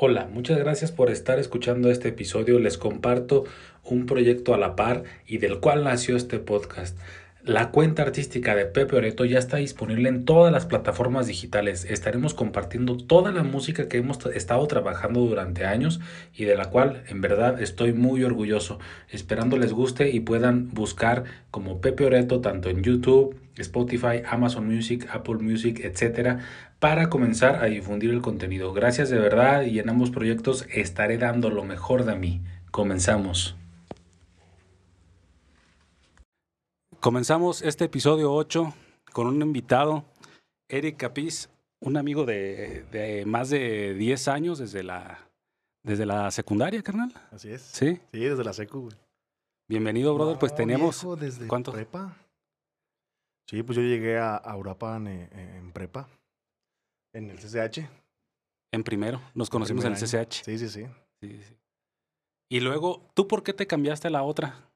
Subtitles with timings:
[0.00, 2.60] Hola, muchas gracias por estar escuchando este episodio.
[2.60, 3.46] Les comparto
[3.82, 6.96] un proyecto a la par y del cual nació este podcast.
[7.48, 11.86] La cuenta artística de Pepe Oreto ya está disponible en todas las plataformas digitales.
[11.86, 15.98] Estaremos compartiendo toda la música que hemos estado trabajando durante años
[16.36, 18.80] y de la cual en verdad estoy muy orgulloso.
[19.08, 25.08] Esperando les guste y puedan buscar como Pepe Oreto tanto en YouTube, Spotify, Amazon Music,
[25.10, 26.40] Apple Music, etcétera,
[26.80, 28.74] para comenzar a difundir el contenido.
[28.74, 32.42] Gracias de verdad y en ambos proyectos estaré dando lo mejor de mí.
[32.70, 33.56] Comenzamos.
[37.00, 38.74] Comenzamos este episodio 8
[39.12, 40.04] con un invitado,
[40.68, 41.48] Eric Capiz,
[41.78, 45.30] un amigo de, más de 10 años desde la,
[45.84, 47.14] desde la secundaria, carnal.
[47.30, 47.62] Así es.
[47.62, 48.00] Sí.
[48.12, 48.88] Sí, desde la secu,
[49.68, 50.40] Bienvenido, brother.
[50.40, 51.06] pues tenemos.
[51.20, 51.70] desde ¿Cuánto?
[51.70, 52.16] prepa.
[53.48, 56.08] Sí, pues yo llegué a, Europa en, prepa.
[57.14, 57.88] En el CCH.
[58.72, 59.22] En primero.
[59.34, 60.42] Nos conocimos en el CCH.
[60.44, 60.86] Sí, sí, sí.
[61.20, 61.54] Sí, sí.
[62.50, 64.67] Y luego, ¿tú por qué te cambiaste a la otra?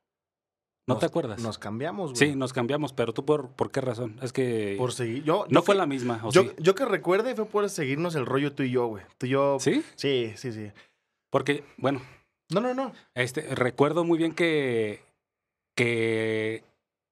[0.86, 1.40] ¿No te acuerdas?
[1.40, 2.30] Nos cambiamos, güey.
[2.30, 4.18] Sí, nos cambiamos, pero tú por, por qué razón?
[4.20, 4.74] Es que.
[4.78, 5.22] Por seguir.
[5.22, 6.20] Yo, no fue la misma.
[6.24, 6.50] ¿o yo, sí?
[6.58, 9.04] yo que recuerde fue por seguirnos el rollo tú y yo, güey.
[9.18, 9.58] Tú y yo.
[9.60, 9.84] ¿Sí?
[9.94, 10.72] Sí, sí, sí.
[11.30, 12.02] Porque, bueno.
[12.50, 12.92] No, no, no.
[13.14, 15.04] Este, recuerdo muy bien que.
[15.76, 16.64] que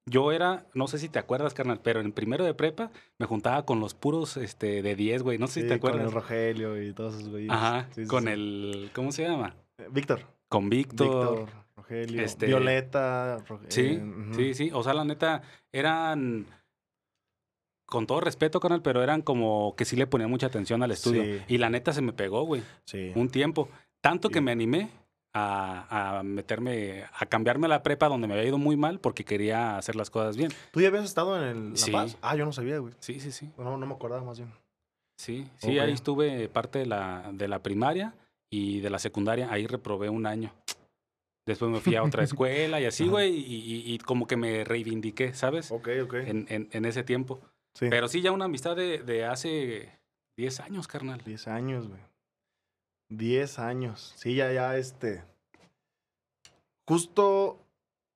[0.06, 3.64] yo era, no sé si te acuerdas, carnal, pero en primero de prepa me juntaba
[3.64, 5.38] con los puros este, de 10, güey.
[5.38, 6.00] No sé si te acuerdas.
[6.00, 7.50] Con el Rogelio y todos esos güeyes.
[7.52, 7.88] Ajá.
[8.08, 8.90] con el.
[8.92, 9.54] ¿Cómo se llama?
[9.92, 10.26] Víctor.
[10.48, 11.06] Con Víctor.
[11.06, 11.48] Víctor.
[11.90, 13.38] Rogelio, este, Violeta.
[13.68, 14.70] sí, eh, sí, sí.
[14.72, 16.46] O sea, la neta, eran.
[17.86, 21.42] Con todo respeto, canal, pero eran como que sí le ponían mucha atención al estudio.
[21.48, 22.62] Y la neta se me pegó, güey.
[22.84, 23.10] Sí.
[23.16, 23.68] Un tiempo.
[24.00, 24.90] Tanto que me animé
[25.32, 29.24] a, a, meterme, a cambiarme a la prepa donde me había ido muy mal porque
[29.24, 30.52] quería hacer las cosas bien.
[30.70, 32.16] ¿Tú ya habías estado en el La Paz?
[32.22, 32.94] Ah, yo no sabía, güey.
[33.00, 33.50] Sí, sí, sí.
[33.58, 34.52] No, no me acordaba más bien.
[35.18, 38.14] Sí, sí, ahí estuve parte de la, de la primaria
[38.48, 39.48] y de la secundaria.
[39.50, 40.52] Ahí reprobé un año.
[41.50, 45.34] Después me fui a otra escuela y así, güey, y, y, como que me reivindiqué,
[45.34, 45.72] ¿sabes?
[45.72, 46.14] Ok, ok.
[46.14, 47.40] En, en, en ese tiempo.
[47.74, 47.86] Sí.
[47.90, 49.90] Pero sí, ya una amistad de, de hace
[50.36, 51.20] 10 años, carnal.
[51.24, 52.00] 10 años, güey.
[53.08, 54.14] 10 años.
[54.16, 55.24] Sí, ya, ya, este.
[56.86, 57.58] Justo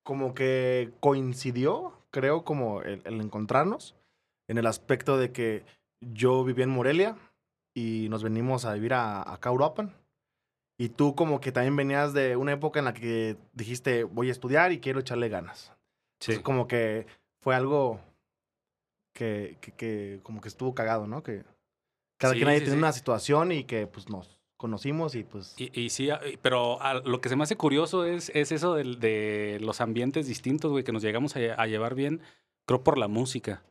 [0.03, 3.95] como que coincidió, creo, como el, encontrarnos,
[4.47, 5.65] en el aspecto de que
[5.99, 7.17] yo vivía en Morelia
[7.73, 9.93] y nos venimos a vivir a, a Cauruapan.
[10.77, 14.31] Y tú como que también venías de una época en la que dijiste, voy a
[14.31, 15.71] estudiar y quiero echarle ganas.
[16.19, 16.39] Sí.
[16.39, 17.05] como que
[17.41, 17.99] fue algo
[19.13, 21.23] que, que, como que estuvo cagado, ¿no?
[21.23, 21.43] Que
[22.17, 25.53] cada quien ahí tiene una situación y que pues nos conocimos y pues...
[25.57, 26.09] Y, y sí,
[26.41, 30.71] pero lo que se me hace curioso es, es eso de, de los ambientes distintos,
[30.71, 32.21] güey, que nos llegamos a, a llevar bien,
[32.65, 33.63] creo por la música.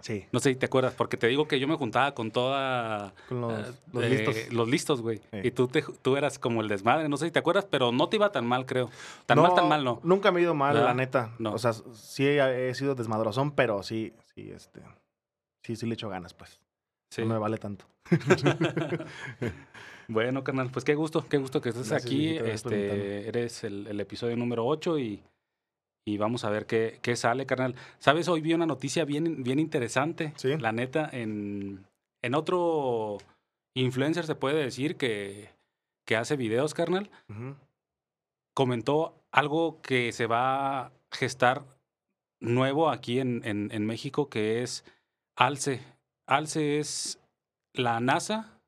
[0.00, 0.26] Sí.
[0.32, 3.14] No sé si te acuerdas, porque te digo que yo me juntaba con toda...
[3.28, 4.52] Con los, eh, los listos.
[4.52, 5.20] Los listos, güey.
[5.42, 8.08] Y tú, te, tú eras como el desmadre, no sé si te acuerdas, pero no
[8.08, 8.90] te iba tan mal, creo.
[9.26, 10.00] Tan mal, tan mal, no.
[10.02, 11.34] Nunca me he ido mal, la neta.
[11.38, 11.54] No.
[11.54, 14.82] O sea, sí he sido desmadrozón, pero sí, sí, este...
[15.62, 16.60] Sí, sí le echo ganas, pues.
[17.10, 17.22] Sí.
[17.22, 17.86] No me vale tanto.
[20.08, 22.36] bueno, carnal, pues qué gusto, qué gusto que estés aquí.
[22.36, 25.22] Este, eres el, el episodio número 8 y
[26.10, 27.74] y vamos a ver qué, qué sale, carnal.
[27.98, 28.28] ¿Sabes?
[28.28, 30.32] Hoy vi una noticia bien, bien interesante.
[30.36, 30.56] Sí.
[30.58, 31.86] La neta, en,
[32.22, 33.18] en otro
[33.74, 35.50] influencer se puede decir que,
[36.04, 37.10] que hace videos, carnal.
[38.54, 41.64] Comentó algo que se va a gestar
[42.40, 44.84] nuevo aquí en, en, en México, que es
[45.36, 45.80] ALCE.
[46.26, 47.20] ALCE es
[47.72, 48.60] la NASA,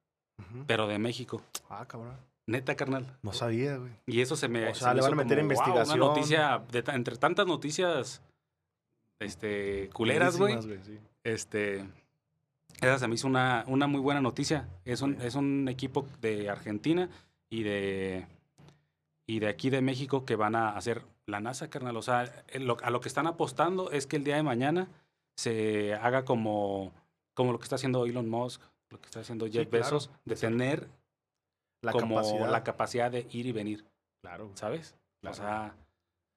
[0.66, 1.42] pero de México.
[1.68, 2.16] Ah, cabrón.
[2.46, 3.06] Neta, carnal.
[3.22, 3.92] No sabía, güey.
[4.06, 4.68] Y eso se me.
[4.68, 6.00] O sea, le van a meter investigación.
[6.00, 8.22] una noticia, entre tantas noticias
[9.20, 10.58] este, culeras, güey.
[11.24, 11.84] Este.
[12.80, 14.68] Esa se me hizo una, una muy buena noticia.
[14.84, 17.08] Es un, es un equipo de Argentina
[17.48, 18.26] y de.
[19.24, 21.96] Y de aquí de México que van a hacer la NASA, carnal.
[21.96, 22.44] O sea,
[22.82, 24.88] a lo que están apostando es que el día de mañana
[25.36, 26.92] se haga como,
[27.34, 28.60] como lo que está haciendo Elon Musk,
[28.90, 30.88] lo que está haciendo Jeff Bezos, de tener
[31.82, 32.50] la como capacidad.
[32.50, 33.84] la capacidad de ir y venir.
[34.22, 34.50] Claro.
[34.54, 34.94] ¿Sabes?
[35.24, 35.74] O sea,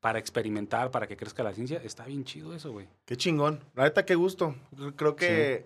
[0.01, 2.87] para experimentar, para que crezca la ciencia, está bien chido eso, güey.
[3.05, 3.63] Qué chingón.
[3.73, 4.55] La neta, qué gusto.
[4.95, 5.65] Creo que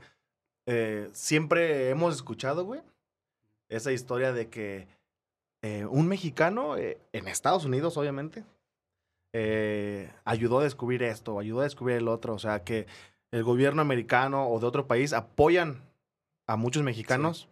[0.65, 2.81] eh, siempre hemos escuchado, güey,
[3.69, 4.87] esa historia de que
[5.61, 8.45] eh, un mexicano, eh, en Estados Unidos, obviamente,
[10.23, 12.33] ayudó a descubrir esto, ayudó a descubrir el otro.
[12.33, 12.87] O sea, que
[13.31, 15.81] el gobierno americano o de otro país apoyan
[16.47, 17.49] a muchos mexicanos.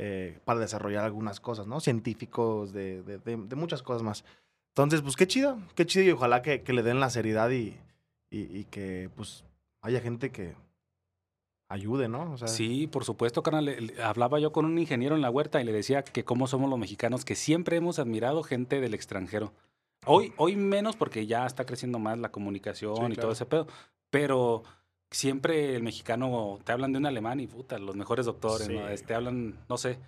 [0.00, 1.80] Eh, para desarrollar algunas cosas, ¿no?
[1.80, 4.24] Científicos, de, de, de, muchas cosas más.
[4.68, 7.76] Entonces, pues qué chido, qué chido y ojalá que, que le den la seriedad y,
[8.30, 9.42] y, y, que pues
[9.82, 10.54] haya gente que
[11.68, 12.32] ayude, ¿no?
[12.32, 13.92] O sea, Sí, por supuesto, carnal.
[14.02, 16.78] Hablaba yo con un ingeniero en la huerta y le decía que cómo somos los
[16.78, 19.52] mexicanos, que siempre hemos admirado gente del extranjero.
[20.06, 23.20] Hoy, hoy menos porque ya está creciendo más la comunicación Sí, y claro.
[23.22, 23.66] todo ese pedo.
[24.10, 24.62] Pero
[25.10, 28.86] siempre el mexicano te hablan de un alemán y puta, los mejores doctores, ¿no?
[28.86, 28.92] Sí.
[28.92, 29.98] Este, hablan, no sé,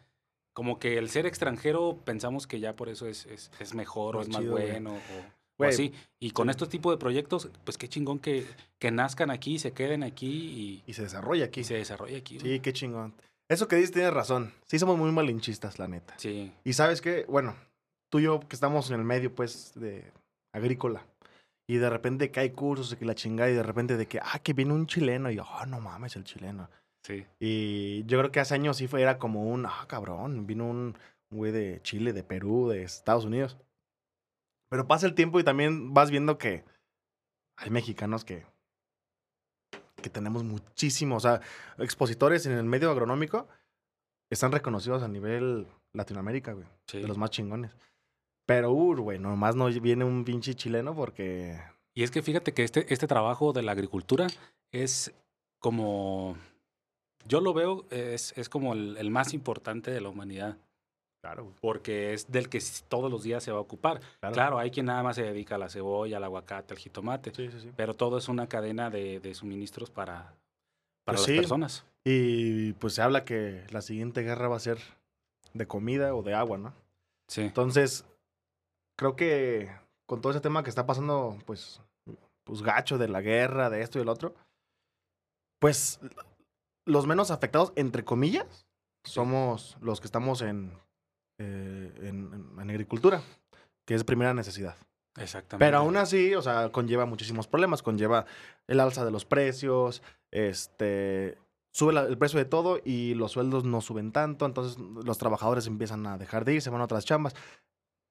[0.52, 4.18] como que el ser extranjero pensamos que ya por eso es, es, es mejor o
[4.20, 4.70] Lo es más güey.
[4.70, 5.92] bueno o, o así.
[6.18, 6.50] Y con sí.
[6.50, 8.46] estos tipos de proyectos, pues qué chingón que,
[8.78, 11.60] que nazcan aquí, se queden aquí y se desarrolla aquí.
[11.60, 12.38] y se desarrolle aquí.
[12.38, 12.52] güey.
[12.54, 13.14] Sí, qué chingón.
[13.48, 14.52] Eso que dices tienes razón.
[14.66, 16.14] Sí somos muy malinchistas, la neta.
[16.18, 16.52] Sí.
[16.62, 17.56] Y sabes qué, bueno,
[18.08, 20.12] tú y yo que estamos en el medio, pues, de
[20.52, 21.04] agrícola.
[21.70, 24.18] Y de repente que hay cursos y que la chingada y de repente de que,
[24.18, 26.68] ah, que viene un chileno y, ah, no mames, el chileno.
[27.04, 27.24] Sí.
[27.38, 30.98] Y yo creo que hace años sí fue, era como un, ah, cabrón, vino un
[31.30, 33.56] güey de Chile, de Perú, de Estados Unidos.
[34.68, 36.64] Pero pasa el tiempo y también vas viendo que
[37.56, 38.44] hay mexicanos que,
[40.02, 41.40] que tenemos muchísimo, o sea,
[41.78, 43.46] expositores en el medio agronómico
[44.28, 47.00] están reconocidos a nivel Latinoamérica, güey, Sí.
[47.00, 47.76] de los más chingones.
[48.50, 51.56] Pero, uh, güey, nomás no viene un pinche chileno porque...
[51.94, 54.26] Y es que fíjate que este, este trabajo de la agricultura
[54.72, 55.14] es
[55.60, 56.36] como,
[57.28, 60.56] yo lo veo, es, es como el, el más importante de la humanidad,
[61.22, 64.00] Claro, porque es del que todos los días se va a ocupar.
[64.32, 67.50] Claro, hay quien nada más se dedica a la cebolla, al aguacate, al jitomate, Sí,
[67.52, 67.70] sí, sí.
[67.76, 70.34] pero todo es una cadena de, de suministros para,
[71.04, 71.84] para Pues las personas.
[72.04, 74.78] Y pues se habla que la siguiente guerra va a ser
[75.54, 76.72] de comida o de agua, ¿no?
[77.28, 78.06] Sí, Entonces,
[79.00, 79.70] creo que
[80.06, 81.80] con todo ese tema que está pasando, pues,
[82.44, 84.34] pues gacho de la guerra, de esto y del otro,
[85.58, 86.00] pues
[86.86, 88.66] los menos afectados, entre comillas,
[89.06, 90.78] somos los que estamos en,
[91.38, 93.22] eh, en, en- en agricultura,
[93.86, 94.76] que es primera necesidad.
[95.16, 95.64] exactamente.
[95.64, 97.82] Pero aún así, o sea, conlleva muchísimos problemas.
[97.82, 98.26] Conlleva
[98.68, 101.38] el alza de los precios, este,
[101.74, 104.44] sube la- el precio de todo y los sueldos no suben tanto.
[104.46, 107.34] Entonces los trabajadores empiezan a dejar de ir, se van a otras chambas.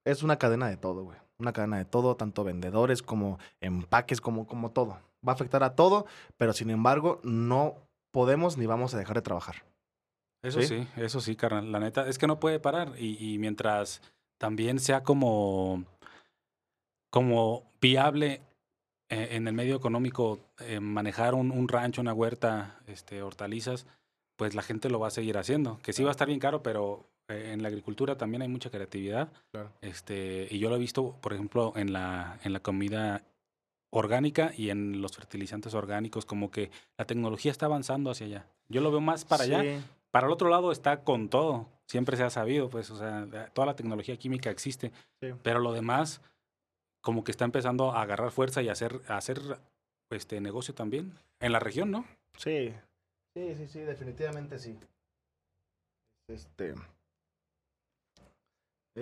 [0.10, 1.18] Es una cadena de todo, güey.
[1.38, 5.00] Una cadena de todo, tanto vendedores como empaques, como, como todo.
[5.26, 6.06] Va a afectar a todo,
[6.38, 7.76] pero sin embargo, no
[8.12, 9.64] podemos ni vamos a dejar de trabajar.
[10.44, 10.68] Eso ¿Sí?
[10.68, 11.72] sí, eso sí, carnal.
[11.72, 12.94] La neta, es que no puede parar.
[12.98, 14.02] Y, y mientras
[14.40, 15.84] también sea como,
[17.12, 18.42] como viable
[19.10, 23.86] eh, en el medio económico eh, manejar un, un rancho, una huerta, este, hortalizas,
[24.38, 25.80] pues la gente lo va a seguir haciendo.
[25.84, 29.32] Que sí va a estar bien caro, pero en la agricultura también hay mucha creatividad.
[29.52, 29.72] Claro.
[29.82, 33.24] Este, y yo lo he visto, por ejemplo, en la, en la comida
[33.92, 38.48] orgánica y en los fertilizantes orgánicos, como que la tecnología está avanzando hacia allá.
[38.68, 39.82] Yo lo veo más para allá.
[40.12, 41.68] Para el otro lado está con todo.
[41.86, 44.92] Siempre se ha sabido, pues, o sea, toda la tecnología química existe.
[45.22, 45.30] Sí.
[45.44, 46.22] Pero lo demás,
[47.02, 49.40] como que está empezando a agarrar fuerza y a hacer, a hacer
[50.10, 51.14] este negocio también.
[51.40, 52.06] En la región, ¿no?
[52.38, 52.74] Sí,
[53.36, 54.78] sí, sí, sí, definitivamente sí.
[56.28, 56.76] Este.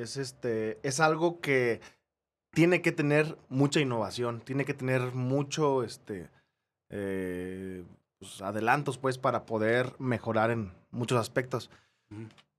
[0.01, 0.79] Es este.
[0.83, 1.81] Es algo que
[2.51, 6.29] tiene que tener mucha innovación, tiene que tener mucho, este.
[6.89, 7.83] eh,
[8.19, 11.69] pues, adelantos, pues, para poder mejorar en muchos aspectos.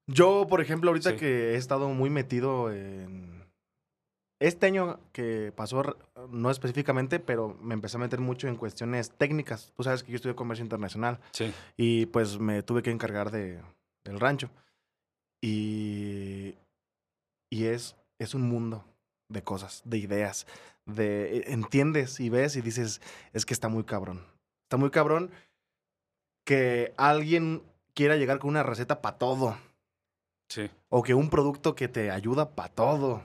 [0.06, 1.17] Yo, por ejemplo, ahorita Sí.
[1.17, 3.38] que he estado muy metido en.
[4.40, 5.96] Este año que pasó,
[6.31, 9.73] no específicamente, pero me empecé a meter mucho en cuestiones técnicas.
[9.76, 11.52] Tú sabes que yo estudio comercio internacional Sí.
[11.76, 13.61] y pues me tuve que encargar de,
[14.05, 14.49] del rancho.
[15.40, 16.55] Y,
[17.50, 18.85] y es, es un mundo
[19.28, 20.47] de cosas, de ideas,
[20.87, 23.00] de e- entiendes y ves y dices,
[23.33, 24.25] es que está muy cabrón.
[24.67, 25.31] Está muy cabrón
[26.45, 27.62] que alguien
[27.95, 29.57] quiera llegar con una receta para todo
[30.49, 30.71] Sí.
[30.88, 33.23] o que un producto que te ayuda para todo,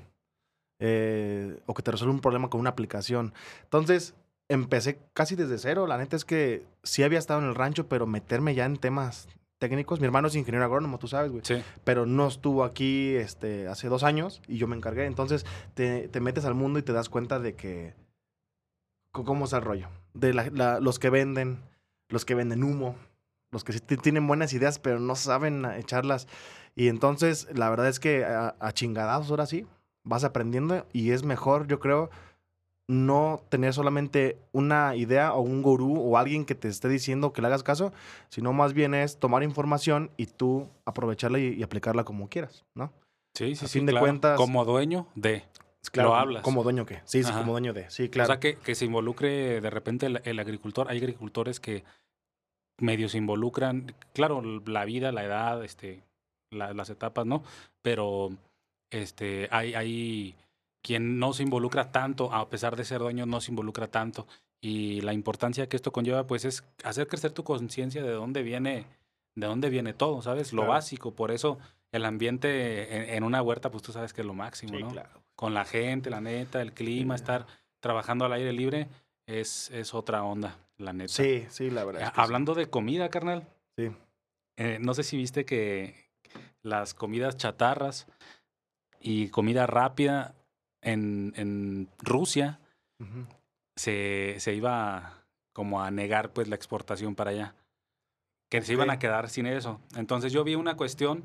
[0.79, 3.33] eh, o que te resuelve un problema con una aplicación.
[3.63, 4.13] Entonces,
[4.49, 5.87] empecé casi desde cero.
[5.87, 9.29] La neta es que sí había estado en el rancho, pero meterme ya en temas
[9.63, 9.99] técnicos.
[10.01, 11.41] Mi hermano es ingeniero agrónomo, tú sabes, güey.
[11.45, 11.63] Sí.
[11.85, 15.05] Pero no estuvo aquí este, hace dos años y yo me encargué.
[15.05, 17.93] Entonces, te, te metes al mundo y te das cuenta de que...
[19.11, 19.87] ¿Cómo es el rollo?
[20.13, 21.59] De la- la- los que venden,
[22.09, 22.95] los que venden humo,
[23.51, 26.27] los que sí ti- tienen buenas ideas, pero no saben echarlas.
[26.75, 29.67] Y entonces, la verdad es que a, a chingadazos ahora sí,
[30.03, 32.09] vas aprendiendo y es mejor, yo creo,
[32.89, 37.41] no tener solamente una idea o un gurú o alguien que te esté diciendo que
[37.41, 37.93] le hagas caso,
[38.29, 42.91] sino más bien es tomar información y tú aprovecharla y, y aplicarla como quieras, ¿no?
[43.35, 43.79] Sí, sí, A sí.
[43.79, 44.05] fin de claro.
[44.05, 45.43] cuentas- Como dueño de.
[45.91, 46.43] Claro, Lo hablas.
[46.43, 47.01] Como dueño que.
[47.05, 47.39] Sí, sí, Ajá.
[47.39, 47.89] como dueño de.
[47.89, 48.27] Sí, O claro.
[48.27, 50.87] sea, que, que se involucre de repente el, el agricultor.
[50.89, 51.83] Hay agricultores que
[52.79, 53.93] medio se involucran.
[54.13, 56.03] Claro, la vida, la edad, este,
[56.51, 57.43] la- las etapas, ¿no?
[57.81, 58.29] Pero
[58.91, 60.35] este, hay, hay
[60.83, 64.27] quien no se involucra tanto, a pesar de ser dueño, no se involucra tanto.
[64.61, 68.85] Y la importancia que esto conlleva, pues, es hacer crecer tu conciencia de dónde viene,
[69.35, 70.53] de dónde viene todo, ¿sabes?
[70.53, 70.73] Lo Claro.
[70.73, 71.15] básico.
[71.15, 71.57] Por eso
[71.91, 74.89] el ambiente en, en una huerta, pues tú sabes que es lo máximo, ¿no?
[74.89, 75.23] claro.
[75.35, 77.23] Con la gente, la neta, el clima, Sí.
[77.23, 77.47] estar
[77.79, 78.87] trabajando al aire libre,
[79.25, 81.11] es, es otra onda, la neta.
[81.13, 82.01] Sí, sí, la verdad.
[82.01, 82.21] Eh, es que sí.
[82.21, 83.47] Hablando de comida, carnal,
[83.77, 83.89] Sí.
[84.57, 85.95] eh, no sé si viste que
[86.61, 88.07] las comidas chatarras
[88.99, 90.35] y comida rápida
[90.83, 92.59] en, en Rusia
[92.99, 93.25] Ujú.
[93.75, 95.23] se, se iba
[95.53, 97.55] como a negar pues la exportación para allá.
[98.49, 99.81] Que se iban a quedar sin eso.
[99.95, 101.23] Entonces yo vi una cuestión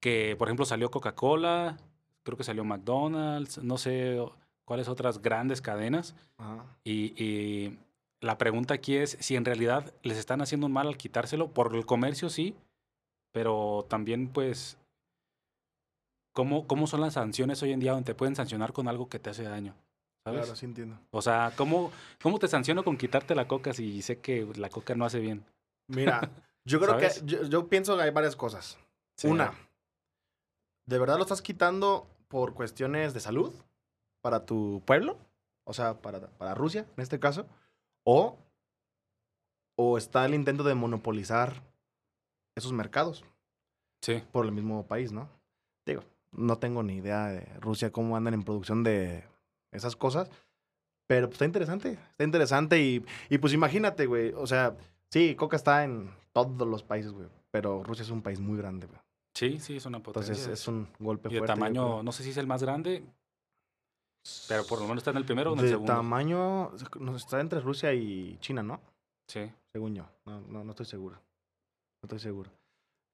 [0.00, 1.76] que, por ejemplo, salió Coca-Cola,
[2.22, 4.18] creo que salió McDonald's, no sé
[4.64, 6.14] cuáles otras grandes cadenas.
[6.38, 6.64] Ajá.
[6.84, 7.78] Y, y
[8.20, 11.52] la pregunta aquí es si en realidad les están haciendo un mal al quitárselo.
[11.52, 12.54] Por el comercio sí,
[13.32, 14.78] pero también pues,
[16.32, 19.18] ¿cómo, ¿cómo son las sanciones hoy en día donde te pueden sancionar con algo que
[19.18, 19.74] te hace daño?
[20.24, 20.40] ¿Sabes?
[20.42, 20.98] Claro, sí entiendo.
[21.10, 21.90] O sea, ¿cómo,
[22.22, 25.44] ¿cómo te sanciono con quitarte la coca si sé que la coca no hace bien?
[25.88, 26.30] Mira,
[26.64, 27.20] yo creo ¿Sabes?
[27.20, 28.78] que yo, yo pienso que hay varias cosas.
[29.16, 29.52] Sí, Una,
[30.86, 33.52] ¿de verdad lo estás quitando por cuestiones de salud
[34.20, 35.18] para tu pueblo?
[35.64, 37.46] O sea, para, para Rusia, en este caso.
[38.04, 38.38] O,
[39.76, 41.62] o está el intento de monopolizar
[42.56, 43.24] esos mercados
[44.02, 45.28] Sí, por el mismo país, ¿no?
[45.86, 49.24] Digo, no tengo ni idea de Rusia cómo andan en producción de
[49.70, 50.30] esas cosas.
[51.06, 54.32] Pero pues, está interesante, está interesante y, y pues imagínate, güey.
[54.32, 54.76] O sea,
[55.10, 57.28] sí, Coca está en todos los países, güey.
[57.50, 59.00] Pero Rusia es un país muy grande, güey.
[59.34, 60.32] sí, sí, es una potencia.
[60.32, 61.54] Entonces es un golpe y de fuerte.
[61.54, 63.04] tamaño, no sé si es el más grande,
[64.48, 65.92] pero por lo menos está en el primero o en el de segundo.
[65.92, 68.80] tamaño, no, está entre Rusia y China, ¿no?
[69.26, 69.50] Sí.
[69.72, 70.06] Según yo.
[70.24, 71.16] No, no, no estoy seguro.
[71.16, 72.50] No estoy seguro.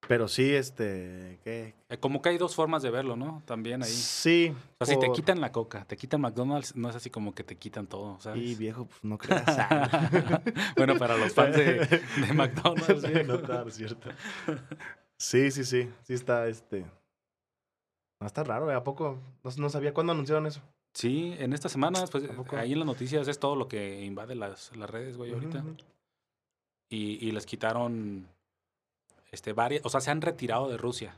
[0.07, 1.75] Pero sí, este, ¿qué?
[1.89, 3.43] Eh, Como que hay dos formas de verlo, ¿no?
[3.47, 3.91] También ahí.
[3.91, 4.55] Sí.
[4.79, 7.43] O sea, si te quitan la coca, te quitan McDonald's, no es así como que
[7.43, 8.43] te quitan todo, ¿sabes?
[8.43, 9.45] Y viejo, pues no creas.
[10.77, 13.03] bueno, para los fans de, de McDonald's.
[13.03, 14.09] Sí, no, claro, cierto.
[15.19, 15.91] Sí, sí, sí.
[16.05, 16.87] Sí está, este...
[18.21, 18.75] No, está raro, ¿eh?
[18.75, 19.19] ¿A poco?
[19.43, 20.63] No, no sabía cuándo anunciaron eso.
[20.95, 24.75] Sí, en estas semanas, pues ahí en las noticias es todo lo que invade las,
[24.77, 25.65] las redes, güey, ahorita.
[26.89, 28.27] Y, y les quitaron
[29.31, 31.17] este varias, o sea, se han retirado de Rusia,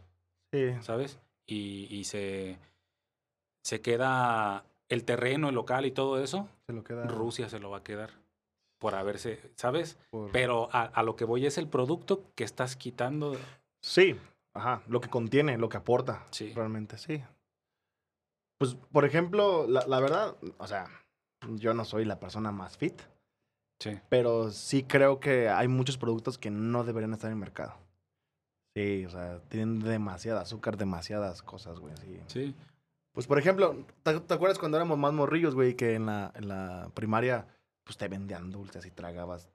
[0.53, 0.73] Sí.
[0.83, 1.19] ¿sabes?
[1.47, 2.59] Y, y se,
[3.65, 7.07] se queda el terreno, el local y todo eso, Se lo queda...
[7.07, 8.11] Rusia se lo va a quedar
[8.81, 9.99] por haberse, ¿sabes?
[10.11, 13.37] por- Pero a, a lo que voy es el producto que estás quitando.
[13.83, 14.17] Sí,
[14.55, 16.25] ajá, lo que contiene, lo que aporta.
[16.31, 16.53] Sí.
[16.55, 17.23] Realmente, sí.
[18.59, 20.87] Pues, por ejemplo, la, la verdad, o sea,
[21.57, 23.01] yo no soy la persona más fit,
[23.81, 23.99] Sí.
[24.11, 27.75] pero sí creo que hay muchos productos que no deberían estar en el mercado.
[28.75, 32.21] Sí, o sea, tienen demasiada azúcar, demasiadas cosas, güey, sí.
[32.29, 32.55] Sí.
[33.13, 36.49] Pues, por ejemplo, ¿te, te acuerdas cuando éramos más morrillos, güey, que en la, en
[36.49, 37.47] la primaria,
[37.85, 39.49] pues te vendían dulces y tragabas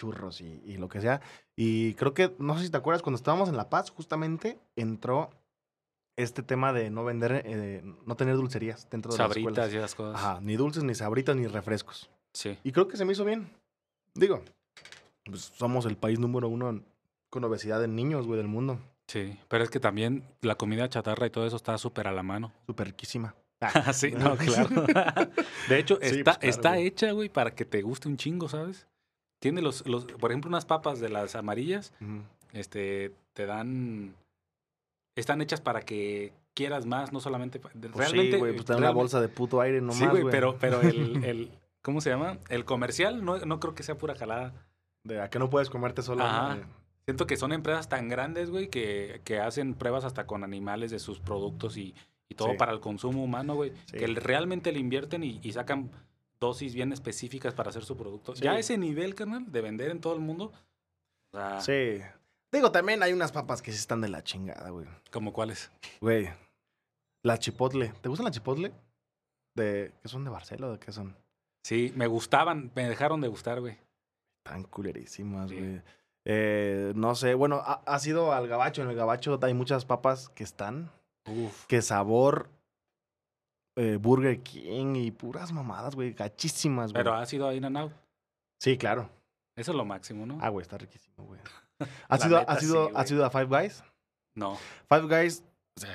[0.00, 1.20] churros y, y lo que sea?
[1.54, 5.28] Y creo que, no sé si te acuerdas, cuando estábamos en La Paz, justamente entró
[6.16, 9.72] este tema de no vender, eh, no tener dulcerías dentro de las Sabritas escuelas.
[9.74, 10.14] y esas cosas.
[10.16, 12.10] Ajá, ni dulces, ni sabritas, ni refrescos.
[12.32, 12.58] Sí.
[12.64, 13.50] Y creo que se me hizo bien.
[14.14, 14.42] Digo,
[15.26, 16.84] pues somos el país número uno en-
[17.30, 18.78] con obesidad en niños, güey, del mundo.
[19.06, 19.38] Sí.
[19.48, 22.52] Pero es que también la comida chatarra y todo eso está súper a la mano.
[22.66, 23.34] Súper riquísima.
[23.92, 24.68] sí, no, claro.
[25.68, 26.86] De hecho, Sí, está, pues, claro, está güey.
[26.86, 28.86] hecha, güey, para que te guste un chingo, ¿sabes?
[29.40, 31.92] Tiene los, los, por ejemplo, unas papas de las amarillas,
[32.52, 34.14] este, te dan,
[35.16, 38.32] están hechas para que quieras más, no solamente, Pues realmente.
[38.32, 40.32] sí, güey, pues te dan una bolsa de puto aire nomás, Sí, güey, güey.
[40.32, 41.50] pero, pero el, el,
[41.82, 42.38] ¿cómo se llama?
[42.48, 44.52] El comercial no, no creo que sea pura jalada.
[45.04, 46.24] De a que no puedes comerte solo.
[46.24, 46.58] Ajá.
[47.08, 50.98] Siento que son empresas tan grandes, güey, que, que hacen pruebas hasta con animales de
[50.98, 51.94] sus productos y,
[52.28, 52.56] y todo Sí.
[52.58, 53.72] para el consumo humano, güey.
[53.86, 53.96] Sí.
[53.96, 55.90] Que realmente le invierten y, y sacan
[56.38, 58.36] dosis bien específicas para hacer su producto.
[58.36, 58.42] Sí.
[58.42, 60.52] Ya ese nivel, carnal, de vender en todo el mundo.
[61.32, 62.02] O sea, Sí.
[62.52, 64.86] Digo, también hay unas papas que sí están de la chingada, güey.
[65.10, 65.70] ¿como cuáles?
[66.02, 66.28] Güey.
[67.22, 67.94] La chipotle.
[68.02, 68.70] ¿Te gustan la chipotle?
[69.54, 70.74] De, ¿Qué son de Barcelona?
[70.74, 71.16] ¿De qué son?
[71.62, 73.78] Sí, me gustaban, me dejaron de gustar, güey.
[74.42, 75.80] Tan culerísimas, güey.
[76.30, 78.82] Eh, no sé, bueno, ha, ha sido al gabacho.
[78.82, 80.90] En el gabacho hay muchas papas que están.
[81.26, 81.64] Uf.
[81.66, 82.50] Que sabor
[83.76, 86.12] eh, Burger King y puras mamadas, güey.
[86.12, 87.02] Gachísimas, güey.
[87.02, 87.92] Pero ha sido In and Out.
[88.60, 89.08] Sí, claro.
[89.56, 90.38] Eso es lo máximo, ¿no?
[90.42, 91.40] Ah, güey, está riquísimo, güey.
[92.08, 93.82] ¿Ha La sido, neta, ha sido, sí, ha sido a Five Guys?
[94.36, 94.56] No.
[94.88, 95.44] Five Guys,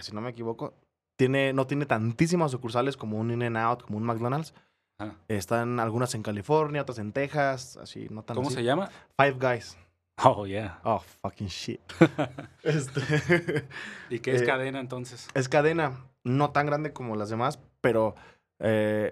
[0.02, 0.74] si no me equivoco,
[1.16, 4.54] tiene, no tiene tantísimas sucursales como un In-N-Out, como un McDonald's.
[5.00, 5.12] Ah.
[5.28, 8.56] Están algunas en California, otras en Texas, así, no tan ¿Cómo así.
[8.58, 8.90] se llama?
[9.18, 9.78] Five Guys.
[10.24, 10.80] Oh, yeah.
[10.84, 11.82] Oh, fucking shit.
[12.64, 13.02] este,
[14.10, 15.28] ¿Y qué es Eh, cadena entonces?
[15.34, 18.16] es cadena, no tan grande como las demás, pero
[18.60, 19.12] eh,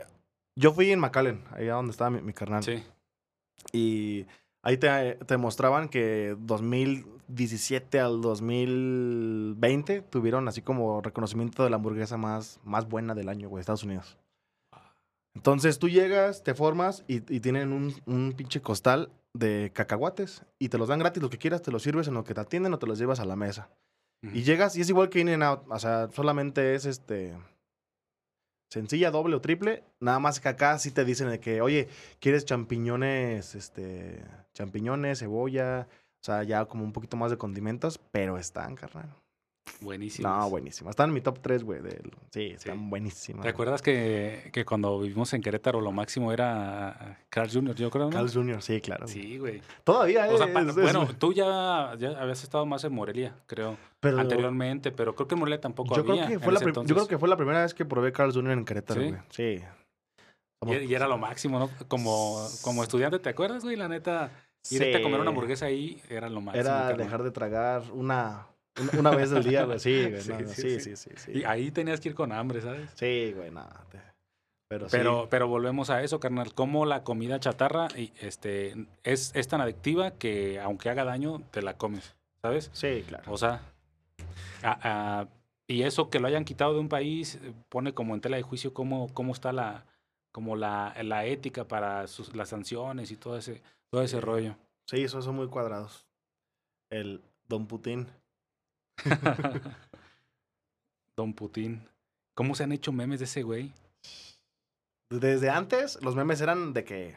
[0.56, 2.64] yo fui en McAllen, allá donde estaba mi, mi carnal.
[2.64, 2.84] Sí.
[3.74, 4.26] Y
[4.64, 12.18] ahí te, te mostraban que 2017 al 2020 tuvieron así como reconocimiento de la hamburguesa
[12.18, 14.18] más, más buena del año, güey, Estados Unidos.
[15.34, 20.70] Entonces tú llegas, te formas y, y tienen un, un pinche costal de cacahuates y
[20.70, 22.74] te los dan gratis lo que quieras, te los sirves en lo que te atienden
[22.74, 23.70] o te los llevas a la mesa.
[24.24, 27.36] Y llegas y es igual que In and Out, o sea, solamente es este
[28.70, 32.46] sencilla, doble o triple, nada más que acá sí te dicen de que, oye, ¿quieres
[32.46, 34.24] champiñones, este,
[34.54, 35.88] champiñones, cebolla?
[36.22, 39.21] O sea, ya como un poquito más de condimentos, pero están, carnal.
[39.80, 40.28] Buenísimo.
[40.28, 40.90] No, buenísimo.
[40.90, 41.82] Están en mi top 3, güey.
[41.82, 42.86] del- Sí, están Sí.
[42.90, 43.42] buenísimas.
[43.44, 48.06] ¿Te acuerdas que, que cuando vivimos en Querétaro lo máximo era Carl Jr., yo creo,
[48.06, 48.10] ¿no?
[48.12, 49.08] Carl Jr., sí, claro.
[49.08, 49.62] Sí, güey.
[49.84, 53.36] Todavía, O sea, pa- es- es- bueno, tú ya, ya habías estado más en Morelia,
[53.48, 56.26] creo, pero anteriormente, pero creo que en Morelia tampoco yo había.
[56.26, 58.52] creo, que fue la yo creo que fue la primera vez que probé Carl Jr.
[58.54, 59.08] en Querétaro, ¿Sí?
[59.10, 59.22] güey.
[59.30, 59.62] Sí.
[60.68, 61.70] Y, y era lo máximo, ¿no?
[61.88, 63.76] Como, como estudiante, ¿te acuerdas, güey?
[63.76, 64.30] La neta,
[64.70, 65.36] irte a comer una Sí.
[65.36, 66.62] hamburguesa ahí era lo máximo.
[66.62, 68.46] Era dejar de tragar una,
[69.00, 69.80] una, vez al día, güey.
[69.80, 70.22] Sí, güey.
[70.22, 71.32] Sí, no, no, sí, sí.
[71.34, 72.90] Y ahí tenías que ir con hambre, ¿sabes?
[72.96, 73.86] Sí, güey, nada.
[73.90, 74.00] te-
[74.70, 76.54] Pero, Pero, pero volvemos a eso, carnal.
[76.54, 77.88] Como la comida chatarra
[78.22, 82.70] este, es, es tan adictiva que aunque haga daño, te la comes, ¿sabes?
[82.74, 83.32] Sí, claro.
[83.32, 83.62] O sea,
[84.64, 85.28] a- a-
[85.68, 88.74] y eso que lo hayan quitado de un país pone como en tela de juicio
[88.74, 89.86] cómo, cómo está la,
[90.32, 94.56] como la, la ética para sus, las sanciones y todo ese, todo ese rollo.
[94.88, 96.06] Sí, esos son muy cuadrados.
[96.90, 98.08] El Don Putin.
[101.18, 101.82] Don Putin.
[102.36, 103.72] ¿Cómo se han hecho memes de ese güey?
[105.12, 107.16] Desde antes, los memes eran de que.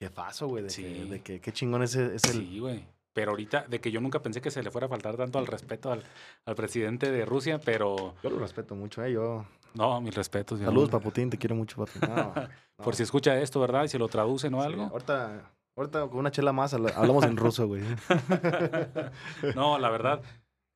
[0.00, 0.64] Jefazo, güey.
[0.64, 0.82] De, Sí.
[0.82, 2.32] que, de que qué chingón es, es el.
[2.46, 2.84] Sí, güey.
[3.14, 5.46] Pero ahorita, de que yo nunca pensé que se le fuera a faltar tanto al
[5.46, 6.02] respeto al,
[6.46, 9.12] al presidente de Rusia, pero Yo lo respeto mucho, ¿eh?
[9.12, 9.46] Yo.
[9.74, 10.58] no, mis respetos.
[10.58, 11.98] Saludos, pa' Putin, te quiero mucho, papi.
[12.08, 12.34] No,
[12.76, 12.92] Por no.
[12.94, 13.84] si escucha esto, ¿verdad?
[13.84, 14.82] Y se lo traducen o Sí, algo.
[14.86, 17.82] ahorita, ahorita con una chela más habla- hablamos en ruso, güey.
[19.54, 20.20] No, la verdad,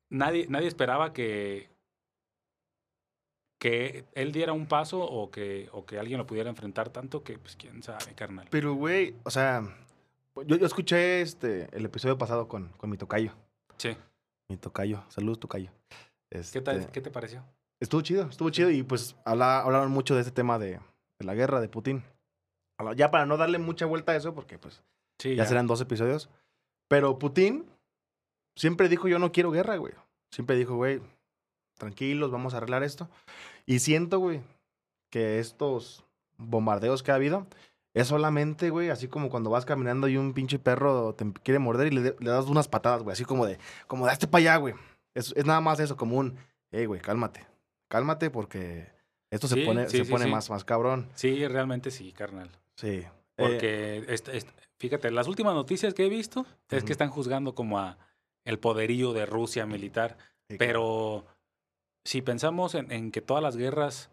[0.09, 1.69] nadie, nadie esperaba que,
[3.59, 7.37] que él diera un paso o que, o que alguien lo pudiera enfrentar tanto que,
[7.37, 8.47] pues, quién sabe, carnal.
[8.49, 9.63] Pero, güey, o sea,
[10.45, 13.33] yo, yo escuché este, el episodio pasado con, con mi tocayo.
[13.77, 13.95] Sí.
[14.49, 15.03] Mi tocayo.
[15.09, 15.71] Saludos, tocayo.
[16.29, 17.43] ¿Qué, tal, Este, ¿Qué te pareció?
[17.79, 20.79] Estuvo chido, estuvo chido y pues habla, hablaron mucho de este tema de,
[21.17, 22.03] de la guerra de Putin.
[22.95, 24.83] Ya para no darle mucha vuelta a eso, porque pues
[25.19, 26.29] Sí, ya serán dos episodios.
[26.87, 27.65] Pero Putin
[28.55, 29.93] siempre dijo, yo no quiero guerra, güey.
[30.31, 31.01] Siempre dijo, güey,
[31.77, 33.09] tranquilos, vamos a arreglar esto.
[33.65, 34.41] Y siento, güey,
[35.09, 36.03] que estos
[36.37, 37.47] bombardeos que ha habido
[37.93, 41.91] es solamente, güey, así como cuando vas caminando y un pinche perro te quiere morder
[41.91, 44.57] y le, le das unas patadas, güey, así como de, como de, hazte para allá,
[44.57, 44.75] güey.
[45.15, 46.37] Es, es nada más eso, como un,
[46.71, 47.45] hey, güey, cálmate.
[47.89, 48.87] Cálmate porque
[49.31, 50.27] esto se pone, sí, se sí, pone.
[50.27, 51.09] Más, más cabrón.
[51.15, 52.51] Sí, realmente sí, carnal.
[52.75, 52.87] Sí.
[52.89, 57.55] Eh, Porque, este- este- fíjate, las últimas noticias que he visto es que están juzgando
[57.55, 57.97] como a
[58.49, 60.17] el poderío de Rusia militar.
[60.49, 61.25] sí, Pero
[62.03, 64.09] si pensamos en, en que todas las guerras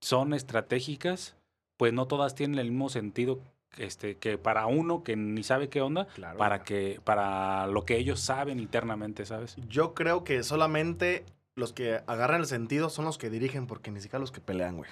[0.00, 1.36] son estratégicas,
[1.76, 3.40] pues no todas tienen el mismo sentido
[3.78, 7.96] este, que para uno que ni sabe qué onda, claro, para que para lo que
[7.96, 9.56] ellos saben internamente, ¿sabes?
[9.68, 11.24] Yo creo que solamente
[11.56, 14.76] los que agarran el sentido son los que dirigen, porque ni siquiera los que pelean,
[14.76, 14.90] güey.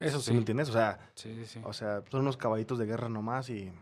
[0.00, 0.32] Eso ¿Sí sí.
[0.32, 0.68] me entiendes?
[0.68, 1.60] O sea, Sí, sí, sí.
[1.64, 3.72] o sea, son unos caballitos de guerra nomás y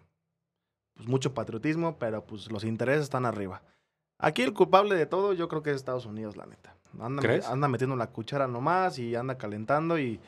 [1.01, 3.63] pues mucho patriotismo, pero pues los intereses están arriba.
[4.19, 6.77] Aquí el culpable de todo yo creo que es Estados Unidos, la neta.
[7.01, 7.47] Anda, ¿Crees?
[7.47, 10.21] anda metiendo la cuchara nomás y anda calentando y,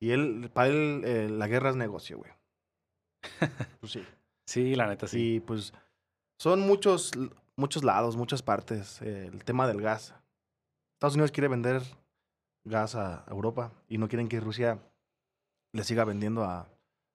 [0.00, 2.30] y él, para él eh, la guerra es negocio, güey.
[3.80, 4.04] Pues sí.
[4.46, 5.36] Sí, la neta sí.
[5.36, 5.72] Y pues
[6.38, 7.12] son muchos,
[7.56, 9.00] muchos lados, muchas partes.
[9.02, 10.14] eh, el tema del gas.
[10.96, 11.82] Estados Unidos quiere vender
[12.64, 14.78] gas a Europa y no quieren que Rusia
[15.72, 16.68] le siga vendiendo a,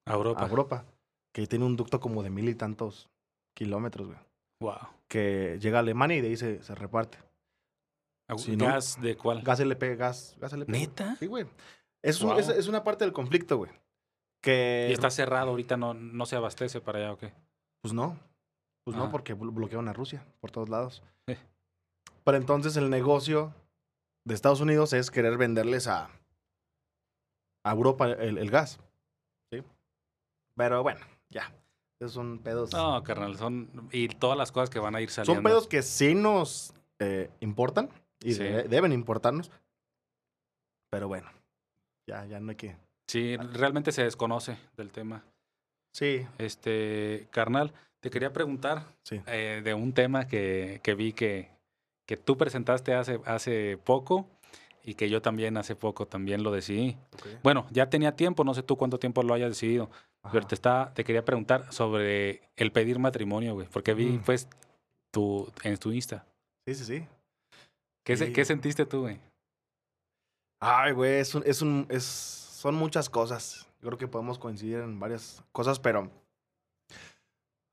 [0.05, 0.43] A Europa.
[0.43, 0.85] a Europa,
[1.33, 3.09] que tiene un ducto como de mil y tantos
[3.55, 4.19] kilómetros, güey.
[4.61, 4.77] Wow.
[5.07, 7.17] Que llega a Alemania y de ahí se, se reparte.
[8.29, 8.65] ¿no?
[8.65, 9.41] ¿Gas de cuál?
[9.41, 10.71] Gas LP, gas, gas LP.
[10.71, 11.15] ¿Neta?
[11.17, 11.45] Sí, güey.
[12.01, 13.71] Es, un- es, es una parte del conflicto, güey.
[14.41, 14.87] Que...
[14.89, 17.33] Y está cerrado ahorita, no, no se abastece para allá, ¿o qué?
[17.81, 18.17] Pues no.
[18.85, 19.11] Pues no, Ah.
[19.11, 21.03] porque blo- bloquearon a Rusia por todos lados.
[21.27, 21.37] Eh.
[22.25, 23.53] Pero entonces el negocio
[24.25, 26.09] de Estados Unidos es querer venderles a,
[27.65, 28.79] a Europa el, el gas.
[29.51, 29.61] ¿Sí?
[30.57, 31.01] Pero bueno,
[31.33, 31.53] ya.
[31.99, 32.71] Esos son pedos.
[32.73, 33.89] No, carnal, son...
[33.91, 35.35] Y todas las cosas que van a ir saliendo.
[35.35, 37.89] son pedos que sí nos eh, importan
[38.21, 38.43] y Sí.
[38.43, 39.51] de- deben importarnos.
[40.89, 41.29] Pero bueno,
[42.07, 42.75] ya, ya no hay que.
[43.07, 45.23] Sí, realmente se desconoce del tema.
[45.93, 49.21] Sí, Este, carnal, te quería preguntar sí.
[49.27, 51.49] eh, de un tema que, que vi que,
[52.07, 54.27] que tú presentaste hace, hace poco
[54.83, 56.97] y que yo también hace poco también lo decidí.
[57.43, 59.89] Bueno, ya tenía tiempo, no sé tú cuánto tiempo lo hayas decidido,
[60.31, 63.67] Pero te, estaba, te quería preguntar sobre el pedir matrimonio, güey.
[63.67, 64.23] Porque vi, Mm.
[64.23, 64.47] pues,
[65.11, 66.25] tu, en tu Insta.
[66.65, 67.07] Sí, sí, sí.
[68.05, 68.31] ¿Qué, Sí.
[68.33, 69.19] ¿Qué sentiste tú, güey?
[70.61, 73.67] Ay, güey, es un, es un, es, son muchas cosas.
[73.81, 76.09] Yo creo que podemos coincidir en varias cosas, pero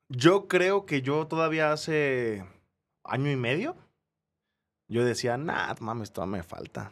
[0.08, 2.44] yo creo que yo todavía hace
[3.04, 3.76] año y medio,
[4.88, 6.90] yo decía, nah, mames, todo me falta.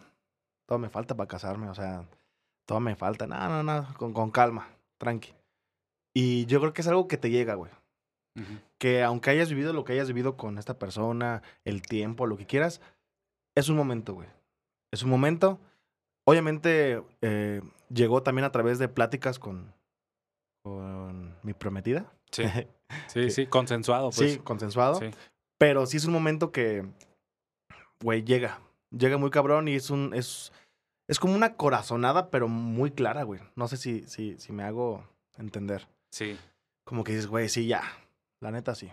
[0.67, 2.07] Todo me falta para casarme, o sea,
[2.67, 3.27] todo me falta.
[3.27, 4.69] No, no, no, con, con calma,
[4.99, 5.35] tranqui.
[6.21, 7.71] Y yo creo que es algo que te llega, güey.
[8.77, 12.45] Que aunque hayas vivido lo que hayas vivido con esta persona, el tiempo, lo que
[12.45, 12.81] quieras,
[13.55, 14.29] es un momento, güey.
[14.93, 15.61] Es un momento.
[16.25, 19.73] Obviamente eh, llegó también a través de pláticas con,
[20.65, 22.13] con mi prometida.
[22.33, 22.43] Sí,
[23.07, 24.33] sí, sí, consensuado, pues.
[24.33, 24.97] sí, consensuado.
[24.97, 25.11] Sí.
[25.57, 26.85] Pero sí es un momento que,
[28.03, 28.59] güey, llega.
[28.91, 30.13] Llega muy cabrón y es un.
[30.15, 30.53] Es,
[31.07, 33.41] es como una corazonada, pero muy clara, güey.
[33.55, 35.05] No sé si, si, si me hago
[35.37, 35.87] entender.
[36.11, 36.37] Sí.
[36.85, 37.83] Como que dices, güey, sí, ya.
[38.41, 38.91] La neta, sí.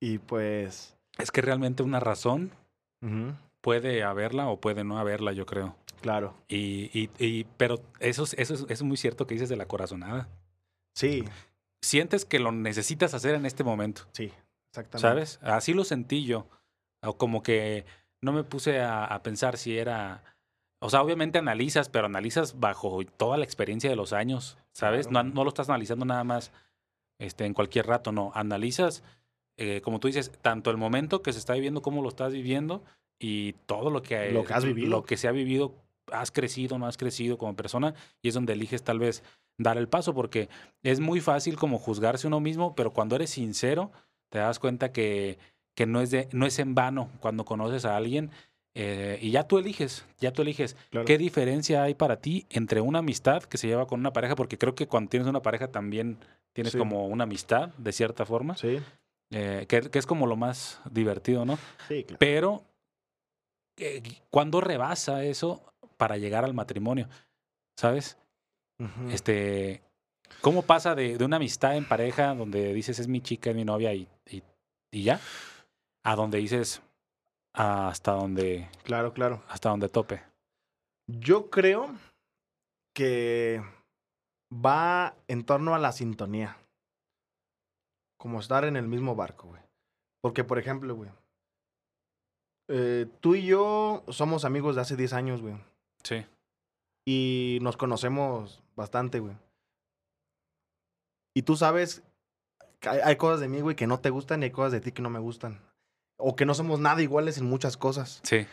[0.00, 0.96] Y pues.
[1.18, 2.52] Es que realmente una razón
[3.60, 5.76] puede haberla o puede no haberla, yo creo.
[6.00, 6.34] claro.
[6.48, 9.56] Y, y, y- pero eso, es- eso, es, eso es muy cierto que dices de
[9.56, 10.28] la corazonada.
[10.94, 11.24] Sí,
[11.84, 14.30] Sientes que lo necesitas hacer en este momento, sí.
[14.72, 15.00] Exactamente.
[15.00, 15.38] ¿sabes?
[15.42, 16.46] Así lo sentí yo.
[17.02, 17.84] O como que
[18.20, 20.22] no me puse a, a pensar si era...
[20.84, 25.06] O sea, obviamente analizas, pero analizas bajo toda la experiencia de los años, ¿sabes?
[25.06, 25.28] Claro.
[25.28, 26.50] No, no lo estás analizando nada más
[27.20, 28.32] este, en cualquier rato, no.
[28.34, 29.04] Analizas,
[29.56, 32.82] eh, como tú dices, tanto el momento que se está viviendo, cómo lo estás viviendo
[33.20, 34.88] y todo lo que, Lo que has vivido.
[34.88, 35.72] Lo que se ha vivido,
[36.10, 39.22] has crecido, no has crecido como persona y es donde eliges tal vez
[39.58, 40.48] dar el paso porque
[40.82, 43.92] es muy fácil como juzgarse uno mismo, pero cuando eres sincero
[44.30, 45.38] te das cuenta que,
[45.76, 48.32] que no, es de, no es en vano cuando conoces a alguien
[48.74, 51.04] eh, y ya tú eliges, ya tú eliges Claro.
[51.06, 54.56] qué diferencia hay para ti entre una amistad que se lleva con una pareja, porque
[54.58, 56.18] creo que cuando tienes una pareja también
[56.54, 56.78] tienes Sí.
[56.78, 58.78] como una amistad de cierta forma, Sí,
[59.30, 61.58] eh, que, que es como lo más divertido, ¿no?
[61.88, 62.18] sí, claro.
[62.18, 62.64] Pero,
[63.78, 65.62] eh, ¿cuándo rebasa eso
[65.96, 67.08] para llegar al matrimonio?
[67.76, 68.16] ¿Sabes?
[69.10, 69.80] Este,
[70.40, 73.64] ¿cómo pasa de, de una amistad en pareja donde dices es mi chica, es mi
[73.64, 74.42] novia y, y,
[74.90, 75.20] y ya?
[76.02, 76.82] A donde dices
[77.54, 79.42] hasta donde, Claro, claro.
[79.48, 80.22] hasta donde tope.
[81.06, 81.94] Yo creo
[82.94, 83.62] que
[84.52, 86.56] va en torno a la sintonía.
[88.18, 89.62] Como estar en el mismo barco, güey.
[90.22, 91.10] Porque, por ejemplo, güey.
[92.68, 95.56] eh, tú y yo somos amigos de hace 10 años, güey.
[96.04, 96.24] Sí.
[97.04, 99.36] Y nos conocemos bastante, güey.
[101.34, 102.02] Y tú sabes
[102.80, 104.80] que hay, hay cosas de mí, güey, que no te gustan y hay cosas de
[104.80, 105.60] ti que no me gustan.
[106.24, 108.20] O que no somos nada iguales en muchas cosas.
[108.22, 108.46] Sí.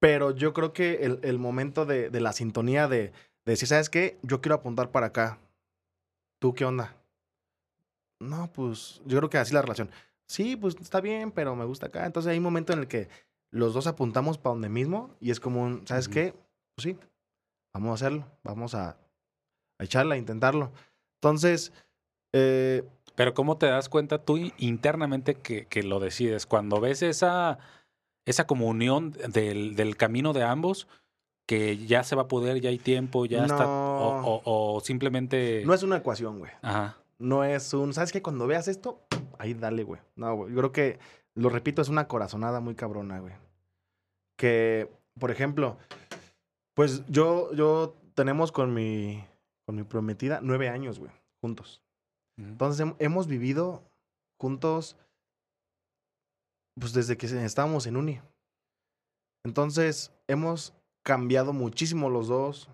[0.00, 3.12] Pero yo creo que el, el momento de, de la sintonía de, de
[3.44, 4.18] decir, ¿sabes qué?
[4.22, 5.38] Yo quiero apuntar para acá.
[6.40, 6.94] ¿Tú qué onda?
[8.20, 9.90] No, pues yo creo que así la relación.
[10.28, 12.06] Sí, pues está bien, pero me gusta acá.
[12.06, 13.08] Entonces hay un momento en el que
[13.50, 16.14] los dos apuntamos para donde mismo y es como un, ¿sabes Ujú.
[16.14, 16.34] qué?
[16.76, 16.98] Pues sí,
[17.72, 18.90] vamos a hacerlo, vamos a,
[19.78, 20.70] a echarla, a intentarlo.
[21.16, 21.72] Entonces,
[22.32, 22.84] eh,
[23.18, 26.46] Pero ¿cómo te das cuenta tú internamente que, que lo decides?
[26.46, 27.58] Cuando ves esa,
[28.24, 30.86] esa comunión del, del camino de ambos,
[31.44, 34.24] que ya se va a poder, ya hay tiempo, ya está, o, No.
[34.44, 35.64] o- o simplemente...
[35.66, 36.52] no es una ecuación, güey.
[36.62, 38.22] Ajá, No es un, ¿sabes qué?
[38.22, 39.00] Cuando veas esto,
[39.40, 40.00] ahí dale, güey.
[40.14, 40.50] No, güey.
[40.52, 40.98] Yo creo que,
[41.34, 43.34] lo repito, es una corazonada muy cabrona, güey.
[44.36, 45.76] Que, por ejemplo,
[46.74, 49.24] pues yo, yo tenemos con mi,
[49.66, 51.82] con mi prometida nueve años, güey, juntos.
[52.38, 53.82] Entonces hem- hemos vivido
[54.40, 54.96] juntos,
[56.78, 58.20] pues desde que estábamos en uni.
[59.44, 62.70] Entonces hemos cambiado muchísimo los dos.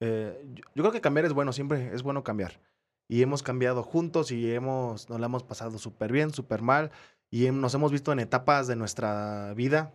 [0.00, 2.60] Eh, yo, creo que cambiar es bueno, siempre es bueno cambiar.
[3.08, 6.90] Y hemos cambiado juntos y hemos, nos la hemos pasado súper bien, súper mal.
[7.30, 9.92] Y nos hemos visto en etapas de nuestra vida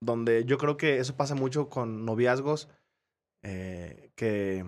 [0.00, 2.68] donde yo creo que eso pasa mucho con noviazgos
[3.42, 4.64] eh, que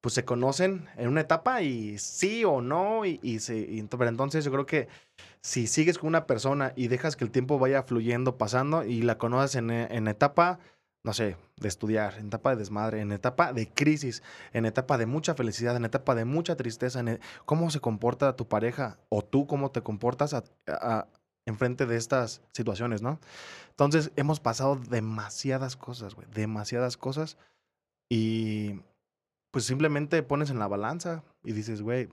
[0.00, 4.08] pues se conocen en una etapa y sí o no y, y se y pero
[4.08, 4.88] entonces yo creo que
[5.40, 9.18] si sigues con una persona y dejas que el tiempo vaya fluyendo pasando y la
[9.18, 10.60] conoces en, e- en etapa
[11.04, 15.06] no sé de estudiar en etapa de desmadre en etapa de crisis en etapa de
[15.06, 19.22] mucha felicidad en etapa de mucha tristeza en e- cómo se comporta tu pareja o
[19.22, 21.08] tú cómo te comportas a- a-
[21.46, 23.18] enfrente de estas situaciones no
[23.70, 27.36] entonces hemos pasado demasiadas cosas demasiadas cosas
[28.10, 28.80] y
[29.50, 32.08] pues simplemente pones en la balanza y dices, güey,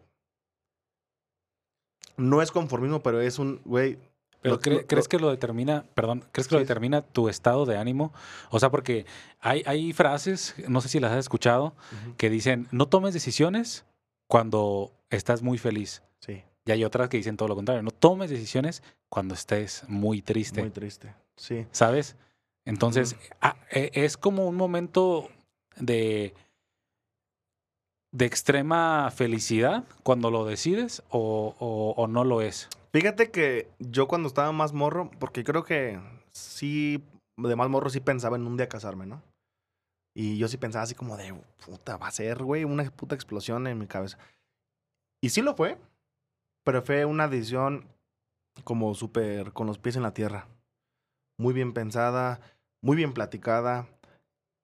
[2.18, 3.98] no es conformismo, pero es un, güey,
[4.42, 7.66] Pero Lo- cre- lo- ¿crees que lo determina, perdón, crees que lo determina tu estado
[7.66, 8.14] de ánimo?
[8.52, 9.06] O sea, porque
[9.40, 11.74] hay, hay frases, no sé si las has escuchado,
[12.18, 13.86] que dicen, no tomes decisiones
[14.28, 16.04] cuando estás muy feliz.
[16.20, 20.22] Sí, Y hay otras que dicen todo lo contrario, no tomes decisiones cuando estés muy
[20.22, 21.14] triste, muy triste.
[21.38, 21.66] Sí.
[21.72, 22.16] ¿sabes?
[22.66, 25.28] Entonces, ah, e- es como un momento
[25.78, 26.34] de,
[28.16, 32.70] de extrema felicidad cuando lo decides o, o- no lo es.
[32.94, 36.00] Fíjate que yo cuando estaba más morro, porque creo que
[36.32, 37.04] sí,
[37.36, 39.22] de más morro sí pensaba en un día casarme, ¿no?
[40.16, 41.34] Y yo sí pensaba así como de,
[41.66, 44.18] puta, va a ser, güey, una puta explosión en mi cabeza.
[45.22, 45.78] Y sí lo fue,
[46.64, 47.86] pero fue una decisión
[48.64, 50.48] como súper con los pies en la tierra.
[51.38, 52.40] Muy bien pensada,
[52.82, 53.90] muy bien platicada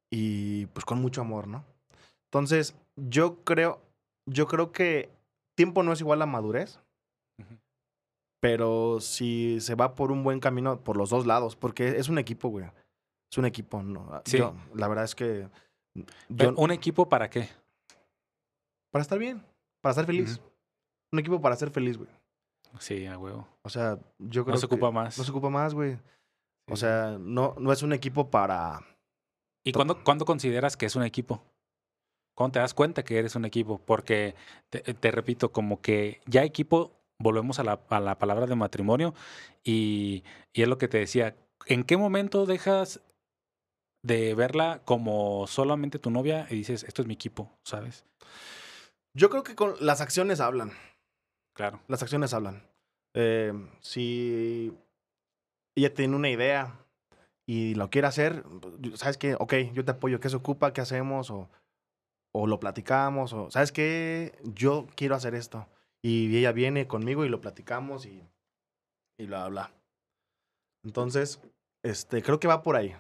[0.10, 1.66] y pues con mucho amor, ¿no?
[2.32, 3.82] Entonces, yo creo,
[4.26, 5.10] yo creo que
[5.58, 6.80] tiempo no es igual a madurez.
[8.40, 12.18] Pero si se va por un buen camino por los dos lados, porque es un
[12.18, 12.66] equipo, güey.
[13.30, 14.22] Es un equipo, ¿no?
[14.26, 14.38] Sí.
[14.38, 15.48] Yo, la verdad es que.
[16.30, 17.50] Yo, ¿Un equipo para qué?
[18.92, 19.44] para estar bien,
[19.82, 20.42] para estar feliz.
[21.12, 22.10] Un equipo para ser feliz, güey.
[22.80, 23.48] Sí, a huevo.
[23.64, 25.18] O sea, yo creo No se que ocupa más.
[25.18, 26.00] No se ocupa más, güey.
[26.70, 28.80] O sea, no, no es un equipo para.
[29.66, 31.44] ¿Y cuándo, cuándo consideras que es un equipo?
[32.36, 33.80] ¿Cuándo te das cuenta que eres un equipo?
[33.80, 34.36] Porque,
[34.70, 39.14] te, te repito, como que ya equipo, volvemos a la, a la palabra de matrimonio
[39.64, 41.36] y, y es lo que te decía,
[41.68, 43.02] ¿en qué momento dejas
[44.04, 48.06] de verla como solamente tu novia y dices, esto es mi equipo, ¿sabes?
[49.14, 50.72] Yo creo que con las acciones hablan.
[51.54, 51.82] Claro.
[51.88, 52.64] Las acciones hablan.
[53.14, 54.74] Eh, si
[55.76, 56.80] ella tiene una idea
[57.46, 58.44] y lo quiere hacer,
[58.96, 59.36] ¿sabes qué?
[59.36, 60.20] Ok, yo te apoyo.
[60.20, 60.72] ¿Qué se ocupa?
[60.74, 61.30] ¿Qué hacemos?
[61.30, 61.50] O,
[62.34, 63.34] o lo platicamos.
[63.34, 64.34] O, ¿sabes qué?
[64.44, 65.68] Yo quiero hacer esto.
[66.04, 68.24] Y ella viene conmigo y lo platicamos y,
[69.20, 69.72] y bla, bla.
[70.84, 71.40] Entonces,
[71.84, 72.96] este, creo que va por ahí.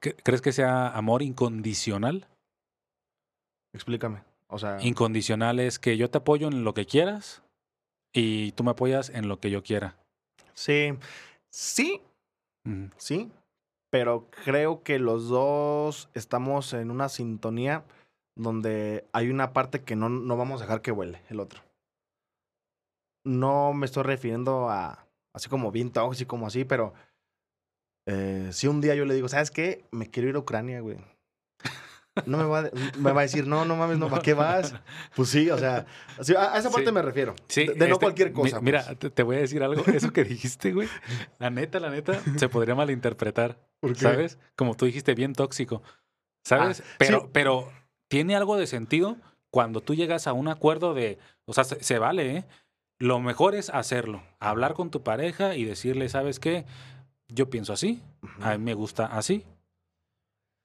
[0.00, 2.28] ¿Cre- ¿Crees que sea amor incondicional?
[3.74, 4.22] Explícame.
[4.48, 7.42] O sea, Incondicional es que yo te apoyo en lo que quieras
[8.12, 9.96] y tú me apoyas en lo que yo quiera.
[10.54, 10.92] sí,
[11.50, 12.00] sí,
[12.96, 13.30] sí,
[13.90, 17.84] pero creo que los dos estamos en una sintonía
[18.36, 21.60] donde hay una parte que no, no vamos a dejar que huele el otro.
[23.24, 26.94] No me estoy refiriendo a así como bien tóxico, como así, pero
[28.06, 29.84] eh, si un día yo le digo, ¿sabes qué?
[29.90, 30.98] Me quiero ir a Ucrania, güey.
[32.24, 34.74] No me va, a, me va a decir, no, no mames, no, ¿para qué vas?
[35.14, 35.84] Pues sí, o sea,
[36.18, 36.92] a, esa parte Sí.
[36.92, 37.34] me refiero.
[37.46, 38.60] Sí, de, de no este, cualquier mi- cosa.
[38.62, 38.98] Mira, pues.
[39.00, 39.84] te, te voy a decir algo.
[39.92, 40.88] Eso que dijiste, güey.
[41.38, 43.58] La neta, la neta, se podría malinterpretar.
[43.80, 44.00] ¿Por qué?
[44.00, 44.38] ¿Sabes?
[44.56, 45.82] Como tú dijiste, bien tóxico.
[46.46, 46.80] ¿Sabes?
[46.80, 47.26] Ah, pero, sí.
[47.34, 47.72] pero
[48.08, 49.16] tiene algo de sentido
[49.50, 51.18] cuando tú llegas a un acuerdo de.
[51.44, 52.44] O sea, se, se vale, ¿eh?
[52.98, 54.22] Lo mejor es hacerlo.
[54.40, 56.64] Hablar con tu pareja y decirle, ¿sabes qué?
[57.28, 58.02] Yo pienso así.
[58.40, 59.44] A mí me gusta así.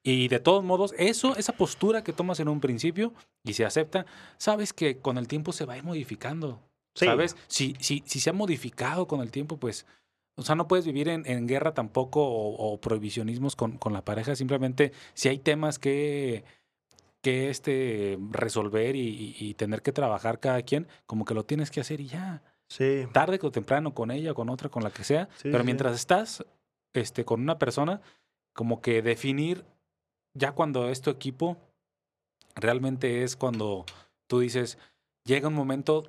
[0.03, 4.05] Y de todos modos, eso, esa postura que tomas en un principio y se acepta,
[4.37, 6.59] sabes que con el tiempo se va a ir modificando.
[6.95, 7.05] Sí.
[7.05, 7.37] ¿Sabes?
[7.47, 9.85] Si, si, si se ha modificado con el tiempo, pues,
[10.35, 14.03] o sea, no puedes vivir en, en guerra tampoco o, o prohibicionismos con, con la
[14.03, 14.35] pareja.
[14.35, 16.45] Simplemente, si hay temas que,
[17.21, 22.01] que este, resolver y, tener que trabajar cada quien, como que lo tienes que hacer
[22.01, 22.41] y ya.
[22.67, 25.27] Sí, Tarde o temprano, con ella, con otra, con la que sea.
[25.35, 25.65] Sí, Pero sí.
[25.65, 26.45] mientras estás
[26.93, 28.01] este, con una persona,
[28.53, 29.65] como que definir,
[30.33, 31.57] ya cuando es tu equipo,
[32.55, 33.85] realmente es cuando
[34.27, 34.77] tú dices,
[35.25, 36.07] llega un momento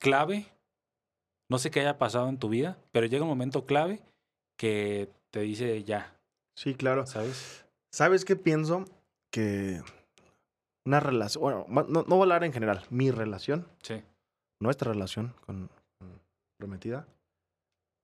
[0.00, 0.46] clave,
[1.48, 4.02] no sé qué haya pasado en tu vida, pero llega un momento clave
[4.58, 6.18] que te dice ya,
[6.56, 7.06] sí, claro.
[7.06, 7.64] ¿sabes?
[7.92, 8.84] ¿Sabes qué pienso?
[9.34, 9.82] Que
[10.86, 14.00] una relación, bueno, no, no voy a hablar en general, mi relación, Sí.
[14.60, 15.68] nuestra relación con,
[15.98, 16.20] con
[16.56, 17.08] Prometida,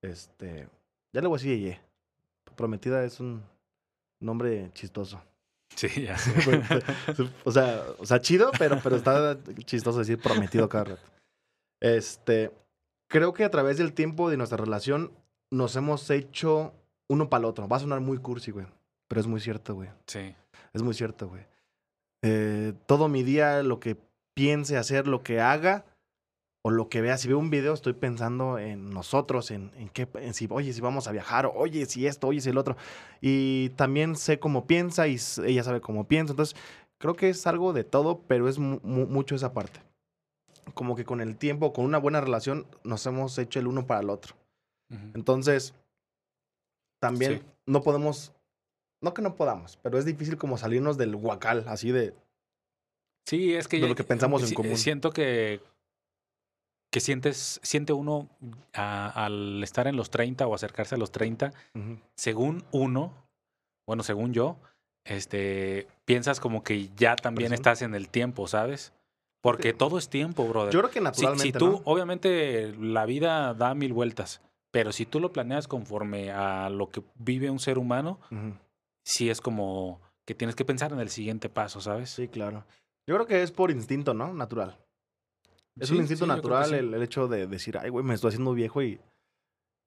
[0.03, 0.69] este,
[1.15, 1.81] ya le voy a decir Yeye.
[2.57, 3.45] Prometida es un
[4.21, 5.23] nombre chistoso.
[5.77, 6.17] Sí, ya.
[7.45, 11.03] o sea, o sea, chido, pero, pero está chistoso decir prometido cada rato.
[11.81, 12.51] Este,
[13.09, 15.13] creo que a través del tiempo de nuestra relación
[15.53, 16.75] nos hemos hecho
[17.09, 17.69] uno para el otro.
[17.69, 18.67] Va a sonar muy cursi, güey,
[19.07, 19.91] pero es muy cierto, güey.
[20.07, 20.35] Sí.
[20.73, 21.43] Es muy cierto, güey.
[22.23, 23.97] Eh, todo mi día, lo que
[24.35, 25.85] piense hacer, lo que haga
[26.63, 30.07] o lo que vea, si veo un video, estoy pensando en nosotros, en, en qué,
[30.15, 32.77] en si, oye, si vamos a viajar, o, oye, si esto, oye, si el otro.
[33.23, 36.33] Y también sé cómo piensa y ella sabe cómo piensa.
[36.35, 36.55] Entonces,
[36.99, 39.81] creo que es algo de todo, pero es mu- mu- mucho esa parte.
[40.75, 44.01] Como que con el tiempo, con una buena relación, nos hemos hecho el uno para
[44.01, 44.37] el otro.
[45.15, 45.73] Entonces,
[47.01, 47.43] también Sí.
[47.67, 48.33] no podemos,
[49.01, 52.15] no que no podamos, pero es difícil como salirnos del guacal, así de,
[53.27, 54.77] Sí, es que de ya- lo que pensamos en si- común.
[54.77, 55.61] Siento que
[56.93, 58.29] que sientes, siente uno
[58.75, 61.99] a- al estar en los 30 o acercarse a los 30, Ujú.
[62.17, 63.13] según uno,
[63.87, 64.57] bueno, según yo,
[65.05, 68.93] este, piensas como que ya también estás en el tiempo, ¿sabes?
[69.41, 69.77] Porque Sí.
[69.79, 70.73] todo es tiempo, brother.
[70.75, 71.83] Yo creo que naturalmente, si, tú, ¿no?
[71.85, 74.41] obviamente, la vida da mil vueltas,
[74.73, 78.55] pero si tú lo planeas conforme a lo que vive un ser humano, Ujú.
[79.05, 82.11] Sí es como que tienes que pensar en el siguiente paso, ¿sabes?
[82.11, 82.65] Sí, claro.
[83.07, 84.33] Yo creo que es por instinto, ¿no?
[84.35, 84.79] Natural.
[85.79, 86.75] Es Sí, un instinto sí, natural sí.
[86.75, 89.01] el, el hecho de decir, ay, güey, me estoy haciendo viejo y,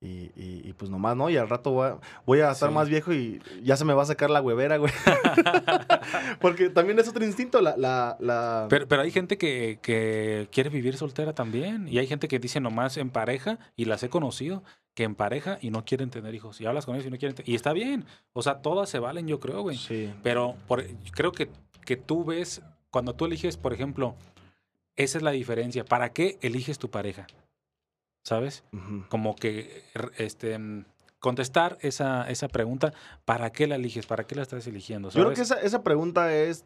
[0.02, 1.30] y, y- y pues nomás, ¿no?
[1.30, 4.04] Y al rato voy a, voy a estar más viejo y ya se me va
[4.04, 4.91] a sacar la huevera, güey.
[6.41, 7.76] Porque también es otro instinto, la...
[7.78, 8.65] la, la...
[8.69, 11.88] Pero, pero hay gente que, que quiere vivir soltera también.
[11.88, 14.63] Y hay gente que dice nomás en pareja, y las he conocido,
[14.94, 16.62] que en pareja y no quieren tener hijos.
[16.62, 18.06] Y hablas con ellos y no quieren tener Y está bien.
[18.34, 19.78] O sea, todas se valen, yo creo, güey.
[19.78, 20.14] Sí.
[20.22, 21.50] Pero por, creo que,
[21.86, 24.16] que tú ves, cuando tú eliges, por ejemplo,
[24.96, 25.84] esa es la diferencia.
[25.86, 27.28] ¿Para qué eliges tu pareja?
[28.24, 28.64] ¿Sabes?
[29.10, 29.84] Como que
[30.18, 30.58] este,
[31.20, 32.94] contestar esa, esa pregunta,
[33.26, 34.06] ¿para qué la eliges?
[34.06, 35.10] ¿Para qué la estás eligiendo?
[35.10, 36.66] Yo creo que esa, esa pregunta es...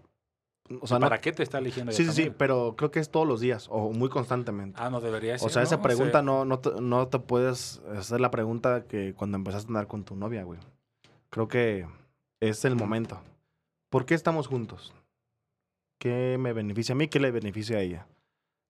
[0.82, 1.91] O sea, no- ¿Para qué te está eligiendo?
[1.91, 4.80] Sí, sí, sí, pero creo que es todos los días o muy constantemente.
[4.82, 5.47] Ah, no debería ser.
[5.47, 5.82] o sea, esa ¿no?
[5.84, 9.88] pregunta no, no, te, no te puedes hacer la pregunta que cuando empezaste a andar
[9.88, 10.60] con tu novia, güey.
[11.30, 11.88] Creo que
[12.41, 13.21] es el momento.
[13.89, 14.93] ¿Por qué estamos juntos?
[15.99, 17.08] ¿Qué me beneficia a mí?
[17.08, 18.08] ¿Qué le beneficia a ella?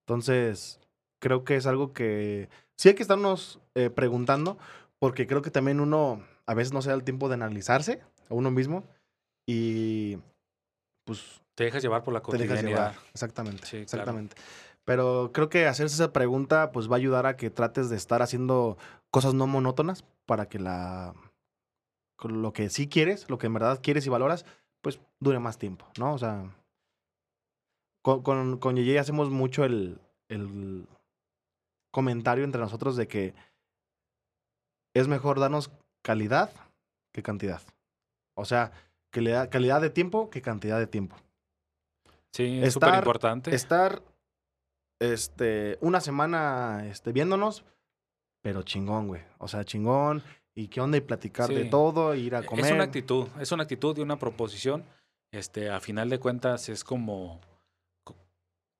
[0.05, 0.79] Entonces,
[1.19, 4.57] creo que es algo que sí hay que estarnos eh, preguntando,
[4.99, 8.33] porque creo que también uno a veces no se da el tiempo de analizarse a
[8.33, 8.83] uno mismo
[9.45, 10.17] y
[11.05, 12.91] pues Te dejas llevar por la te dejas cotidianidad.
[12.91, 13.05] llevar.
[13.13, 13.65] Exactamente.
[13.65, 13.83] Sí, claro.
[13.83, 14.35] exactamente.
[14.85, 18.21] Pero creo que hacerse esa pregunta pues va a ayudar a que trates de estar
[18.21, 18.77] haciendo
[19.09, 21.15] cosas no monótonas para que la
[22.23, 24.45] lo que sí quieres, lo que en verdad quieres y valoras,
[24.81, 26.13] pues dure más tiempo, ¿no?
[26.13, 26.55] O sea,
[28.03, 30.87] con, con, con Yeye hacemos mucho el, el
[31.91, 33.33] comentario entre nosotros de que
[34.95, 35.71] es mejor darnos
[36.03, 36.51] calidad
[37.13, 37.61] que cantidad.
[38.35, 38.71] O sea,
[39.11, 41.17] que le da calidad de tiempo que cantidad de tiempo.
[42.33, 43.53] Sí, es súper importante.
[43.55, 44.01] Estar
[44.99, 47.63] este, una semana este, viéndonos,
[48.41, 49.21] pero chingón, güey.
[49.37, 50.23] O sea, chingón.
[50.55, 51.69] Y qué onda y platicar de Sí.
[51.69, 52.65] todo, ir a comer.
[52.65, 54.83] Es una actitud, es una actitud de una proposición.
[55.31, 57.39] Este, a final de cuentas, es como.
[58.03, 58.15] cu-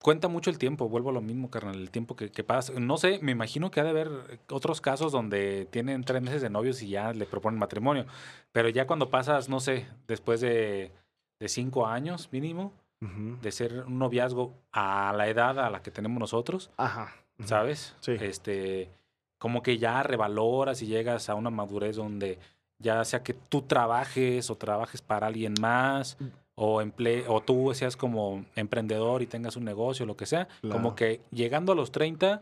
[0.02, 2.74] Cuenta mucho el tiempo, vuelvo a lo mismo, carnal, el tiempo que, que pasa.
[2.80, 6.50] No sé, me imagino que ha de haber otros casos donde tienen tres meses de
[6.50, 8.06] novios y ya le proponen matrimonio.
[8.52, 10.92] Pero ya cuando pasas, no sé, después de,
[11.40, 16.20] de cinco años mínimo, De ser un noviazgo a la edad a la que tenemos
[16.20, 17.14] nosotros, Ajá.
[17.46, 17.96] ¿sabes?
[18.00, 18.14] Sí.
[18.20, 18.90] Este,
[19.38, 22.40] como que ya revaloras y llegas a una madurez donde
[22.80, 26.26] ya sea que tú trabajes o trabajes para alguien más Mm.
[26.56, 30.76] o emple o tú seas como emprendedor y tengas un negocio, lo que sea, Claro.
[30.78, 32.42] como que llegando a los 30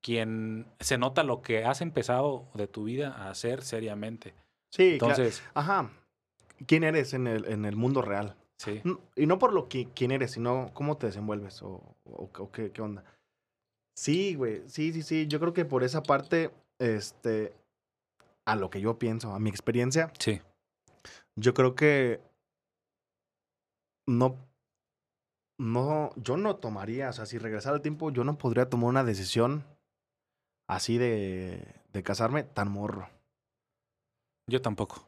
[0.00, 4.34] quien se nota lo que has empezado de tu vida a hacer seriamente.
[4.70, 5.14] Sí, claro.
[5.14, 5.90] Entonces, Ajá.
[6.66, 8.34] ¿Quién eres en el, en el mundo real?
[8.64, 8.82] Sí.
[9.16, 12.70] Y no por lo que quién eres, sino cómo te desenvuelves o, o- o qué,
[12.72, 13.04] qué onda.
[13.96, 14.62] Sí, güey.
[14.68, 15.26] Sí, sí, sí.
[15.26, 17.54] Yo creo que por esa parte, este,
[18.46, 20.40] a lo que yo pienso, a mi experiencia, Sí.
[21.36, 22.20] yo creo que
[24.06, 24.36] no,
[25.58, 29.04] no, yo no tomaría, o sea, si regresara al tiempo, yo no podría tomar una
[29.04, 29.64] decisión
[30.68, 33.08] así de, de casarme tan morro,
[34.50, 35.06] Yo tampoco.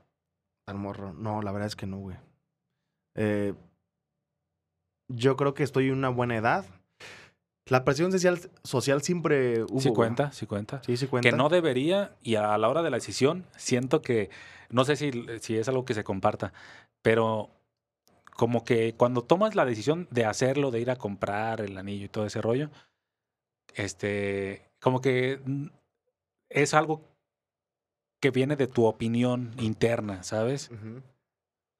[0.67, 1.13] tan morro.
[1.13, 2.17] No, la verdad es que no, güey.
[3.17, 3.55] Eh,
[5.09, 6.65] yo creo que estoy en una buena edad.
[7.67, 9.81] La presión social, social siempre hubo.
[9.81, 10.81] sí cuenta, sí cuenta.
[10.85, 11.29] Sí, sí cuenta.
[11.29, 14.31] Que no debería, y a la hora de la decisión, siento que,
[14.71, 16.53] no sé si, si es algo que se comparta,
[17.03, 17.51] pero
[18.37, 22.09] como que cuando tomas la decisión de hacerlo, de ir a comprar el anillo y
[22.09, 22.71] todo ese rollo,
[23.75, 25.41] este, como que
[26.51, 27.03] es algo
[28.21, 30.71] que viene de tu opinión interna, ¿sabes?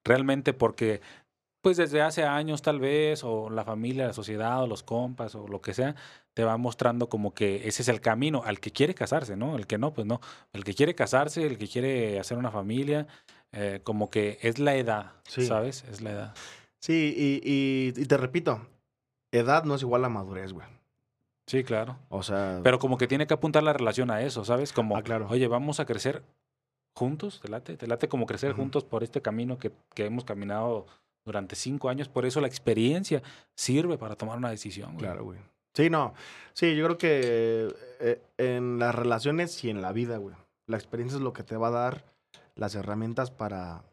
[0.03, 1.01] Realmente porque,
[1.67, 5.49] pues desde hace años tal vez, o la familia, la sociedad, o los compas, o
[5.49, 5.95] lo que sea,
[6.33, 9.57] te va mostrando como que ese es el camino al que quiere casarse, ¿no?
[9.57, 10.21] El que no, pues no.
[10.53, 13.05] El que quiere casarse, el que quiere hacer una familia,
[13.51, 15.45] eh, como que es la edad, Sí.
[15.45, 15.83] ¿sabes?
[15.91, 16.35] Es la edad.
[16.79, 18.65] Sí, y, y, y te repito,
[19.33, 20.67] edad no es igual a madurez, güey.
[21.47, 21.97] Sí, claro.
[22.07, 24.71] O sea, Pero como que tiene que apuntar la relación a eso, ¿sabes?
[24.71, 25.27] Como, Ah, claro.
[25.29, 26.23] oye, vamos a crecer
[26.95, 30.87] juntos, te late, te late como crecer juntos por este camino que, que hemos caminado
[31.27, 32.07] durante cinco años.
[32.07, 33.21] Por eso la experiencia
[33.53, 34.95] sirve para tomar una decisión.
[34.95, 35.39] Claro, güey.
[35.75, 36.15] Sí, no.
[36.53, 40.35] Sí, yo creo que eh, en las relaciones y en la vida, güey.
[40.65, 42.05] La experiencia es lo que te va a dar
[42.55, 43.83] las herramientas para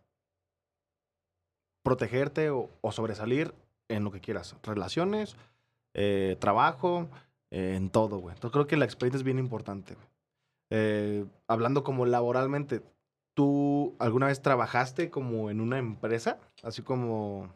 [1.82, 3.52] protegerte o, sobresalir
[3.88, 4.56] en lo que quieras.
[4.62, 5.36] Relaciones,
[5.92, 7.08] eh, trabajo,
[7.50, 8.34] eh, en todo, güey.
[8.34, 9.96] Entonces creo que la experiencia es bien importante.
[11.46, 12.80] hablando como laboralmente,
[13.34, 16.38] ¿tú alguna vez trabajaste como en una empresa?
[16.62, 17.52] Así como,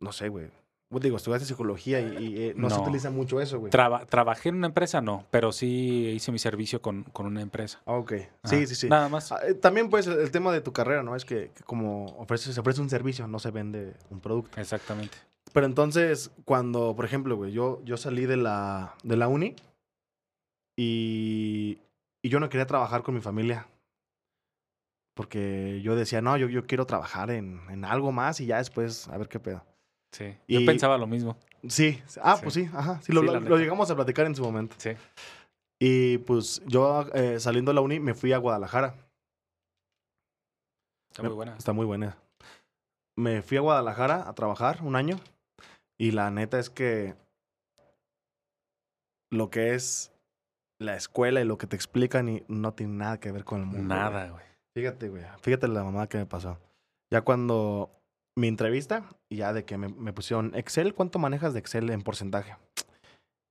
[0.00, 0.50] no sé, güey.
[0.90, 3.70] Pues digo, estudiaste psicología y, y, eh, no, se utiliza mucho eso, güey.
[3.70, 7.82] Traba- trabajé en una empresa, no, pero sí hice mi servicio con, con una empresa.
[7.84, 8.12] Ah, ok.
[8.12, 8.28] Ajá.
[8.44, 8.88] Sí, sí, sí.
[8.88, 9.30] Nada más.
[9.30, 11.14] Ah, eh, También, pues, el, el tema de tu carrera, ¿no?
[11.14, 14.58] Es que, que como ofrece, se ofrece un servicio, no se vende un producto.
[14.58, 15.14] Exactamente.
[15.52, 19.56] Pero entonces, cuando, por ejemplo, güey, yo, yo salí de la, de la uni
[20.76, 21.78] y,
[22.22, 23.66] y yo no quería trabajar con mi familia.
[25.18, 29.08] Porque yo decía, no, yo, yo quiero trabajar en, en algo más y ya después
[29.08, 29.64] a ver qué pedo.
[30.12, 30.36] Sí.
[30.46, 31.36] Y- Yo pensaba lo mismo.
[31.68, 32.42] Sí, ah, Sí.
[32.44, 33.00] pues sí, ajá.
[33.02, 34.76] Sí, lo, Sí, lo- llegamos a platicar en su momento.
[34.78, 34.90] Sí.
[35.80, 38.94] Y pues yo eh, saliendo de la uni me fui a Guadalajara.
[41.10, 41.56] Está muy buena.
[41.56, 42.16] Está muy buena.
[43.16, 45.16] Me fui a Guadalajara a trabajar un año
[45.98, 47.16] y la neta es que
[49.32, 50.12] lo que es
[50.78, 53.66] la escuela y lo que te explican y no tiene nada que ver con el
[53.66, 53.92] mundo.
[53.96, 54.46] Nada, güey.
[54.78, 55.24] Fíjate, güey.
[55.40, 56.56] Fíjate la mamá que me pasó.
[57.12, 57.90] Ya cuando
[58.38, 62.56] mi entrevista, ya de que me, me pusieron Excel, ¿cuánto manejas de Excel en porcentaje?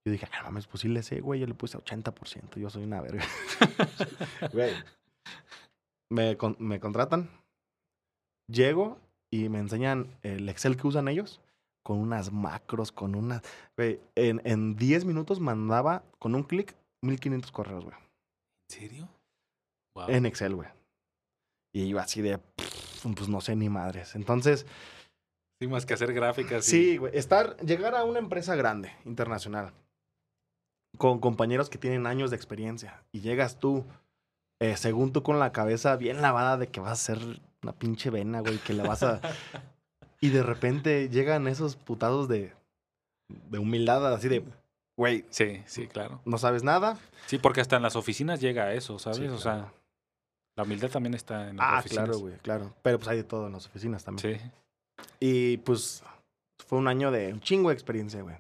[0.06, 1.42] Yo dije, ah, mames, pues sí le sé, güey.
[1.42, 2.56] Yo le puse 80%.
[2.62, 3.26] Yo soy una verga.
[4.54, 4.74] Güey.
[6.10, 7.30] Me, con- me contratan.
[8.50, 8.98] Llego
[9.30, 11.42] y me enseñan el Excel que usan ellos
[11.84, 13.42] con unas macros, con unas...
[13.76, 16.74] Güey, en, en 10 minutos mandaba con un clic
[17.04, 17.98] 1500 correos, güey.
[18.70, 19.10] ¿En serio?
[19.96, 20.10] Wow.
[20.10, 20.70] En Excel, güey.
[21.78, 22.40] Y yo así de,
[23.16, 24.16] pues no sé ni madres.
[24.16, 24.66] Entonces,
[25.60, 26.68] Sí, más que hacer gráficas.
[26.68, 29.74] y- sí, güey, estar, llegar a una empresa grande, internacional,
[30.98, 33.86] con compañeros que tienen años de experiencia, y llegas tú,
[34.60, 37.20] eh, según tú con la cabeza bien lavada de que vas a ser
[37.64, 39.22] una pinche vena, güey, que le vas a...
[40.22, 42.54] y de repente llegan esos putados de,
[43.30, 44.44] de humildad, así de,
[44.96, 46.22] güey, Sí, sí, claro.
[46.26, 46.98] no sabes nada.
[47.28, 49.18] Sí, porque hasta en las oficinas llega a eso, ¿sabes?
[49.20, 49.42] Sí, O claro.
[49.42, 49.74] sea,
[50.58, 52.06] la humildad también está en las Ah, oficinas.
[52.06, 52.74] claro, güey, claro.
[52.82, 54.40] Pero pues hay de todo en las oficinas también.
[54.40, 54.52] Sí.
[55.20, 56.04] Y pues
[56.68, 58.36] fue un año de un chingo de experiencia, güey.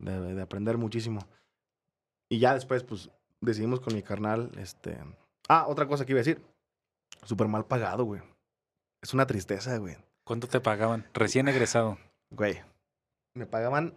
[0.00, 1.20] De, de aprender muchísimo.
[2.30, 3.10] Y ya después, pues,
[3.40, 4.98] decidimos con mi carnal, este...
[5.48, 6.42] Ah, otra cosa que iba a decir.
[7.24, 8.22] Súper mal pagado, güey.
[9.02, 9.96] Es una tristeza, güey.
[10.24, 11.06] ¿Cuánto te pagaban?
[11.12, 11.98] Recién egresado.
[12.30, 12.62] Güey.
[13.34, 13.92] Me pagaban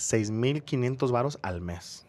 [0.00, 2.06] 6.500 varos al mes.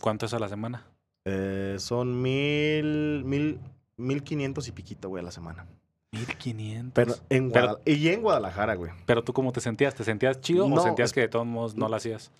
[0.00, 0.86] ¿Cuánto es a la semana?
[1.28, 3.58] Eh, son mil, mil,
[3.96, 5.66] mil quinientos y piquito, güey, a la semana.
[6.12, 6.92] 1500.
[6.94, 8.92] Pero en Pero- y en Guadalajara, güey.
[9.06, 9.94] Pero tú cómo te sentías?
[9.94, 12.30] ¿Te sentías chido No, o sentías es- que de todos modos no lo hacías?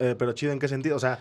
[0.00, 0.96] Eh, pero chido, ¿en qué sentido?
[0.96, 1.20] O sea,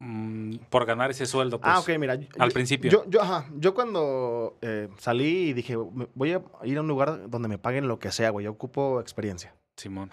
[0.00, 1.72] Mm, por ganar ese sueldo, pues.
[1.72, 2.16] ah, ok, mira.
[2.16, 2.90] yo- al yo- principio.
[2.90, 6.88] Yo, yo, ajá, yo cuando eh, salí y dije, "Me- voy a ir a un
[6.88, 8.44] lugar donde me paguen lo que sea, güey.
[8.44, 9.54] Yo ocupo experiencia.
[9.76, 10.10] Simón.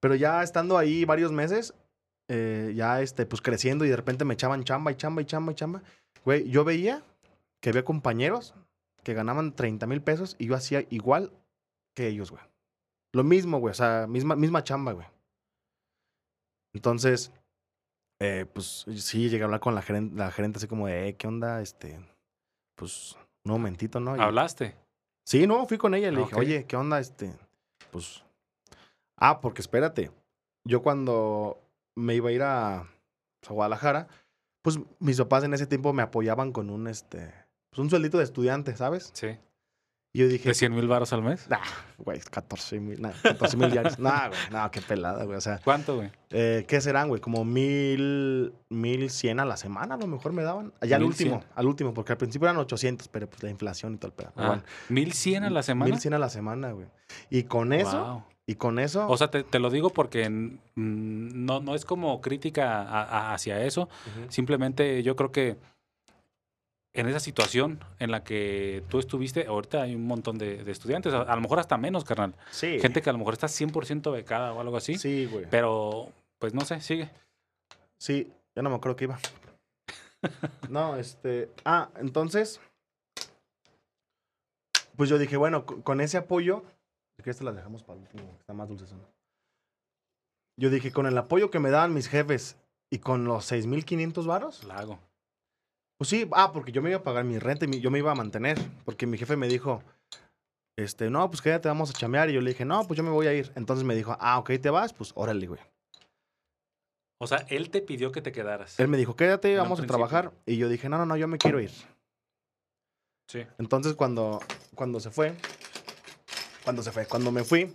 [0.00, 1.74] Pero ya estando ahí varios meses,
[2.34, 5.52] eh, ya este, pues creciendo y de repente me echaban chamba y chamba y chamba
[5.52, 5.82] y chamba.
[6.24, 7.02] Güey, yo veía
[7.60, 8.54] que había compañeros
[9.02, 11.30] que ganaban 30 mil pesos y yo hacía igual
[11.94, 12.42] que ellos, güey.
[13.12, 13.72] Lo mismo, güey.
[13.72, 15.06] O sea, misma, misma chamba, güey.
[16.74, 17.32] Entonces,
[18.20, 21.16] eh, pues sí, llegué a hablar con la gerente, la gerente así como de, eh,
[21.16, 21.60] ¿qué onda?
[21.60, 22.00] Este,
[22.76, 24.16] pues, un momentito, ¿no?
[24.16, 24.74] Y- ¿Hablaste?
[25.26, 26.98] Sí, no, fui con ella y le dije, oye, ¿qué onda?
[26.98, 27.36] Este,
[27.90, 28.24] pues.
[29.18, 30.10] Ah, porque espérate.
[30.64, 31.60] Yo cuando
[31.96, 32.86] me iba a ir a, a
[33.48, 34.08] Guadalajara,
[34.62, 37.32] pues mis papás en ese tiempo me apoyaban con un este.
[37.70, 39.10] Pues un sueldito de estudiante, ¿sabes?
[39.14, 39.28] Sí.
[40.14, 40.50] Y yo dije.
[40.50, 41.48] ¿De 100 mil baros al mes?
[41.48, 41.58] Nah,
[41.96, 43.98] güey, 14 mil, nah, 14 mil diarios.
[43.98, 45.38] Nah, güey, no, qué pelada, güey.
[45.38, 46.10] O sea, ¿Cuánto, güey?
[46.30, 47.20] eh, ¿qué serán, güey?
[47.22, 50.72] Como mil, mil cien a la semana, a lo mejor me daban.
[50.82, 51.32] Ya al 1100.
[51.32, 54.12] último, al último, porque al principio eran 800, pero pues la inflación y todo el
[54.14, 54.32] pedo.
[54.36, 55.90] Ah, bueno, ¿1100 a la semana?
[55.90, 56.88] 1100 a la semana, güey.
[57.30, 58.24] Y con eso, Wow.
[58.46, 59.06] Y con eso.
[59.08, 63.34] O sea, te, te lo digo porque mm, no, no es como crítica a- a-
[63.34, 63.88] hacia eso.
[64.28, 65.56] Simplemente yo creo que
[66.94, 71.14] en esa situación en la que tú estuviste, ahorita hay un montón de, de estudiantes,
[71.14, 72.34] a, a lo mejor hasta menos, carnal.
[72.50, 72.78] sí.
[72.80, 74.96] Gente que a lo mejor está 100% becada o algo así.
[74.98, 75.46] Sí, güey.
[75.50, 77.08] Pero, pues no sé, sigue.
[77.98, 79.18] Sí, ya no me acuerdo qué iba.
[80.68, 81.48] no, este.
[81.64, 82.60] Ah, entonces.
[84.96, 86.64] Pues yo dije, bueno, co- con ese apoyo.
[87.22, 88.86] Que esta la dejamos para el último, que está más dulce.
[90.56, 92.56] Yo dije, con el apoyo que me daban mis jefes
[92.90, 94.64] y con los 6,500 varos.
[94.64, 94.98] La hago.
[95.98, 98.12] Pues sí, ah, porque yo me iba a pagar mi renta y yo me iba
[98.12, 98.58] a mantener.
[98.84, 99.82] Porque mi jefe me dijo,
[100.76, 102.28] este, no, pues quédate, vamos a chamear.
[102.28, 103.52] Y yo le dije, no, pues yo me voy a ir.
[103.54, 105.60] Entonces me dijo, ah, ok, te vas, pues órale, güey.
[107.18, 108.80] O sea, él te pidió que te quedaras.
[108.80, 110.08] Él me dijo, quédate, vamos a principio.
[110.08, 110.32] trabajar.
[110.44, 111.70] Y yo dije, no, no, no, yo me quiero ir.
[113.28, 113.46] Sí.
[113.58, 114.40] Entonces cuando,
[114.74, 115.36] cuando se fue,
[116.64, 117.74] cuando se fue, cuando me fui,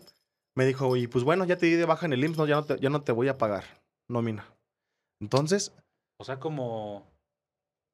[0.55, 2.55] me dijo, y pues bueno, ya te di de baja en el IMSS, no, ya,
[2.55, 3.63] no te, ya no te voy a pagar.
[4.09, 4.45] nómina.
[5.21, 5.73] Entonces,
[6.19, 7.05] O sea, como.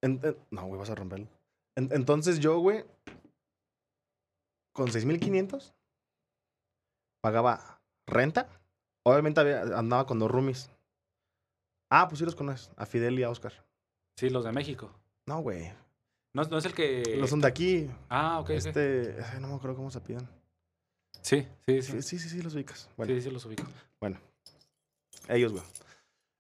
[0.04, 1.28] en- en- no, güey, vas a romperlo.
[1.76, 2.86] En- entonces yo, güey,
[4.76, 5.74] con 6,500
[7.22, 8.48] pagaba renta.
[9.06, 9.42] Obviamente
[9.76, 10.70] andaba con dos roomies.
[11.92, 13.54] Ah, pues sí los conoces, a Fidel y a Oscar.
[14.18, 14.92] Sí, los de México.
[15.28, 15.72] No, güey,
[16.36, 17.18] No, no es el que.
[17.20, 17.90] no son de aquí.
[18.10, 18.50] Ah, ok.
[18.52, 20.28] Este, ay, no me acuerdo cómo se piden.
[21.24, 22.20] Sí, sí, Sí, sí.
[22.20, 22.90] sí, sí, los ubicas.
[22.98, 23.64] Bueno, Sí, sí, los ubico.
[25.30, 25.64] ellos, güey.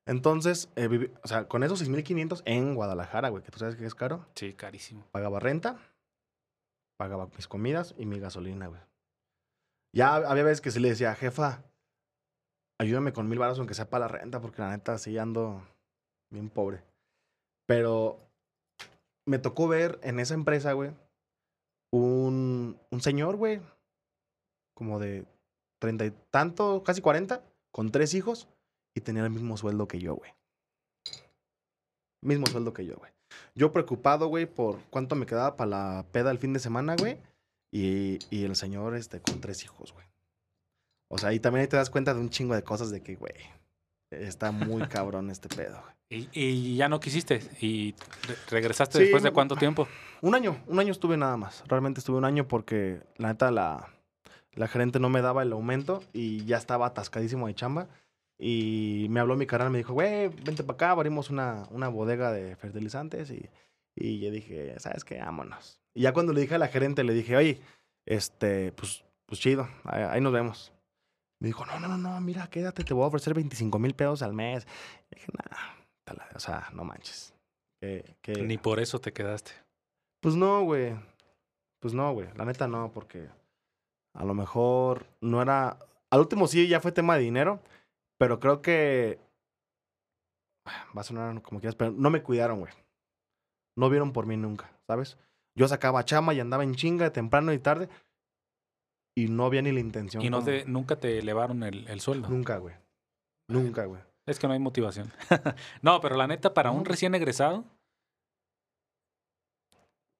[0.05, 3.95] Entonces, eh, o sea, con esos 6,500 en Guadalajara, güey, que tú sabes que es
[3.95, 5.05] caro, Sí, carísimo.
[5.11, 5.79] pagaba renta,
[6.97, 8.81] pagaba mis comidas y mi gasolina, güey.
[9.95, 11.63] Ya había veces que sí le decía, jefa,
[12.79, 15.65] ayúdame con mil baros aunque sea para la renta, porque la neta sí ando
[16.29, 16.83] bien pobre.
[17.65, 18.19] Pero
[19.25, 20.91] me tocó ver en esa empresa, güey,
[21.93, 23.61] un, un señor, güey,
[24.73, 25.25] como de
[25.79, 28.47] treinta y tanto, casi cuarenta, con tres hijos,
[28.95, 30.31] y tenía el mismo sueldo que yo, güey.
[32.21, 33.11] Mismo sueldo que yo, güey.
[33.55, 37.17] Yo preocupado, güey, por cuánto me quedaba para la peda el fin de semana, güey.
[37.71, 40.05] Y, y el señor, este, con tres hijos, güey.
[41.09, 43.15] O sea, y también ahí te das cuenta de un chingo de cosas de que,
[43.15, 43.33] güey,
[44.11, 45.93] está muy cabrón este pedo, güey.
[46.09, 47.41] Y, y ya no quisiste.
[47.59, 47.95] ¿Y
[48.27, 49.87] re- regresaste Sí, después de cuánto tiempo?
[50.21, 51.63] Un año, un año estuve nada más.
[51.67, 53.89] Realmente estuve un año porque la neta la,
[54.55, 57.87] la gerente no me daba el aumento y ya estaba atascadísimo de chamba.
[58.37, 62.31] Y me habló mi canal, me dijo, güey, vente para acá, abrimos una, una bodega
[62.31, 63.29] de fertilizantes.
[63.31, 63.49] Y,
[63.95, 65.19] y yo dije, ¿sabes qué?
[65.19, 65.79] Vámonos.
[65.93, 67.61] Y ya cuando le dije a la gerente, le dije, oye,
[68.05, 70.73] este, pues, pues chido, ahí, ahí nos vemos.
[71.39, 74.21] Me dijo, no, no, no, no, mira, quédate, te voy a ofrecer 25 mil pesos
[74.21, 74.65] al mes.
[75.11, 77.33] Y dije, nah, o sea, no manches.
[77.79, 78.41] Que...
[78.41, 79.51] Ni por eso te quedaste.
[80.21, 80.95] Pues no, güey.
[81.79, 82.29] Pues no, güey.
[82.35, 83.27] La neta no, porque
[84.15, 85.77] a lo mejor no era.
[86.11, 87.59] Al último sí ya fue tema de dinero,
[88.19, 89.19] pero creo que.
[90.95, 92.73] Va a sonar como quieras, pero no me cuidaron, güey.
[93.77, 95.17] No vieron por mí nunca, ¿sabes?
[95.57, 97.89] Yo sacaba chama y andaba en chinga temprano y tarde
[99.15, 100.23] y no había ni la intención.
[100.23, 102.29] Y no como- te, nunca te elevaron el, el sueldo.
[102.29, 102.75] Nunca, güey.
[103.49, 104.01] Nunca, güey.
[104.25, 105.11] Es que no hay motivación.
[105.81, 107.65] no, pero la neta, para un recién egresado,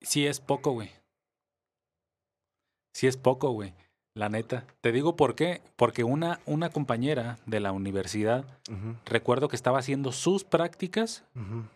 [0.02, 0.92] sí es poco, güey.
[2.94, 3.74] Sí es poco, güey.
[4.16, 4.66] La neta.
[4.82, 5.62] Te digo por qué.
[5.76, 8.46] Porque una, una compañera de la universidad,
[9.06, 11.24] recuerdo que estaba haciendo sus prácticas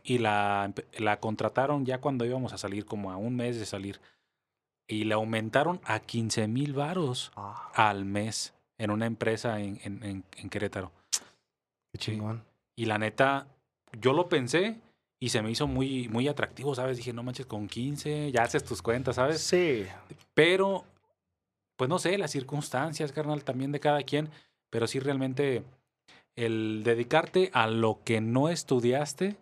[0.04, 4.00] y la, la contrataron ya cuando íbamos a salir, como a un mes de salir.
[4.88, 10.04] Y le aumentaron a 15 mil varos Ah, al mes en una empresa en, en,
[10.04, 10.92] en- en Querétaro.
[11.92, 12.44] qué chingón.
[12.76, 13.48] Y la neta,
[14.00, 14.78] yo lo pensé
[15.20, 16.98] y se me hizo muy, muy atractivo, ¿sabes?
[16.98, 19.42] Dije, no manches, con 15 ya haces tus cuentas, ¿sabes?
[19.42, 19.86] Sí.
[20.36, 20.86] Pero,
[21.78, 24.30] pues no sé, las circunstancias, carnal, también de cada quien.
[24.70, 25.64] Pero sí, realmente,
[26.36, 29.38] el dedicarte a lo que no estudiaste,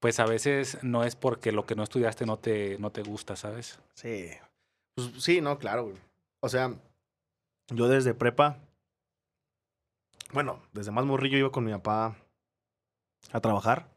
[0.00, 3.36] pues a veces no es porque lo que no estudiaste no te, no te gusta,
[3.36, 3.78] ¿sabes?
[3.94, 4.28] Sí.
[4.94, 5.94] Pues sí, no, claro.
[6.42, 6.74] O sea,
[7.68, 8.58] yo desde prepa,
[10.32, 12.16] bueno, desde más morrillo iba con mi papá
[13.32, 13.88] a trabajar.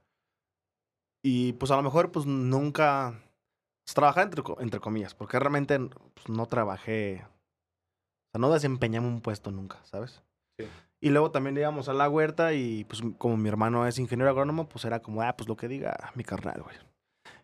[1.24, 3.20] Y pues a lo mejor pues nunca...
[3.86, 7.26] Pues, trabajar entre, entre comillas, porque realmente pues, no trabajé...
[8.34, 10.24] Sea, no desempeñamos un puesto nunca, ¿sabes?
[10.60, 10.68] Sí.
[11.02, 14.68] Y luego también íbamos a la huerta y pues como mi hermano es ingeniero agrónomo,
[14.68, 16.78] pues era como, ah, pues lo que diga mi carnal, güey.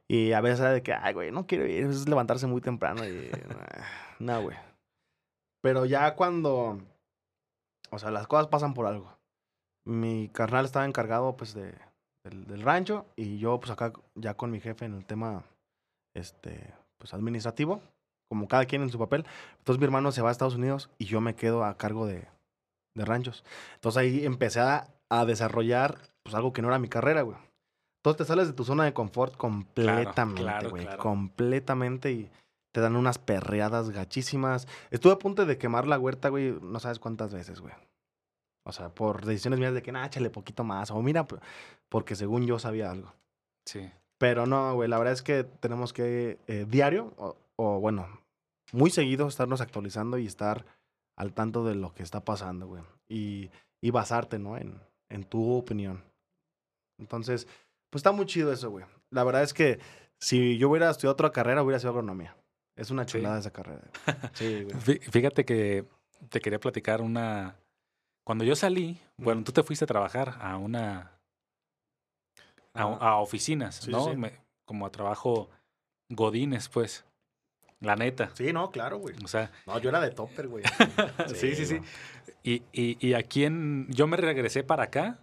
[0.08, 3.08] Y a veces era de que, ay, güey, no quiero ir, es levantarse muy temprano
[3.08, 3.30] y...
[4.20, 4.58] no, güey.
[5.62, 6.82] Pero ya cuando...
[7.92, 9.16] O sea, las cosas pasan por algo.
[9.86, 11.76] Mi carnal estaba encargado, pues, de,
[12.24, 15.44] del, del rancho y yo, pues, acá ya con mi jefe en el tema,
[16.16, 17.82] este, pues, administrativo,
[18.30, 19.26] como cada quien en su papel.
[19.58, 22.28] Entonces mi hermano se va a Estados Unidos y yo me quedo a cargo de,
[22.96, 23.44] de ranchos.
[23.76, 27.38] Entonces ahí empecé a, a desarrollar, pues, algo que no era mi carrera, güey.
[28.00, 30.84] Entonces te sales de tu zona de confort completamente, claro, güey.
[30.84, 31.02] claro.
[31.02, 32.32] Completamente y
[32.72, 34.68] te dan unas perreadas gachísimas.
[34.90, 37.74] Estuve a punto de quemar la huerta, güey, no sabes cuántas veces, güey.
[38.66, 40.92] O sea, por decisiones mías de que, nah, échale poquito más.
[40.92, 41.26] O mira,
[41.90, 43.14] porque según yo sabía algo.
[43.66, 43.92] Sí.
[44.18, 47.14] Pero no, güey, la verdad es que tenemos que eh, diario,
[47.62, 48.08] o, bueno,
[48.72, 50.66] muy seguido estarnos actualizando y estar
[51.18, 52.84] al tanto de lo que está pasando, güey.
[53.10, 53.50] Y,
[53.82, 54.56] y basarte, ¿no?
[54.58, 54.80] En,
[55.10, 56.04] en tu opinión.
[57.00, 57.48] Entonces,
[57.90, 58.86] pues está muy chido eso, güey.
[59.12, 59.80] La verdad es que
[60.20, 62.36] si yo hubiera estudiado otra carrera, hubiera sido agronomía.
[62.78, 63.18] Es una Sí.
[63.18, 63.82] chulada esa carrera.
[64.34, 64.76] Sí, güey.
[64.78, 65.86] Fí- Fíjate que
[66.30, 67.56] te quería platicar una...
[68.26, 71.20] Cuando yo salí, bueno, tú te fuiste a trabajar a una...
[72.74, 72.98] a, Ajá.
[73.00, 74.14] a oficinas, Sí, ¿no?
[74.16, 75.50] Me- como a trabajo
[76.10, 77.06] godines, pues.
[77.82, 78.32] La neta.
[78.34, 79.16] Sí, no, claro, güey.
[79.24, 80.64] O sea, No, yo era de topper, güey.
[81.34, 81.80] sí, sí, sí.
[82.44, 83.88] Y, y, y aquí en...
[83.90, 85.20] Yo me regresé para acá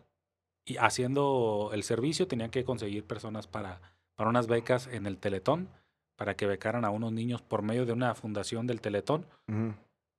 [0.64, 3.80] y haciendo el servicio tenían que conseguir personas para,
[4.14, 5.68] para unas becas en el Teletón,
[6.16, 9.26] para que becaran a unos niños por medio de una fundación del Teletón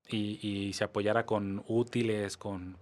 [0.08, 2.78] y, y se apoyara con útiles, con,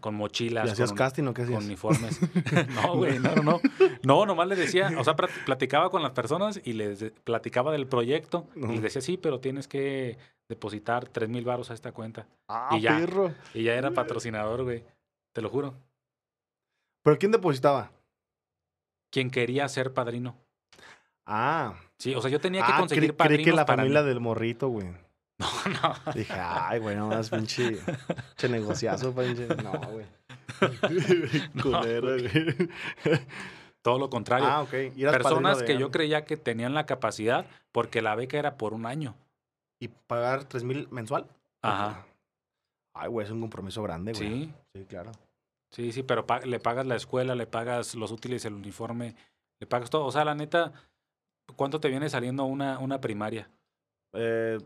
[0.00, 1.64] con mochilas, ¿Y hacías con, casting o qué con hacías?
[1.64, 2.20] uniformes.
[2.74, 3.60] no, güey, no, no, no.
[4.02, 7.86] No, nomás le decía, o sea, plat- platicaba con las personas y les platicaba del
[7.86, 10.18] proyecto y les decía, sí, pero tienes que
[10.48, 12.26] depositar tres mil baros a esta cuenta.
[12.48, 12.96] Ah, y ya.
[12.98, 13.34] perro.
[13.54, 14.84] Y ya era patrocinador, güey.
[15.34, 15.74] Te lo juro.
[17.02, 17.90] ¿Pero quién depositaba?
[19.12, 20.36] Quien quería ser padrino.
[21.26, 21.74] Ah.
[21.98, 24.08] Sí, o sea, yo tenía que Ah, conseguir creí padrinos que la para familia mí.
[24.08, 24.88] del morrito, güey.
[25.82, 26.12] No, no.
[26.14, 29.46] Dije, ay, güey, no más pinche, pinche negociazo, pinche.
[29.48, 30.06] No, güey.
[31.62, 32.68] Culero, güey.
[33.82, 34.46] Todo lo contrario.
[34.48, 34.72] Ah, ok.
[34.96, 38.72] Y eras Personas que yo creía que tenían la capacidad porque la beca era por
[38.74, 39.14] un año.
[39.80, 41.26] ¿Y pagar tres mil mensual?
[41.62, 42.04] Ajá.
[42.94, 44.28] Ay, güey, es un compromiso grande, güey.
[44.46, 45.12] Sí, Sí, claro.
[45.70, 49.14] sí, sí, pero pa- le pagas la escuela, le pagas los útiles, el uniforme,
[49.60, 50.06] le pagas todo.
[50.06, 50.72] O sea, la neta,
[51.56, 53.50] ¿cuánto te viene saliendo una, una primaria?
[54.14, 54.58] Eh,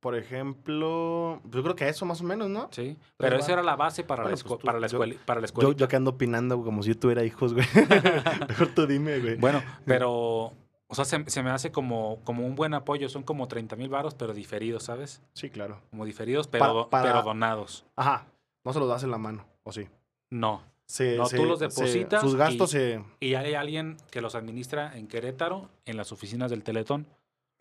[0.00, 2.68] por ejemplo, yo creo que eso más o menos, ¿no?
[2.70, 3.40] Sí, Pues pero va.
[3.40, 5.40] esa era la base para, Bueno, la, pues escu- tú- para, la yo- escuela, para
[5.40, 5.74] la Yo, escuela.
[5.76, 7.66] yo que ando opinando como si yo tuviera hijos, güey.
[8.48, 9.36] Mejor tú dime, güey.
[9.36, 10.52] Bueno, pero,
[10.86, 13.08] o sea, se, se me hace como, como un buen apoyo.
[13.08, 15.22] Son como 30 mil varos, pero diferidos, ¿sabes?
[15.34, 15.80] Sí, claro.
[15.90, 17.84] Como diferidos, pero, para- pero donados.
[17.96, 18.26] Ajá.
[18.64, 19.88] No se los das en la mano, ¿o sí?
[20.30, 20.62] No.
[20.86, 23.04] Se- No, se- tú los depositas sus gastos y- se...
[23.20, 27.06] Y hay alguien que los administra en Querétaro, en las oficinas del Teletón,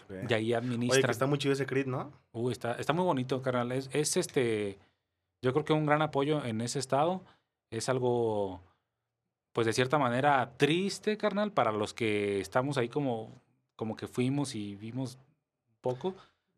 [0.09, 1.01] y ahí Oye, administra.
[1.03, 2.11] que está muy chido ese crit, ¿no?
[2.31, 3.71] Uy, está, está muy bonito, carnal.
[3.71, 4.77] Es, es este,
[5.41, 7.21] yo creo que un gran apoyo en ese estado.
[7.69, 8.61] Es algo,
[9.53, 13.31] pues de cierta manera triste, carnal, para los que estamos ahí como,
[13.75, 15.17] como que fuimos y vimos
[15.81, 16.15] poco,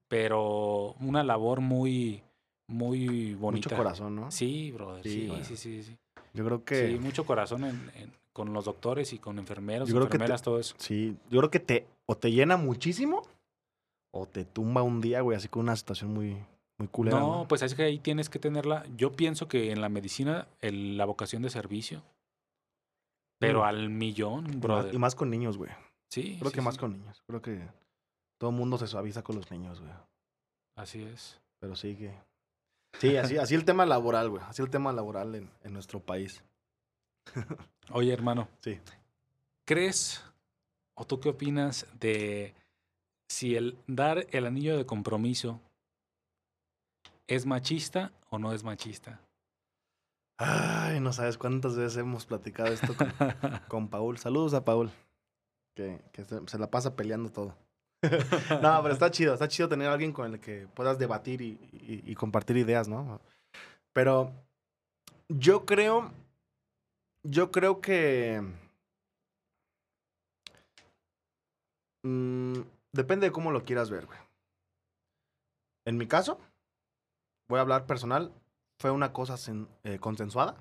[0.08, 2.24] pero una labor muy,
[2.68, 3.70] muy bonita.
[3.70, 4.32] Mucho corazón, ¿no?
[4.32, 5.04] Sí, brother.
[5.04, 5.98] Sí, Sí, sí, sí, sí.
[6.34, 6.90] Yo creo que...
[6.90, 10.16] Sí, mucho corazón en- en- con los doctores y con enfermeros, Yo creo que te-
[10.18, 10.76] enfermeras, todo eso.
[10.78, 13.24] Sí, yo creo que te o te llena muchísimo
[14.12, 16.38] o te tumba un día, güey, así con una situación muy,
[16.78, 17.20] muy culera.
[17.20, 18.86] No, No, pues es que ahí tienes que tenerla.
[18.96, 22.02] Yo pienso que en la medicina el- la vocación de servicio,
[23.40, 23.64] pero Mm.
[23.66, 24.94] al millón, brother.
[24.94, 25.72] Y más con niños, güey.
[26.12, 27.22] sí, Creo sí, que más con niños.
[27.28, 27.62] Creo que
[28.40, 29.92] todo el mundo se suaviza con los niños, güey.
[30.76, 31.40] Así es.
[31.60, 32.14] Pero sí que...
[32.98, 34.42] Sí, así, así el tema laboral, güey.
[34.48, 36.42] Así el tema laboral en, en nuestro país.
[37.92, 38.48] Oye, hermano.
[38.62, 38.80] Sí.
[39.66, 40.24] ¿Crees
[40.96, 42.56] o tú qué opinas de
[43.30, 45.62] si el dar el anillo de compromiso
[47.28, 49.22] es machista o no es machista?
[50.38, 53.12] Ay, no sabes cuántas veces hemos platicado esto con,
[53.68, 54.18] con Paul.
[54.18, 54.90] Saludos a Paul.
[55.76, 57.56] Que, que se, se la pasa peleando todo.
[58.62, 59.34] no, pero está chido.
[59.34, 62.88] Está chido tener a alguien con el que puedas debatir y, y- y compartir ideas,
[62.88, 63.20] ¿no?
[63.94, 64.32] Pero
[65.28, 66.12] yo creo.
[67.24, 68.42] Yo creo que.
[72.04, 72.62] mm,
[72.94, 74.20] depende de cómo lo quieras ver, güey.
[75.86, 76.40] En mi caso,
[77.48, 78.32] voy a hablar personal.
[78.80, 80.56] Fue una cosa sen- eh, consensuada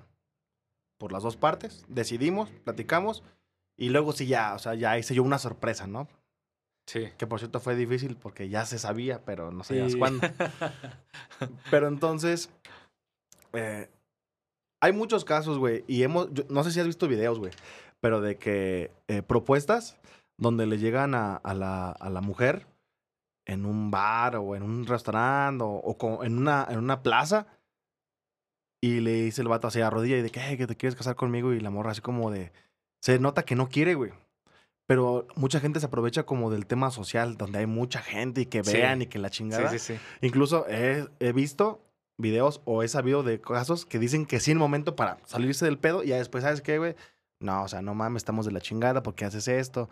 [0.99, 1.85] por las dos partes.
[1.87, 3.23] Decidimos, platicamos.
[3.77, 6.07] Y luego sí ya, o sea, ya hice yo una sorpresa, ¿no?
[6.85, 7.07] Sí.
[7.17, 9.99] Que por cierto fue difícil porque ya se sabía, pero no sabías Sí.
[9.99, 10.27] cuándo.
[11.71, 12.49] Pero entonces,
[13.53, 13.89] eh,
[14.81, 17.51] hay muchos casos, güey, y hemos, yo- no sé si has visto videos, güey,
[18.01, 19.97] pero de que eh, propuestas
[20.39, 22.67] donde le llegan a, a la, a la mujer
[23.45, 27.47] en un bar o en un restaurante o, en, una, en una plaza
[28.81, 30.95] y le dice el vato así a rodilla y de que, "Hey, que te quieres
[30.95, 32.51] casar conmigo y la morra así como de,
[33.01, 34.11] se nota que no quiere, güey.
[34.87, 38.63] Pero mucha gente se aprovecha como del tema social, donde hay mucha gente y que
[38.63, 38.73] Sí.
[38.73, 39.69] vean y que la Sí, chingada.
[39.69, 39.99] sí, sí.
[40.21, 41.83] Incluso he, he visto
[42.17, 45.77] videos o he sabido de casos que dicen que sí en momento para salirse del
[45.77, 46.95] pedo y ya después, ¿sabes qué, güey?
[47.39, 49.89] No, o sea, no mames, estamos de la chingada porque haces esto.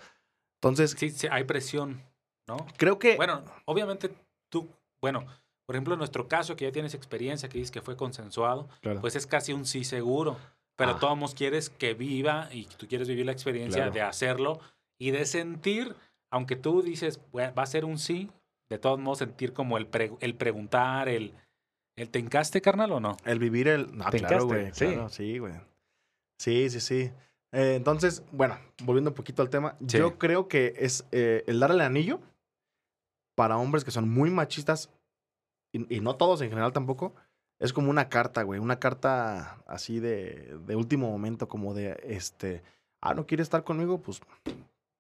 [0.62, 2.01] Entonces, Sí, sí, hay presión,
[2.47, 2.58] ¿no?
[2.78, 3.16] creo que...
[3.16, 4.10] Bueno, obviamente
[4.49, 4.68] tú,
[5.01, 5.26] bueno,
[5.66, 9.01] por ejemplo, en nuestro caso, que ya tienes experiencia, que dices que fue consensuado, Claro.
[9.01, 10.38] pues es casi un sí seguro.
[10.76, 10.99] Pero Ah.
[10.99, 13.93] todos quieres que viva y tú quieres vivir la experiencia Claro.
[13.93, 14.60] de hacerlo
[14.99, 15.95] y de sentir,
[16.32, 18.30] aunque tú dices, "Bueno, va a ser un sí,
[18.70, 21.34] de todos modos sentir como el, pre- el preguntar, el,
[21.95, 23.18] el ¿te encaste, carnal, o no?
[23.26, 23.95] El vivir el...
[23.97, 24.72] No, ¿Te claro, güey.
[24.74, 24.86] Sí.
[24.86, 25.53] Claro, sí, güey.
[26.39, 27.12] Sí, sí, sí.
[27.53, 29.97] Eh, entonces, bueno, volviendo un poquito al tema, Sí.
[29.97, 32.19] yo creo que es eh, el dar el anillo
[33.35, 34.89] para hombres que son muy machistas,
[35.73, 37.13] y, y no todos en general tampoco,
[37.59, 42.63] es como una carta, güey, una carta así de, de último momento, como de, este,
[43.01, 44.01] ah, ¿no quiere estar conmigo?
[44.01, 44.21] Pues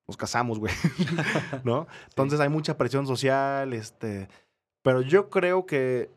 [0.07, 0.73] nos casamos, güey,
[1.63, 1.87] ¿no?
[2.09, 4.29] Entonces hay mucha presión social, este,
[4.83, 6.09] pero yo creo que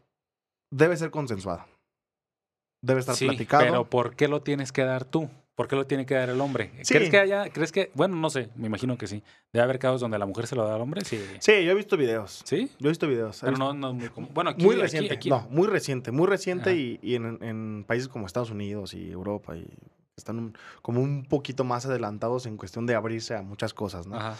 [0.73, 1.65] debe ser consensuado.
[2.83, 3.63] Debe estar sí, platicado.
[3.65, 5.29] pero ¿por qué lo tienes que dar tú?
[5.61, 6.71] ¿Por qué lo tiene que dar el hombre?
[6.81, 6.95] Sí.
[6.95, 9.23] ¿Crees que haya, crees que, bueno, no sé, me imagino que sí.
[9.53, 11.23] Debe haber casos donde la mujer se lo da al hombre, sí.
[11.39, 12.41] Sí, yo he visto videos.
[12.47, 12.71] ¿Sí?
[12.79, 13.41] Yo he visto videos.
[13.43, 14.31] Pero no, no muy común.
[14.33, 15.13] Bueno, aquí, muy reciente.
[15.13, 19.11] aquí- No, muy reciente, muy reciente y, y en, en países como Estados Unidos y
[19.11, 19.67] Europa y
[20.17, 24.17] están un- como un poquito más adelantados en cuestión de abrirse a muchas cosas, ¿no?
[24.17, 24.37] Ajá.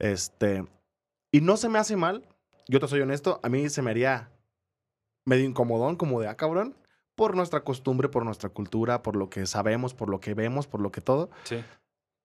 [0.00, 0.64] Este,
[1.30, 2.24] y no se me hace mal,
[2.66, 4.30] yo te soy honesto, a mí se me haría
[5.24, 6.74] medio incomodón, como de, ah, cabrón,
[7.16, 10.80] por nuestra costumbre, por nuestra cultura, por lo que sabemos, por lo que vemos, por
[10.80, 11.64] lo que todo, Sí.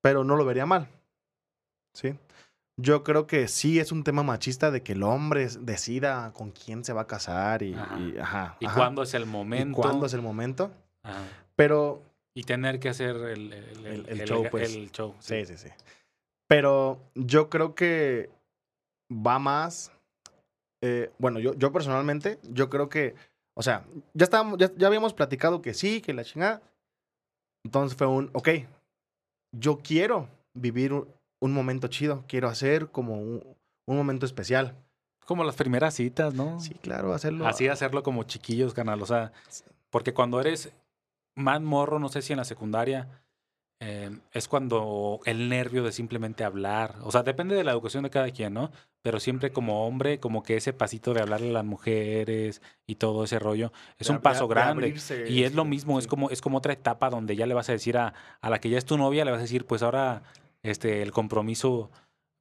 [0.01, 0.87] pero no lo vería mal,
[1.95, 2.15] ¿sí?
[2.77, 6.83] Yo creo que sí es un tema machista de que el hombre decida con quién
[6.83, 7.99] se va a casar y, Ajá.
[7.99, 8.75] y- ajá, ¿Y ajá.
[8.75, 9.81] cuándo es el ¿Y momento?
[9.81, 10.71] cuándo es el momento,
[11.03, 11.23] Ajá.
[11.55, 14.73] pero Y tener que hacer el, el- El- el- el show, pues.
[14.73, 15.67] el show, Sí, sí, sí.
[16.47, 18.29] Pero yo creo que
[19.11, 19.91] va más.
[20.83, 23.15] eh, bueno, yo, yo personalmente, yo creo que.
[23.53, 26.61] O sea, ya estábamos, ya, ya habíamos platicado que sí, que la chingada.
[27.63, 28.49] Entonces fue un, ok,
[29.51, 31.07] yo quiero vivir un,
[31.41, 33.43] un momento chido, quiero hacer como un,
[33.87, 34.75] un momento especial.
[35.25, 36.59] Como las primeras citas, ¿no?
[36.59, 37.47] Sí, claro, hacerlo.
[37.47, 39.01] Así hacerlo como chiquillos, canal.
[39.01, 39.31] O sea,
[39.89, 40.71] porque cuando eres
[41.35, 43.07] más morro, no sé si en la secundaria,
[43.79, 46.95] eh, es cuando el nervio de simplemente hablar.
[47.03, 48.71] O sea, depende de la educación de cada quien, ¿no?
[49.03, 53.23] Pero siempre como hombre, como que ese pasito de hablarle a las mujeres y todo
[53.23, 54.85] ese rollo, es de- un paso de- de grande.
[54.87, 57.69] abrirse, Y es lo mismo, es como, es como otra etapa donde ya le vas
[57.69, 59.81] a decir a, a la que ya es tu novia, le vas a decir, pues
[59.83, 60.21] ahora
[60.63, 61.89] este, el compromiso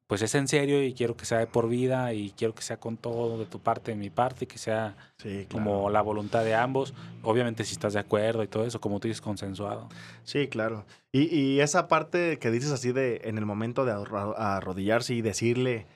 [0.05, 2.75] pues es en serio y quiero que sea de por vida y quiero que sea
[2.75, 5.65] con todo de tu parte, de mi parte, y que sea Sí, claro.
[5.65, 6.93] como la voluntad de ambos.
[7.23, 9.87] Obviamente si estás de acuerdo y todo eso, como tú dices, consensuado.
[10.25, 10.85] Sí, claro.
[11.13, 15.21] Y, y esa parte que dices así de en el momento de arro- arrodillarse y
[15.21, 15.87] decirle,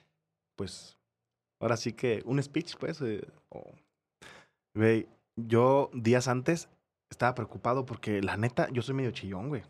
[0.56, 0.98] pues,
[1.62, 3.28] ahora sí que un speech, pues, eh,
[4.76, 6.70] güey, yo días antes
[7.10, 9.64] estaba preocupado porque la neta, yo soy medio chillón, güey.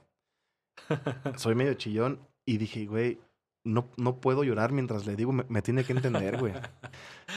[1.38, 3.18] Soy medio chillón y dije, güey,
[3.66, 6.54] no, no puedo llorar mientras le digo, me, me tiene que entender, güey.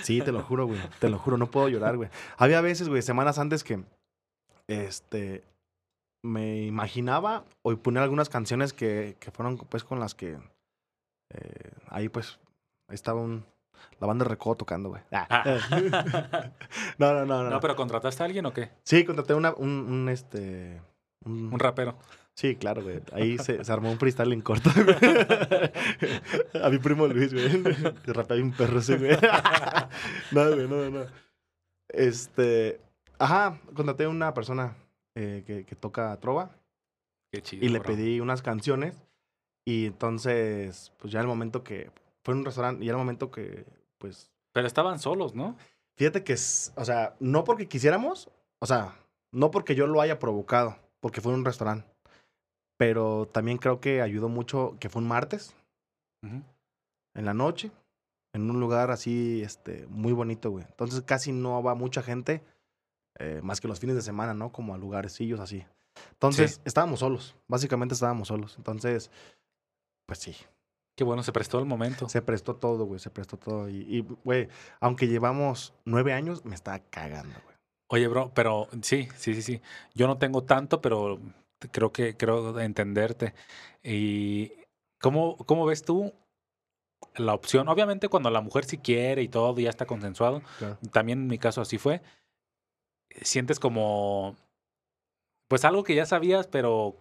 [0.03, 0.81] Sí, te lo juro, güey.
[1.01, 2.11] Te lo juro, no puedo llorar, güey.
[2.37, 3.85] Había veces, güey, semanas antes que,
[4.67, 5.45] este,
[6.23, 10.39] me imaginaba o poner algunas canciones que, que fueron, pues, con las que,
[11.31, 12.39] eh, ahí, pues,
[12.89, 13.45] ahí estaba un,
[14.01, 15.03] la banda de Recodo tocando, güey.
[15.13, 15.27] Ah.
[15.31, 16.51] Ah.
[16.99, 17.51] no, no, no, no.
[17.51, 18.71] No, pero ¿contrataste a alguien o qué?
[18.85, 20.81] Sí, contraté una, un, un, este,
[21.25, 21.97] un, Un rapero.
[22.35, 23.01] Sí, claro, güey.
[23.13, 24.71] Ahí se, se armó un freestyle en corto.
[24.75, 24.97] güey.
[26.63, 27.51] A mi primo Luis, güey.
[28.05, 29.17] Se rapeaba un perro ese, güey.
[30.31, 31.07] No, güey, no, no.
[31.89, 32.81] Este.
[33.19, 34.77] Ajá, contraté a una persona
[35.17, 36.53] eh, que, que toca trova
[37.33, 37.67] Qué chido.
[37.67, 37.89] y le bro.
[37.89, 39.03] pedí unas canciones.
[39.67, 41.91] Y entonces, pues ya el momento que.
[42.29, 43.65] Fue en un restaurante y ya el momento que,
[43.97, 44.31] pues.
[44.53, 45.57] Pero estaban solos, ¿no?
[45.97, 48.95] Fíjate que, o sea, no porque quisiéramos, o sea,
[49.33, 51.89] no porque yo lo haya provocado, porque fue en un restaurante.
[52.77, 55.57] Pero también creo que ayudó mucho que fue un martes
[56.23, 57.71] en la noche,
[58.35, 60.67] en un lugar así, este, muy bonito, güey.
[60.69, 62.45] Entonces casi no va mucha gente,
[63.19, 64.53] eh, más que los fines de semana, ¿no?
[64.53, 65.65] Como a lugarcillos así.
[66.13, 66.61] Entonces Sí.
[66.67, 68.55] estábamos solos, básicamente estábamos solos.
[68.59, 69.11] Entonces,
[70.07, 70.37] pues sí,
[70.99, 72.09] Qué bueno, se prestó el momento.
[72.09, 73.69] se prestó todo, güey, se prestó todo.
[73.69, 74.49] Y, güey,
[74.81, 77.57] aunque llevamos nueve años, me estaba cagando, güey.
[77.87, 79.63] Oye, bro, pero sí, sí, sí, sí.
[79.95, 81.21] Yo no tengo tanto, pero
[81.71, 83.33] creo que creo entenderte.
[83.85, 84.51] ¿Y
[85.01, 86.13] cómo, cómo ves tú
[87.15, 87.69] la opción?
[87.69, 90.43] Obviamente cuando la mujer sí quiere y todo, ya está consensuado.
[90.59, 90.79] Claro.
[90.91, 92.03] También en mi caso así fue.
[93.23, 94.35] Sientes como,
[95.47, 96.97] pues algo que ya sabías, pero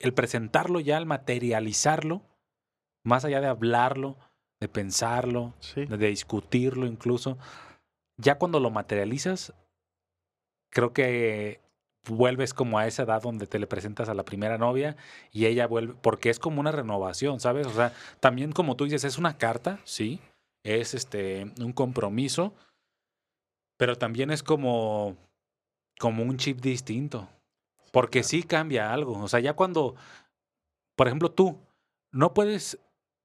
[0.00, 2.22] el presentarlo ya, el materializarlo,
[3.04, 4.16] más allá de hablarlo,
[4.60, 5.84] de pensarlo, Sí.
[5.86, 7.38] de discutirlo incluso.
[8.16, 9.52] Ya cuando lo materializas,
[10.70, 11.60] creo que
[12.08, 14.96] vuelves como a esa edad donde te le presentas a la primera novia
[15.32, 17.66] y ella vuelve, porque es como una renovación, ¿sabes?
[17.66, 20.20] O sea, también como tú dices, es una carta, sí,
[20.64, 22.54] es este un compromiso,
[23.78, 25.16] pero también es como
[25.98, 27.28] como un chip distinto,
[27.92, 29.94] porque sí cambia algo, o sea, ya cuando
[30.96, 31.58] por ejemplo tú
[32.12, 32.78] no puedes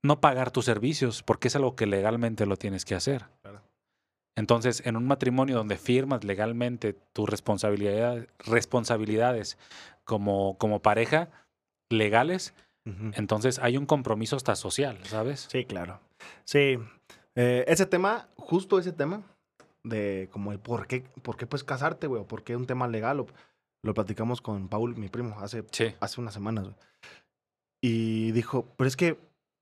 [0.04, 3.26] no pagar tus servicios porque es algo que legalmente lo tienes que hacer.
[3.42, 3.62] Claro.
[4.38, 9.58] Entonces, en un matrimonio donde firmas legalmente tus responsabilidades, responsabilidades
[10.06, 11.30] como, como pareja
[11.92, 12.54] legales,
[13.14, 15.48] entonces hay un compromiso hasta social, ¿sabes?
[15.52, 16.00] Sí, claro.
[16.44, 16.80] Sí.
[17.36, 19.22] Eh, ese tema, justo ese tema,
[19.84, 22.88] de como el por qué, por qué pues casarte, güey, o por qué un tema
[22.88, 23.28] legal, lo,
[23.84, 25.94] lo platicamos con Paul, mi primo, hace, Sí.
[26.00, 26.70] hace unas semanas.
[27.82, 29.20] Y dijo, pero es que,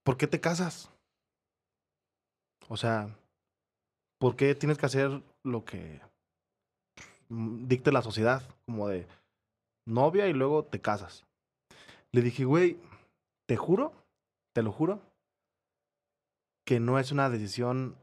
[0.07, 0.89] ¿por qué te casas?
[2.69, 3.13] O sea,
[4.21, 5.99] ¿por qué tienes que hacer lo que
[7.27, 8.41] mm, dicte la sociedad?
[8.65, 9.05] Como de
[9.85, 11.25] novia y luego te casas.
[12.13, 12.79] Le dije, güey,
[13.49, 13.91] te juro,
[14.55, 15.01] te lo juro,
[16.65, 17.97] que no es una decisión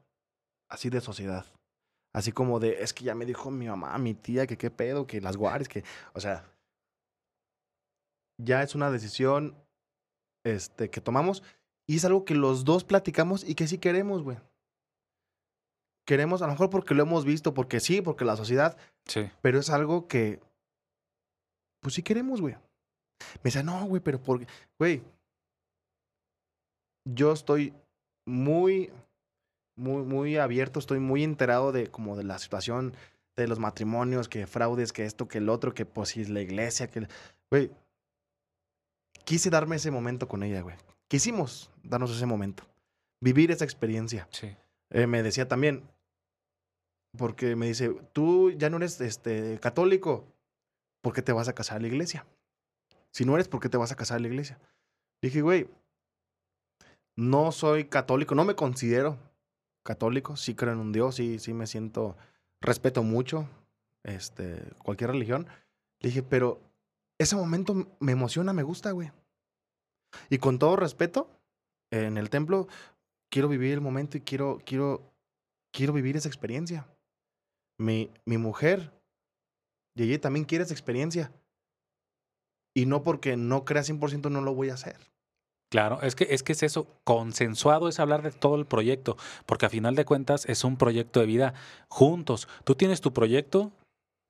[0.70, 1.46] así de sociedad.
[2.14, 5.06] Así como de, es que ya me dijo mi mamá, mi tía, que qué pedo,
[5.06, 6.44] que las guares, que, o sea,
[8.38, 9.56] ya es una decisión
[10.44, 11.42] este, que tomamos
[11.86, 14.38] y es algo que los dos platicamos y que sí queremos, güey.
[16.06, 18.76] Queremos, a lo mejor porque lo hemos visto, porque sí, porque la sociedad,
[19.06, 19.30] Sí.
[19.42, 20.40] pero es algo que,
[21.80, 22.54] pues sí queremos, güey.
[23.36, 24.46] Me dice, no, güey, pero porque,
[24.78, 25.02] güey,
[27.06, 27.74] yo estoy
[28.26, 28.90] muy,
[29.76, 32.94] muy, muy abierto, estoy muy enterado de como de la situación
[33.36, 36.40] de los matrimonios, que fraudes, que esto, que el otro, que pues si es la
[36.40, 37.08] iglesia, que,
[37.50, 37.70] güey,
[39.24, 40.76] quise darme ese momento con ella, güey.
[41.08, 42.64] Quisimos darnos ese momento,
[43.20, 44.28] vivir esa experiencia.
[44.30, 44.56] Sí.
[44.90, 45.82] Eh, me decía también,
[47.16, 50.26] porque me dice, tú ya no eres este, católico,
[51.02, 52.26] ¿por qué te vas a casar a la iglesia?
[53.10, 54.58] Si no eres, ¿por qué te vas a casar a la iglesia?
[55.22, 55.68] Dije, güey,
[57.16, 59.18] no soy católico, no me considero
[59.84, 62.16] católico, sí creo en un Dios, sí, sí me siento,
[62.60, 63.48] respeto mucho
[64.02, 65.46] este, cualquier religión.
[66.00, 66.60] Le dije, pero
[67.18, 69.12] ese momento me emociona, me gusta, güey.
[70.30, 71.28] Y con todo respeto,
[71.92, 72.68] en el templo
[73.30, 75.02] quiero vivir el momento y quiero, quiero,
[75.72, 76.86] quiero vivir esa experiencia.
[77.80, 78.92] Mi, mi mujer,
[79.96, 81.32] Yeye, también quiere esa experiencia.
[82.76, 84.96] Y no porque no crea 100% no lo voy a hacer.
[85.70, 89.66] Claro, es que, es que es eso, consensuado es hablar de todo el proyecto, porque
[89.66, 91.54] a final de cuentas es un proyecto de vida
[91.88, 92.48] juntos.
[92.62, 93.72] Tú tienes tu proyecto,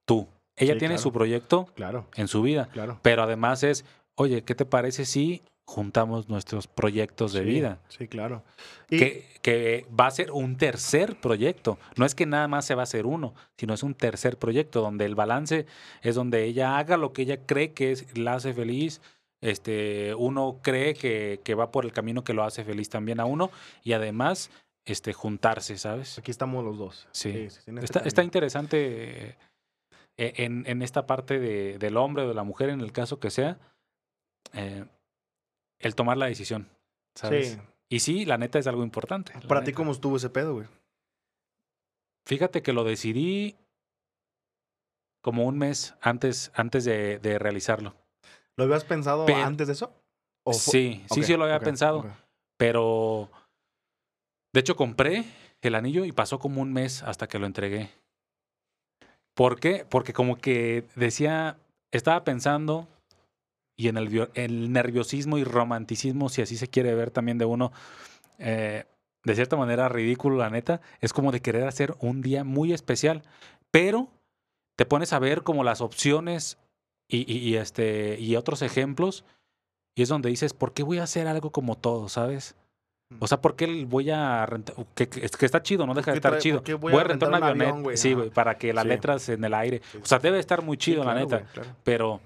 [0.06, 0.26] tú.
[0.56, 1.02] Ella Sí, tiene claro.
[1.02, 2.98] su proyecto Claro, en su vida, claro.
[3.02, 7.78] pero además es, oye, ¿qué te parece si juntamos nuestros proyectos de Sí, vida?
[7.88, 8.42] Sí, claro.
[8.90, 11.78] Y, Que, que va a ser un tercer proyecto.
[11.96, 14.82] No es que nada más se va a hacer uno, sino es un tercer proyecto
[14.82, 15.66] donde el balance
[16.02, 19.00] es donde ella haga lo que ella cree que es, la hace feliz.
[19.40, 23.24] Este, uno cree que, que va por el camino que lo hace feliz también a
[23.26, 23.50] uno
[23.82, 24.50] y además
[24.86, 26.18] este, juntarse, ¿sabes?
[26.18, 27.08] aquí estamos los dos.
[27.12, 27.32] Sí.
[27.50, 29.36] sí, este Está, está interesante eh,
[30.16, 33.30] en, en esta parte de- del hombre o de la mujer, en el caso que
[33.30, 33.58] sea,
[34.52, 34.84] eh,
[35.84, 36.68] el tomar la decisión,
[37.14, 37.52] ¿sabes?
[37.52, 37.60] Sí.
[37.88, 39.32] Y sí, la neta es algo importante.
[39.46, 39.76] Para ti, neta.
[39.76, 40.66] ¿cómo estuvo ese pedo, güey?
[42.26, 43.56] Fíjate que lo decidí
[45.22, 47.94] como un mes antes, antes de, de realizarlo.
[48.56, 49.92] ¿Lo habías pensado antes de eso?
[50.44, 52.04] ¿O Sí, sí, sí lo había pensado.
[52.56, 53.30] Pero,
[54.52, 55.24] de hecho, compré
[55.60, 57.90] el anillo y pasó como un mes hasta que lo entregué.
[59.34, 59.84] ¿Por qué?
[59.88, 61.58] Porque como que decía,
[61.90, 62.86] estaba pensando,
[63.76, 67.44] y en el, vio- el nerviosismo y romanticismo, si así se quiere ver también de
[67.44, 67.72] uno,
[68.38, 68.84] eh,
[69.24, 73.22] de cierta manera ridículo, la neta, es como de querer hacer un día muy especial,
[73.70, 74.08] pero
[74.76, 76.58] te pones a ver como las opciones
[77.08, 79.24] y, y- y, este, y otros ejemplos,
[79.96, 82.56] y es donde dices, ¿por qué voy a hacer algo como todo, sabes?
[83.20, 84.74] O sea, ¿por qué voy a rentar?
[84.94, 86.62] Que, que- que está chido, no deja de estar chido.
[86.80, 87.96] voy Voy, a rentar rentar un avión, avioneta.
[87.96, 88.88] sí, güey, para que las Sí.
[88.88, 89.82] letras en el aire.
[90.02, 91.38] O sea, debe estar muy Sí, chido, la neta.
[91.38, 91.68] güey, claro.
[91.84, 92.20] Pero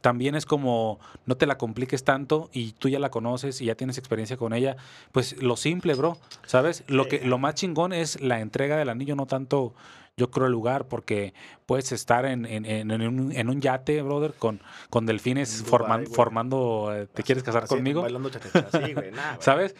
[0.00, 3.74] también es como no te la compliques tanto y tú ya la conoces y ya
[3.74, 4.76] tienes experiencia con ella.
[5.12, 6.16] Pues lo simple, bro.
[6.46, 6.84] ¿Sabes?
[6.86, 9.74] Lo, que, lo más chingón es la entrega del anillo, no tanto.
[10.16, 11.32] Yo creo el lugar, porque
[11.64, 16.12] puedes estar en, en, un, en un yate, brother, con, con delfines forman- güey.
[16.12, 16.90] formando.
[16.92, 18.02] eh, ¿Te quieres casar Así, conmigo?
[18.02, 19.42] Bailando cha-cha-cha, sí, güey, nah, güey.
[19.42, 19.76] ¿Sabes?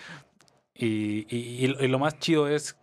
[0.74, 2.76] Y, y- y- y lo más chido es,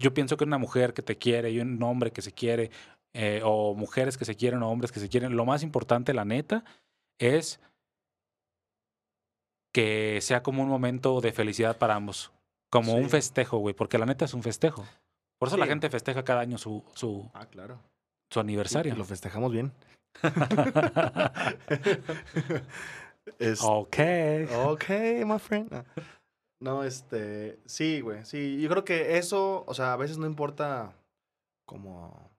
[0.00, 2.70] yo pienso que una mujer que te quiere y un hombre que se quiere,
[3.14, 6.24] eh, o mujeres que se quieren o hombres que se quieren, lo más importante, la
[6.24, 6.64] neta,
[7.18, 7.60] es
[9.72, 12.32] que sea como un momento de felicidad para ambos,
[12.70, 14.84] como un festejo, güey, porque la neta es un festejo.
[15.38, 17.78] Por eso la gente festeja cada año su, su, Ah, claro.
[18.30, 18.92] su aniversario.
[18.92, 19.72] Y lo festejamos bien.
[23.38, 23.96] Es- ok.
[24.66, 24.88] Ok,
[25.24, 25.72] my friend.
[25.72, 25.84] Ah.
[26.60, 28.60] No, este, sí, güey, sí.
[28.60, 30.92] Yo creo que eso, o sea, a veces no importa
[31.66, 32.30] como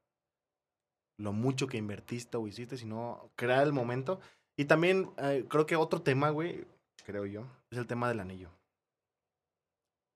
[1.21, 4.19] lo mucho que invertiste o hiciste, sino crear el momento.
[4.57, 6.65] Y también eh, creo que otro tema, güey,
[7.05, 8.49] creo yo, es el tema del anillo.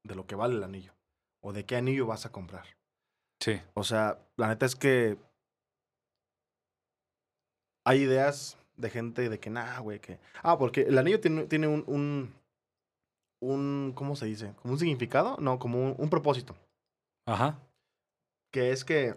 [0.03, 0.93] De lo que vale el anillo.
[1.41, 2.65] O de qué anillo vas a comprar.
[3.39, 3.61] Sí.
[3.73, 5.17] O sea, la neta es que
[7.85, 10.19] hay ideas de gente de que, nah, güey, que...
[10.41, 12.33] Ah, porque el anillo tiene, tiene un, un,
[13.41, 14.53] un, ¿cómo se dice?
[14.61, 15.37] ¿Como un significado?
[15.39, 16.55] No, como un, un propósito.
[17.27, 17.59] Ajá.
[18.51, 19.15] Que es que,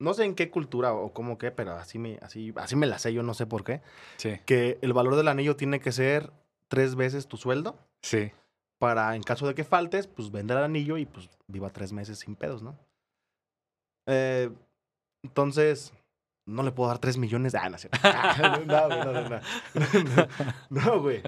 [0.00, 2.98] no sé en qué cultura o cómo qué, pero así me, así, así me la
[2.98, 3.80] sé, yo no sé por qué.
[4.16, 4.38] Sí.
[4.46, 6.32] Que el valor del anillo tiene que ser
[6.68, 8.32] tres veces tu sueldo Sí.
[8.78, 12.18] para, en caso de que faltes, pues vender el anillo y pues viva tres meses
[12.18, 12.76] sin pedos, ¿no?
[14.06, 14.50] Eh,
[15.22, 15.92] entonces,
[16.46, 17.54] no le puedo dar 3 millones.
[17.54, 17.88] Ah, no, es.
[18.02, 18.36] Ah,
[18.66, 19.40] no, güey, no, no, no.
[20.70, 21.22] No, güey.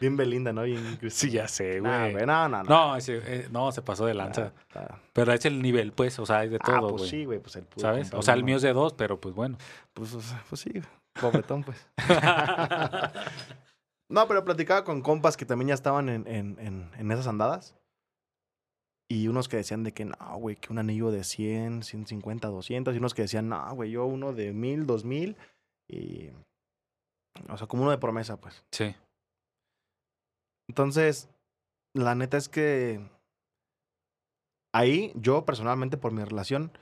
[0.00, 0.62] Bien Belinda, ¿no?
[0.62, 2.12] Bien Sí, ya sé, güey.
[2.12, 2.68] güey, no, no, no.
[2.68, 4.52] No, ese, eh, no, se pasó de lanza.
[4.74, 4.98] Ah.
[5.12, 7.10] Pero es el nivel, pues, o sea, hay de Ah, todo, pues güey.
[7.10, 8.12] sí, güey, pues él pudo ¿Sabes?
[8.14, 9.58] O sea, el mío es de dos, pero pues bueno.
[9.92, 10.72] Pues, o sea, pues sí,
[11.20, 11.86] pobretón, pues.
[14.08, 17.74] No, pero platicaba con compas que también ya estaban en, en, en, en esas andadas.
[19.12, 22.94] Y unos que decían de que no, güey, que un anillo de 100, 150, 200.
[22.94, 25.36] Y unos que decían, no, güey, yo uno de 1000, 2000.
[25.86, 26.30] Y.
[27.50, 28.64] O sea, como uno de promesa, pues.
[28.72, 28.94] Sí.
[30.66, 31.28] Entonces,
[31.92, 33.06] la neta es que.
[34.72, 36.72] Ahí, yo personalmente, por mi relación.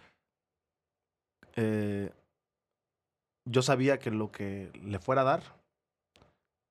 [1.56, 2.12] eh,
[3.44, 5.42] yo sabía que lo que le fuera a dar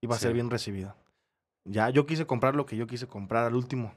[0.01, 0.95] iba a ser bien recibido.
[1.68, 3.93] Ya, yo quise comprar lo que yo quise comprar al último.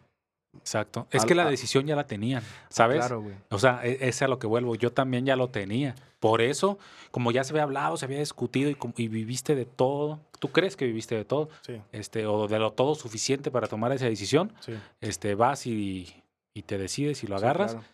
[0.58, 1.06] Exacto.
[1.10, 2.98] Es Al- que la decisión ya la tenían, ¿sabes?
[2.98, 3.34] Claro, güey.
[3.50, 4.74] O sea, e- es a lo que vuelvo.
[4.74, 5.94] Yo también ya lo tenía.
[6.20, 6.78] Por eso,
[7.10, 10.84] como ya se había hablado, se había discutido y, viviste de todo, tú crees que
[10.86, 14.74] viviste de todo, Sí, este, o de lo todo suficiente para tomar esa decisión, sí.
[15.00, 16.14] este, vas y,
[16.54, 17.86] y te decides y lo sí, agarras claro.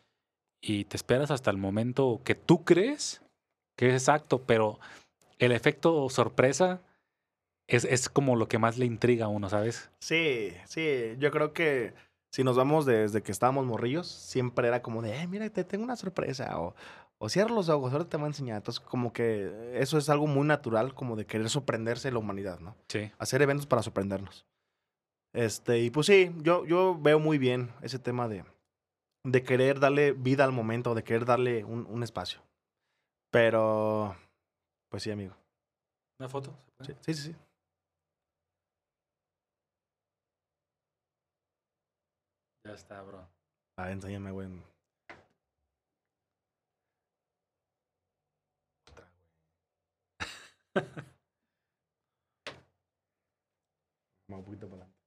[0.60, 3.22] y te esperas hasta el momento que tú crees
[3.76, 4.78] que es exacto, pero
[5.38, 6.80] el efecto sorpresa
[7.66, 9.90] es, es como lo que más le intriga a uno, ¿sabes?
[10.00, 11.14] Sí, sí.
[11.18, 11.94] Yo creo que
[12.30, 15.84] si nos vamos desde que estábamos morrillos, siempre era como de, eh, mira, te tengo
[15.84, 16.58] una sorpresa.
[16.60, 16.74] O,
[17.18, 18.58] o cierra los ojos, ahora te voy a enseñar.
[18.58, 22.76] Entonces, como que eso es algo muy natural, como de querer sorprenderse la humanidad, ¿no?
[22.88, 23.10] Sí.
[23.18, 24.46] Hacer eventos para sorprendernos.
[25.32, 28.44] Este, y pues sí, yo, yo veo muy bien ese tema de,
[29.24, 32.40] de querer darle vida al momento, de querer darle un, un espacio.
[33.30, 34.16] Pero,
[34.90, 35.34] pues sí, amigo.
[36.18, 36.54] ¿Una foto?
[36.80, 37.22] Sí, sí, sí.
[37.32, 37.36] sí.
[42.68, 43.26] Ya está, bro.
[43.78, 44.46] Ah, enséñame, güey.
[54.28, 54.98] Más un poquito para adelante.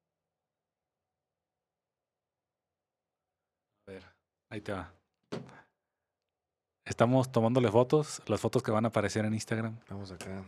[3.88, 4.04] A ver,
[4.50, 4.92] ahí te va.
[6.84, 9.78] Estamos tomándole fotos, las fotos que van a aparecer en Instagram.
[9.78, 10.44] Estamos acá.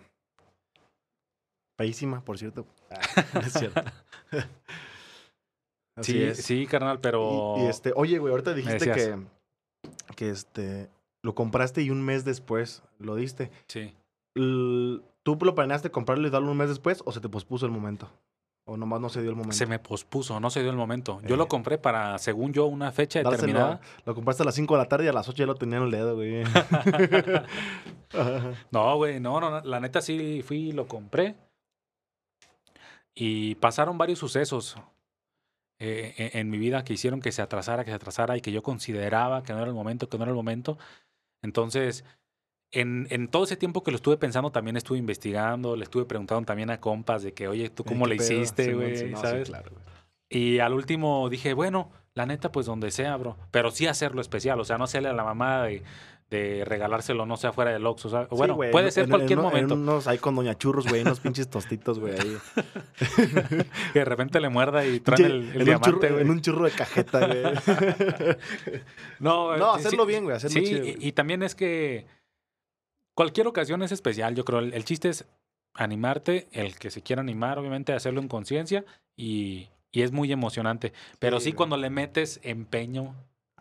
[1.78, 2.66] Feísima, por cierto.
[2.89, 3.84] Ah, es cierto.
[5.96, 6.38] Así sí, es.
[6.44, 7.56] sí, carnal, pero.
[7.58, 9.20] Y, y este, oye, güey, ahorita dijiste que,
[10.16, 10.89] que este,
[11.22, 13.52] lo compraste y un mes después lo diste.
[13.68, 13.94] Sí.
[14.36, 18.10] ¿Tú lo planeaste comprarlo y darlo un mes después o se te pospuso el momento?
[18.66, 19.56] ¿O nomás no se dio el momento?
[19.58, 21.22] Se me pospuso, no se dio el momento.
[21.26, 21.48] Yo lo Eh.
[21.48, 23.82] compré para, según yo, una fecha Dárselo determinada.
[24.06, 25.78] Lo compraste a las 5 de la tarde y a las 8 ya lo tenía
[25.78, 26.44] en el dedo, güey.
[28.72, 31.36] No, güey, no, no, no, la neta sí fui y lo compré.
[33.16, 34.78] Y pasaron varios sucesos
[35.84, 38.52] eh, en, en mi vida que hicieron que se atrasara, que se atrasara y que
[38.52, 40.78] yo consideraba que no era el momento, que no era el momento.
[41.42, 42.06] Entonces,
[42.72, 46.46] en, en todo ese tiempo que lo estuve pensando, también estuve investigando, le estuve preguntando
[46.46, 48.32] también a compas de que, oye, ¿tú cómo ¿Qué le pedo?
[48.34, 48.98] hiciste, güey?
[48.98, 49.50] sí, no, sí, ¿Sabes?
[49.50, 49.84] claro, güey.
[50.30, 53.38] Y al último dije, bueno, la neta, pues donde sea, bro.
[53.52, 55.84] Pero sí hacerlo especial, o sea, no hacerle a la mamá de,
[56.34, 58.28] de regalárselo, no sea fuera del Oxxo, ¿sabes?
[58.30, 59.74] Sí, Bueno, puede ser en- cualquier en- en momento.
[59.76, 62.38] unos ahí con Doña Churros, güey, unos pinches tostitos, güey, ahí.
[63.94, 66.22] Que de repente le muerda y traen el, el diamante, güey.
[66.22, 67.44] en un churro de cajeta, güey.
[69.20, 72.06] No, No, sí, hacerlo sí, bien, güey, hacerlo sí, chido, y- también es que
[73.16, 74.60] cualquier ocasión es especial, yo creo.
[74.60, 75.26] El, el chiste es
[75.76, 80.94] animarte, el que se quiera animar, obviamente, hacerlo en conciencia y, y es muy emocionante.
[81.20, 83.16] Pero Sí, cuando le metes empeño,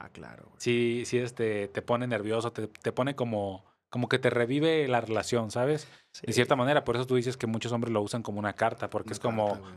[0.05, 0.57] Ah, claro, güey.
[0.59, 5.01] sí, sí este, te pone nervioso, te, te pone como, como que te revive la
[5.01, 5.87] relación, ¿sabes?
[6.23, 8.91] De cierta manera, por eso tú dices que muchos hombres lo usan como una carta,
[8.91, 9.69] porque una es como, carta,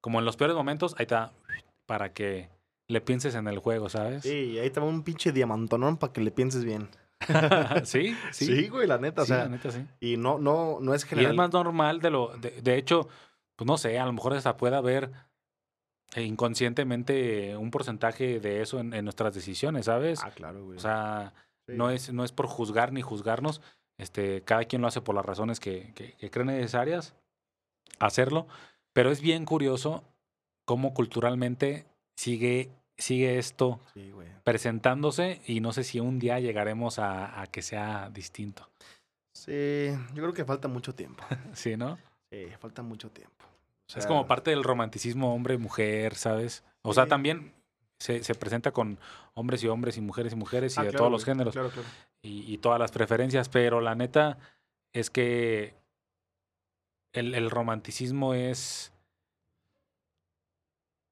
[0.00, 1.32] como en los peores momentos, ahí está,
[1.86, 2.48] para que
[2.88, 4.22] le pienses en el juego, ¿sabes?
[4.22, 6.88] Sí, ahí te va un pinche diamantonón para que le pienses bien.
[7.84, 8.46] sí, sí.
[8.46, 9.84] Sí, güey, la neta, Sí, o la sea, neta, sí.
[10.00, 11.32] y no, no, no es Y general.
[11.32, 12.28] es más normal de lo.
[12.38, 13.08] De, de hecho,
[13.56, 15.10] pues no sé, a lo mejor hasta puede haber
[16.22, 20.20] inconscientemente un porcentaje de eso en, en nuestras decisiones, ¿sabes?
[20.24, 20.76] Ah, claro, güey.
[20.78, 21.32] O sea,
[21.66, 21.72] Sí.
[21.76, 23.62] no es, no es por juzgar ni juzgarnos.
[23.96, 27.14] Este, cada quien lo hace por las razones que, que, que cree necesarias
[27.98, 28.46] hacerlo.
[28.92, 30.04] Pero es bien curioso
[30.66, 31.86] cómo culturalmente
[32.16, 34.12] sigue, sigue esto Sí,
[34.44, 38.68] presentándose y no sé si un día llegaremos a, a que sea distinto.
[39.34, 41.24] Sí, yo creo que falta mucho tiempo.
[41.54, 41.98] Sí, ¿no?
[42.30, 43.44] Sí, falta mucho tiempo.
[43.94, 46.64] O es como parte del romanticismo hombre-mujer, ¿sabes?
[46.82, 47.10] O sea, Sí.
[47.10, 47.52] también
[47.98, 48.98] se, se presenta con
[49.34, 51.70] hombres y hombres y mujeres y mujeres y ah, de claro, todos los géneros Claro,
[51.70, 51.88] claro.
[52.22, 54.38] y, y todas las preferencias, pero la neta
[54.92, 55.74] es que
[57.12, 58.90] el, el romanticismo es...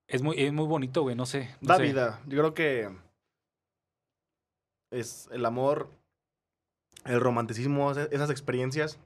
[0.08, 1.48] Es muy, es muy bonito, güey, no sé.
[1.60, 1.82] no Da sé.
[1.84, 2.20] vida.
[2.26, 2.90] Yo creo que
[4.90, 5.88] es el amor
[7.04, 8.98] el romanticismo, esas experiencias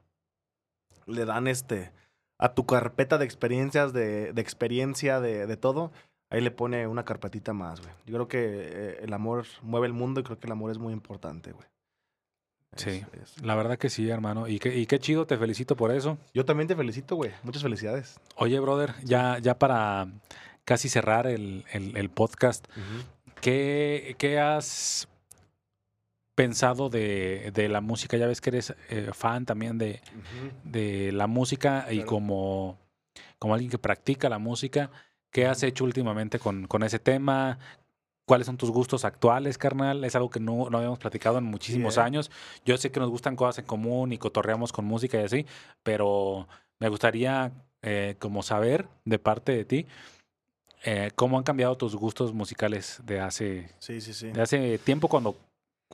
[1.06, 1.92] le dan este
[2.38, 5.90] a tu carpeta de experiencias, de, de experiencia, de, de todo,
[6.30, 7.92] ahí le pone una carpetita más, güey.
[8.06, 10.78] Yo creo que eh, el amor mueve el mundo y creo que el amor es
[10.78, 11.66] muy importante, güey.
[12.72, 13.02] Es- Sí.
[13.22, 14.48] es- La verdad que sí, hermano.
[14.48, 16.18] Y qué, y qué chido, te felicito por eso.
[16.34, 17.30] Yo también te felicito, güey.
[17.42, 18.20] Muchas felicidades.
[18.36, 20.08] Oye, brother, ya, ya para
[20.64, 22.66] casi cerrar el, el- el podcast,
[23.40, 25.08] ¿qué, qué has
[26.36, 28.16] pensado de, de la música?
[28.16, 30.00] Ya ves que eres eh, fan también de,
[30.62, 32.78] de la música y como,
[33.40, 34.90] como alguien que practica la música,
[35.32, 37.58] ¿qué has hecho últimamente con, con ese tema?
[38.28, 40.04] ¿Cuáles son tus gustos actuales, carnal?
[40.04, 42.02] Es algo que no, no habíamos platicado en muchísimos Sí, ¿eh?
[42.02, 42.30] años.
[42.64, 45.46] Yo sé que nos gustan cosas en común y cotorreamos con música y así,
[45.82, 46.48] pero
[46.80, 49.86] me gustaría eh, como saber de parte de ti
[50.84, 54.28] eh, cómo han cambiado tus gustos musicales de hace, Sí, sí, sí.
[54.28, 55.36] de hace tiempo cuando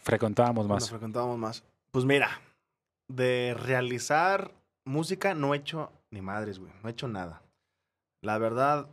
[0.01, 0.88] frecuentábamos más.
[0.88, 1.64] frecuentábamos más.
[1.90, 2.40] Pues mira,
[3.09, 4.53] de realizar
[4.84, 6.72] música no he hecho ni madres, güey.
[6.82, 7.43] No he hecho nada.
[8.22, 8.88] La verdad,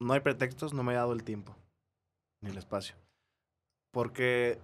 [0.00, 1.56] no hay pretextos, no me he dado el tiempo.
[2.42, 2.96] Ni el espacio.
[3.92, 4.58] Porque,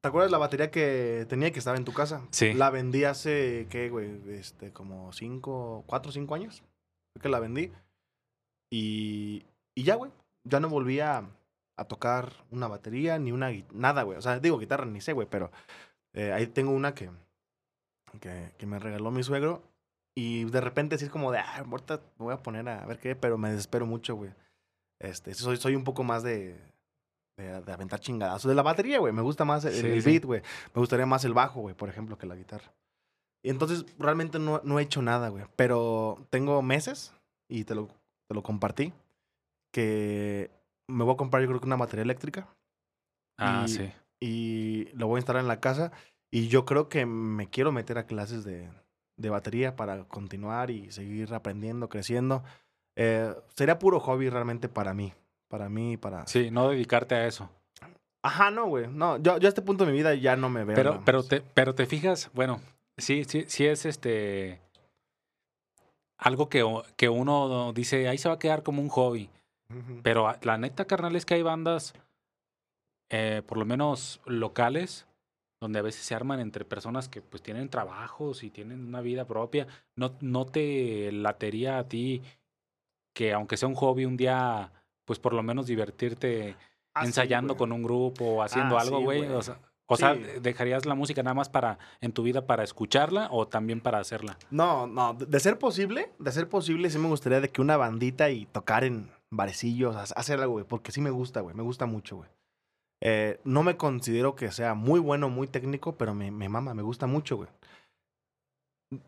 [0.00, 2.26] ¿te acuerdas la batería que tenía que estaba en tu casa?
[2.30, 2.54] Sí.
[2.54, 4.20] La vendí hace, ¿qué, güey?
[4.30, 6.62] Este, como cinco, cuatro o cinco años.
[7.12, 7.72] Creo que la vendí.
[8.70, 10.10] Y, y ya, güey.
[10.44, 11.26] Ya no volví a,
[11.76, 14.18] a tocar una batería ni una nada, güey.
[14.18, 15.50] O sea, digo guitarra ni sé, güey, pero
[16.12, 17.10] eh, ahí tengo una que,
[18.20, 19.62] que, que me regaló mi suegro.
[20.16, 22.98] Y de repente así es como de, ah, ahorita me voy a poner a ver
[23.00, 24.32] qué, pero me desespero mucho, güey.
[25.00, 26.56] Este, soy, soy un poco más de,
[27.36, 28.48] de, de aventar chingadazos.
[28.48, 29.12] De la batería, güey.
[29.12, 30.10] Me gusta más el, Sí, el sí.
[30.10, 30.40] beat, güey.
[30.72, 32.72] Me gustaría más el bajo, güey, por ejemplo, que la guitarra.
[33.42, 35.44] Y entonces realmente no, no he hecho nada, güey.
[35.56, 37.12] Pero tengo meses,
[37.48, 37.88] y te lo,
[38.28, 38.92] te lo compartí,
[39.72, 40.50] que
[40.88, 42.46] me voy a comprar yo creo que una batería eléctrica
[43.38, 43.92] Ah, y- sí.
[44.20, 45.92] y lo voy a instalar en la casa.
[46.30, 48.68] Y yo creo que me quiero meter a clases de,
[49.16, 52.42] de batería para continuar y seguir aprendiendo, creciendo.
[52.96, 55.12] Eh, sería puro hobby realmente para mí.
[55.48, 56.26] Para mí, para...
[56.26, 57.50] Sí, no dedicarte a eso.
[58.22, 58.86] Ajá, no, güey.
[58.88, 60.74] No, yo, yo a este punto de mi vida ya no me veo.
[60.76, 62.60] Pero, pero te, pero te fijas, bueno,
[62.96, 64.60] sí, sí, sí es este
[66.18, 66.64] algo que,
[66.96, 69.28] que uno dice, ahí se va a quedar como un hobby.
[70.02, 71.94] Pero a- la neta, carnal, es que hay bandas,
[73.10, 75.06] eh, por lo menos locales,
[75.60, 79.26] donde a veces se arman entre personas que pues tienen trabajos y tienen una vida
[79.26, 79.66] propia.
[79.96, 82.22] No, no te latería a ti
[83.14, 84.72] que aunque sea un hobby, un día,
[85.04, 86.56] pues por lo menos divertirte
[86.96, 89.26] Ah, ensayando con un grupo o haciendo Ah, algo, güey.
[89.28, 90.14] o sea, o sea.
[90.14, 94.38] ¿dejarías la música nada más para en tu vida para escucharla o también para hacerla?
[94.50, 97.76] No, no, de de ser posible, de ser posible, sí me gustaría de que una
[97.76, 101.62] bandita y tocar en barecillos, ha- hacer algo, güey, porque sí me gusta, güey, me
[101.62, 102.28] gusta mucho, güey.
[103.00, 106.82] Eh, no me considero que sea muy bueno, muy técnico, pero me, me mama, me
[106.82, 107.48] gusta mucho, güey.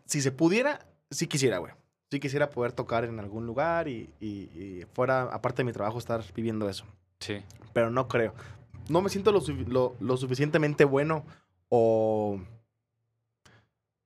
[0.05, 1.73] Si se pudiera, sí quisiera, güey.
[2.11, 5.97] Sí quisiera poder tocar en algún lugar y, y- y fuera, aparte de mi trabajo,
[5.97, 6.85] estar viviendo eso.
[7.19, 7.41] Sí.
[7.73, 8.33] Pero no creo.
[8.89, 11.25] No me siento lo, lo- lo suficientemente bueno
[11.69, 12.39] o,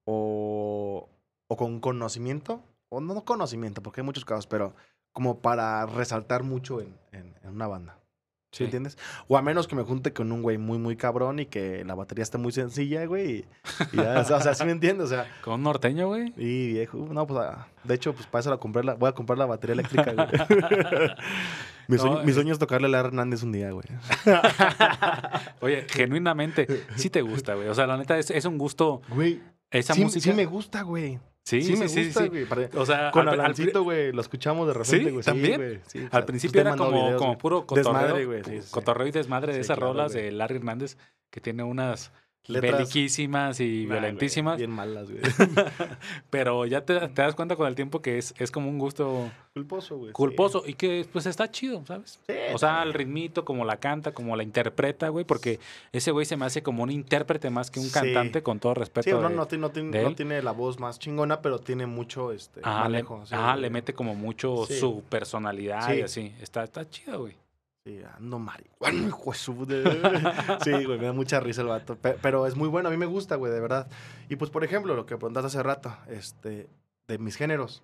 [0.06, 1.10] o,
[1.48, 4.74] o con conocimiento, o no conocimiento, porque hay muchos casos, pero
[5.14, 7.98] como para resaltar mucho en, en- en una banda.
[8.54, 8.64] ¿Sí Sí.
[8.66, 8.98] entiendes?
[9.30, 11.96] O a menos que me junte con un güey muy, muy cabrón y que la
[11.96, 13.30] batería esté muy sencilla, güey.
[13.32, 13.46] Y,
[13.94, 15.06] y ya, o sea, o sea, ¿sí me entiendes?
[15.06, 16.34] O sea, Con un norteño, güey.
[16.36, 19.14] y viejo, no, pues ah, de hecho, pues para eso la compré, la, voy a
[19.14, 20.28] comprar la batería eléctrica, güey.
[22.26, 23.86] mi, sueño es tocarle a la Hernández un día, güey.
[25.62, 27.68] Oye, genuinamente, sí te gusta, güey.
[27.70, 29.02] O sea, la neta es, es un gusto.
[29.10, 30.24] Güey, Esa sí, música.
[30.24, 31.20] sí me gusta, güey.
[31.44, 32.30] Sí, Sí, sí, me sí, gusta, sí.
[32.30, 32.46] güey.
[32.76, 35.10] O sea, Con al- al, Alancito, güey, lo escuchamos de repente, ¿Sí?
[35.12, 35.24] güey.
[35.24, 35.56] ¿También?
[35.58, 38.72] güey, sí, al principio era como, videos, como puro cotorreo, Desmadre, güey, sí, sí.
[38.72, 40.98] cotorreo y desmadre de Sí, esas claro, rolas de Larry Hernández
[41.32, 42.12] que tiene unas
[42.48, 44.58] Letras- beliquísimas y Nah, güey, violentísimas.
[44.58, 45.22] Bien malas, güey.
[46.30, 49.30] pero ya te, te das cuenta con el tiempo que es, es como un gusto
[49.54, 50.10] Culposo, güey.
[50.10, 50.14] sí.
[50.14, 52.20] culposo y que pues está chido, ¿sabes?
[52.28, 55.60] Sí, O sea, el ritmito, como la canta, como la interpreta, güey, porque
[55.92, 57.92] ese güey se me hace como un intérprete más que un Sí.
[57.92, 59.04] cantante, con todo respeto.
[59.04, 60.16] Sí, no, de- no, tiene- no tiene, de no él.
[60.16, 63.24] tiene la voz más chingona, pero tiene mucho este, le, manejo.
[63.30, 63.62] ajá, güey.
[63.62, 66.02] le mete como mucho su personalidad y Sí.
[66.02, 66.34] así.
[66.42, 67.36] Está, está chido, güey.
[67.84, 69.34] Sí, ando marihuana, hijo
[69.66, 71.96] de Sí, güey, me da mucha risa el vato.
[71.98, 73.90] Pe- Pero es muy bueno, a mí me gusta, güey, de verdad.
[74.30, 76.70] Y pues, por ejemplo, lo que preguntaste hace rato, este,
[77.08, 77.84] de mis géneros.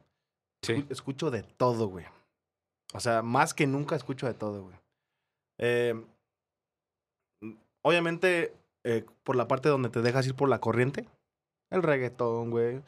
[0.61, 0.73] Sí.
[0.73, 2.05] Escu- Escucho de todo, güey.
[2.93, 4.75] O sea, más que nunca escucho de todo, güey.
[5.59, 5.95] Eh,
[7.81, 8.53] obviamente,
[8.83, 11.07] eh, por la parte donde te dejas ir por la corriente,
[11.71, 12.81] el reggaetón, güey,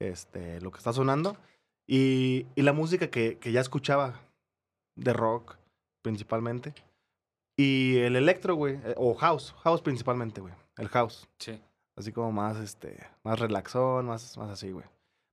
[0.00, 1.36] este, lo que está sonando,
[1.86, 4.20] y, y la música que, que ya escuchaba,
[4.96, 5.56] de rock,
[6.02, 6.74] principalmente.
[7.56, 8.74] Y el electro, güey.
[8.84, 9.54] eh, O house.
[9.62, 10.54] House principalmente, güey.
[10.76, 11.28] El house.
[11.38, 11.60] Sí.
[11.96, 14.84] Así como más, este, más relaxón, más, más así, güey.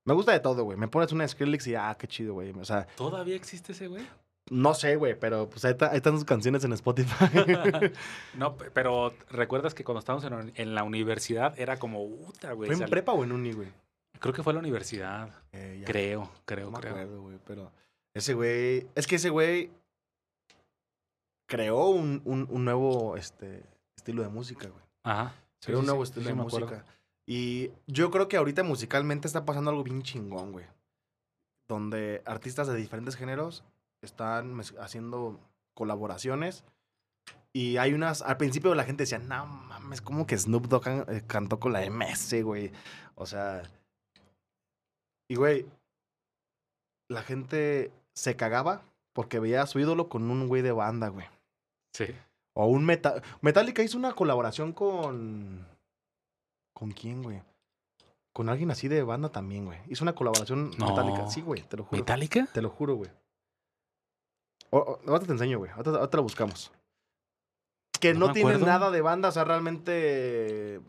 [0.05, 0.77] Me gusta de todo, güey.
[0.77, 2.51] Me pones una Skrillex y, ah, qué chido, güey.
[2.51, 4.05] O sea, ¿Todavía existe ese güey?
[4.51, 7.25] no sé, güey, pero pues ahí, está- ahí están sus canciones en Spotify.
[8.35, 12.71] no, pe- pero recuerdas que cuando estábamos en, en la universidad era como, puta, güey.
[12.71, 13.69] ¿Fue en prepa o en uni, güey?
[14.19, 15.29] Creo que fue en la universidad.
[15.51, 16.91] Eh, Creo, creo, No me creo.
[16.93, 17.71] acuerdo, güey, pero
[18.13, 19.71] ese güey, es que ese güey
[21.47, 23.63] creó un, un, un nuevo este,
[23.97, 24.83] estilo de música, güey.
[25.03, 25.33] Ajá.
[25.59, 26.59] Sí, Creó sí, un nuevo sí, estilo de acuerdo.
[26.67, 26.85] música.
[27.27, 30.65] Y yo creo que ahorita musicalmente está pasando algo bien chingón, güey.
[31.67, 33.63] Donde artistas de diferentes géneros
[34.03, 35.39] están haciendo
[35.75, 36.63] colaboraciones.
[37.53, 38.21] Y hay unas.
[38.21, 41.73] Al principio la gente decía, no mames, como que Snoop Dogg can- eh, cantó con
[41.73, 42.71] la MS, güey.
[43.15, 43.63] O sea.
[45.29, 45.65] Y, güey.
[47.09, 51.27] La gente se cagaba porque veía a su ídolo con un güey de banda, güey.
[51.95, 52.07] Sí.
[52.53, 55.65] O un Meta Metallica hizo una colaboración con.
[56.73, 57.41] ¿Con quién, güey?
[58.33, 59.79] Con alguien así de banda también, güey.
[59.87, 60.89] Hizo una colaboración No.
[60.89, 61.27] Metallica.
[61.29, 61.97] Sí, güey, te lo juro.
[62.01, 62.47] ¿Metallica?
[62.53, 63.09] Te lo juro, güey.
[64.71, 65.71] Ahorita te enseño, güey.
[65.71, 66.71] Ahorita, ahorita lo buscamos.
[67.99, 68.65] Que No no, tiene acuerdo.
[68.65, 70.81] nada de banda, o sea, realmente.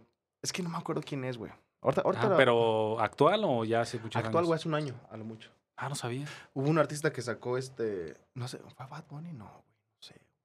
[0.43, 1.53] Es que no me acuerdo quién es, güey.
[1.83, 4.95] Ahorita, ahorita Ah, la- pero ¿actual o ya hace muchos actual, güey, hace un año,
[5.11, 5.51] a lo mucho.
[5.77, 6.27] Ah, no sabía.
[6.55, 8.16] Hubo un artista que sacó este.
[8.35, 9.33] No sé, ¿fue Bad Bunny?
[9.33, 9.76] No, güey.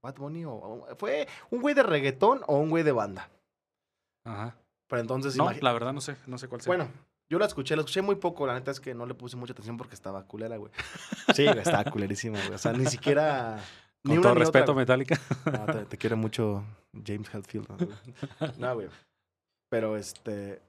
[0.02, 0.88] Bad Bunny o.
[0.98, 3.30] ¿Fue un güey de reggaetón o un güey de banda?
[4.26, 4.56] Ajá.
[4.88, 5.36] Pero entonces.
[5.36, 6.70] No, la verdad no sé, no sé cuál sea.
[6.70, 6.92] Bueno,
[7.30, 8.46] yo la escuché, la escuché muy poco.
[8.46, 10.72] La neta es que no le puse mucha atención porque estaba culera, güey.
[11.36, 12.56] Sí, estaba culerísima, güey.
[12.56, 13.58] O sea, ni siquiera.
[14.04, 14.76] con ni todo respeto.
[14.76, 15.20] Metallica.
[15.46, 16.64] No, te, te quiere mucho
[17.06, 17.70] James Hetfield.
[17.70, 18.52] ¿no, güey?
[18.58, 18.90] No, güey.
[19.70, 20.62] Pero este.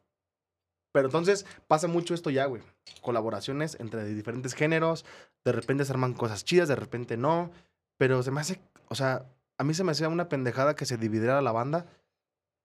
[0.92, 2.62] Pero entonces pasa mucho esto ya, güey.
[3.00, 5.04] Colaboraciones entre diferentes géneros.
[5.44, 7.50] De repente se arman cosas chidas, de repente no.
[7.98, 8.60] Pero se me hace.
[8.92, 9.24] O sea,
[9.56, 11.86] a mí se me hacía una pendejada que se dividiera la banda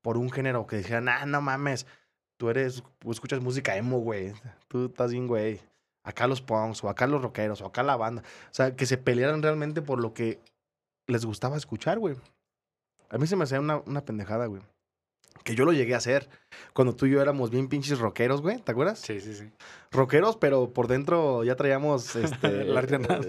[0.02, 0.68] por un género.
[0.68, 1.88] Que dijeran, ah, no mames.
[2.36, 2.84] Tú eres.
[3.00, 4.34] Tú escuchas música emo, güey.
[4.68, 5.62] Tú estás bien, güey.
[6.04, 8.24] Acá los punks, o acá los rockeros, o acá la banda.
[8.24, 10.42] O sea, que se pelearan realmente por lo que
[11.08, 12.18] les gustaba escuchar, güey.
[13.10, 14.62] A mí se me hacía una, una pendejada, güey.
[15.44, 16.30] Que yo lo llegué a hacer.
[16.74, 18.60] Cuando tú y yo éramos bien pinches rockeros, güey.
[18.62, 19.00] ¿Te acuerdas?
[19.00, 19.50] Sí, sí, sí.
[19.92, 22.66] Rockeros, pero por dentro ya traíamos este, eh,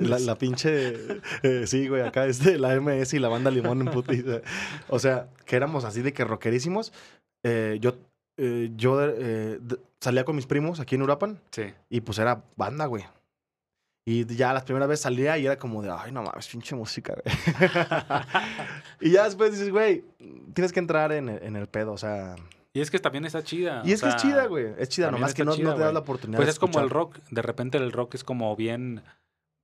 [0.00, 0.94] la, la pinche.
[1.42, 4.40] eh, sí, güey, acá este, la MS y la banda Limón en putiza.
[4.88, 6.92] O sea, que éramos así de que rockerísimos.
[7.44, 7.96] Eh, yo
[8.36, 9.00] eh, yo
[10.00, 11.72] salía con mis primos aquí en Urapan Sí.
[11.90, 13.04] y pues era banda, güey.
[14.10, 17.14] Y ya las primeras veces salía y era como de, ay, no mames, pinche música,
[17.14, 17.36] güey.
[19.02, 20.02] y ya después dices, güey,
[20.54, 22.34] tienes que entrar en el, en el pedo, o sea.
[22.72, 23.82] Y es que también está chida.
[23.84, 24.72] Y o es que es chida, güey.
[24.78, 26.80] Es chida, nomás que no, chida, no te das la oportunidad Pues de es como
[26.80, 27.18] el rock.
[27.30, 29.02] De repente el rock es como bien.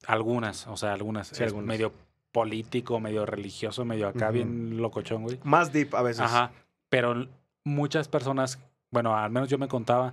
[0.07, 1.29] Algunas, o sea, algunas.
[1.29, 1.67] Sí, es algunas.
[1.67, 1.95] medio
[2.31, 5.41] político, medio religioso, medio acá, bien locochón, güey.
[5.45, 6.21] Más deep a veces.
[6.21, 6.53] Ajá.
[6.91, 7.29] Pero
[7.65, 8.59] muchas personas,
[8.91, 10.13] bueno, al menos yo me contaba,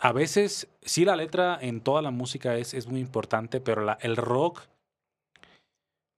[0.00, 3.98] a veces sí la letra en toda la música es, es muy importante, pero la,
[4.00, 4.62] el rock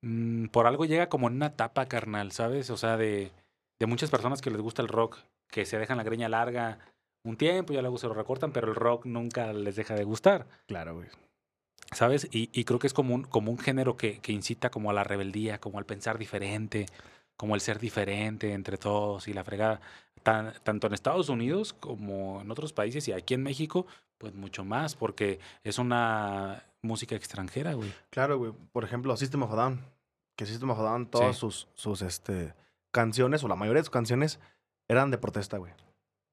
[0.02, 2.70] mm, por algo llega como en una tapa carnal, ¿sabes?
[2.70, 3.32] O sea, de,
[3.80, 5.18] de muchas personas que les gusta el rock,
[5.48, 6.78] que se dejan la greña larga
[7.24, 10.46] un tiempo, ya luego se lo recortan, pero el rock nunca les deja de gustar.
[10.66, 11.09] Claro, güey.
[11.92, 12.26] ¿Sabes?
[12.32, 14.92] Y, y creo que es como un, como un género que, que incita como a
[14.92, 16.86] la rebeldía, como al pensar diferente,
[17.36, 19.80] como el ser diferente entre todos y la fregada.
[20.22, 23.86] Tan- tanto en Estados Unidos como en otros países y aquí en México,
[24.18, 27.92] pues mucho más, porque es una música extranjera, güey.
[28.10, 28.52] Claro, güey.
[28.72, 29.80] Por ejemplo, System of a Down.
[30.36, 31.40] Que System of a Down, todas Sí.
[31.40, 32.54] sus, sus este,
[32.92, 34.38] canciones, o la mayoría de sus canciones,
[34.88, 35.72] eran de protesta, güey.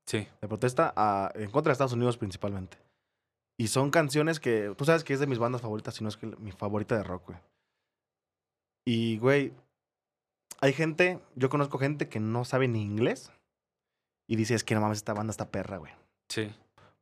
[0.06, 2.78] Sí, De protesta a- en contra de Estados Unidos principalmente.
[3.58, 6.18] Y son canciones que, tú sabes que es de mis bandas favoritas, si no es
[6.18, 7.40] que mi favorita de rock, güey.
[8.86, 9.54] Y, güey,
[10.62, 13.32] hay gente, yo conozco gente que no sabe ni inglés
[14.30, 15.92] y dice, es que no mames, esta banda está perra, güey.
[16.32, 16.54] sí.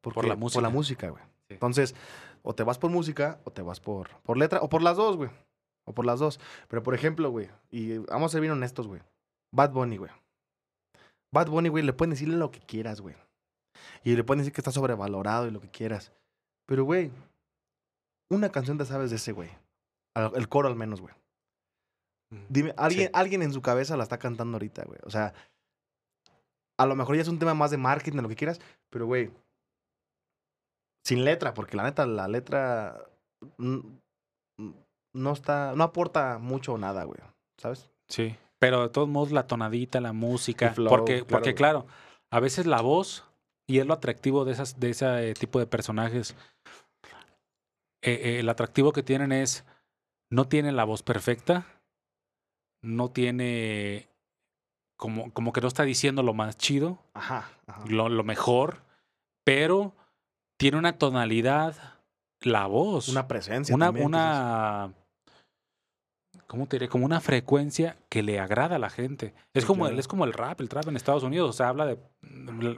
[0.02, 0.62] Porque- Por la Por música.
[0.62, 1.24] la música, güey.
[1.48, 1.54] Sí.
[1.56, 1.94] Entonces,
[2.44, 5.18] o te vas por música o te vas por, por letra, o por las dos,
[5.18, 5.30] güey.
[5.86, 6.40] O por las dos.
[6.70, 9.02] Pero, por ejemplo, güey, y vamos a ser bien honestos, güey.
[9.54, 10.12] Bad Bunny, güey.
[11.34, 13.16] Bad Bunny, güey, le pueden decirle lo que quieras, güey.
[14.04, 16.14] Y le pueden decir que está sobrevalorado y lo que quieras.
[16.68, 17.12] Pero, güey,
[18.32, 19.50] una canción te sabes de ese, güey.
[20.36, 21.14] El coro al menos, güey.
[22.50, 23.12] Dime, alguien, Sí.
[23.14, 25.00] alguien en su cabeza la está cantando ahorita, güey.
[25.04, 25.34] O sea,
[26.78, 28.60] a lo mejor ya es un tema más de marketing, de lo que quieras,
[28.90, 29.32] pero, güey,
[31.06, 33.10] sin letra, porque la neta, la letra
[33.58, 37.20] no está, no aporta mucho o nada, güey.
[37.58, 37.90] ¿Sabes?
[38.10, 38.36] Sí.
[38.60, 40.74] Pero de todos modos, la tonadita, la música.
[40.74, 41.56] Flow, porque, claro, porque güey.
[41.56, 41.88] claro,
[42.32, 43.26] a veces la voz,
[43.70, 46.36] y es lo atractivo de, esas, de ese eh, tipo de personajes.
[48.04, 49.66] eh, eh, el atractivo que tienen es.
[50.30, 51.66] No tienen la voz perfecta.
[52.84, 54.10] no tiene
[54.98, 57.50] como, como que no está diciendo lo más chido, Ajá.
[57.68, 57.84] ajá.
[57.88, 58.82] lo, lo mejor,
[59.44, 59.94] pero
[60.58, 61.76] tiene una tonalidad,
[62.42, 63.74] la voz, Una presencia.
[63.76, 64.94] una, también, una
[66.48, 66.90] ¿cómo te diré?
[66.90, 69.34] Como una frecuencia que le agrada a la gente.
[69.54, 71.50] Es Sí, como el, es como el rap, el trap en Estados Unidos.
[71.50, 71.98] O sea, habla de.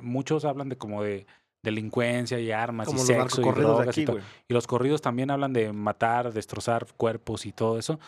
[0.02, 1.26] Muchos hablan de como de
[1.62, 4.16] delincuencia y armas Como y sexo y drogas y aquí, todo.
[4.18, 4.26] güey.
[4.48, 8.00] Y los corridos también hablan de matar, destrozar cuerpos y todo eso.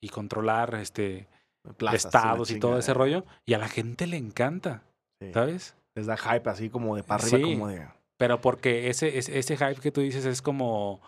[0.00, 1.26] Y controlar este
[1.74, 3.24] Plazas, la estados y todo ese rollo.
[3.46, 4.82] Y a la gente le encanta,
[5.20, 5.32] Sí.
[5.32, 5.74] ¿sabes?
[5.96, 7.42] Les da hype así como de para arriba, Sí.
[7.54, 7.88] como de.
[8.18, 11.00] Pero porque ese, ese, ese hype que tú dices es como,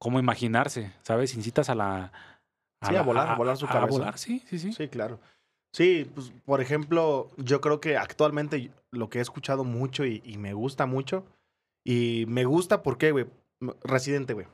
[0.00, 1.34] como imaginarse, ¿sabes?
[1.34, 2.12] Incitas a la...
[2.88, 3.90] Sí, a volar, a volar su a cabeza.
[3.98, 4.72] volar, sí, sí, sí.
[4.72, 5.20] Sí, claro.
[5.74, 10.38] Sí, pues, por ejemplo, yo creo que actualmente lo que he escuchado mucho y, y
[10.38, 11.26] me gusta mucho,
[11.86, 13.26] y me gusta porque, güey,
[13.82, 14.46] Residente, güey.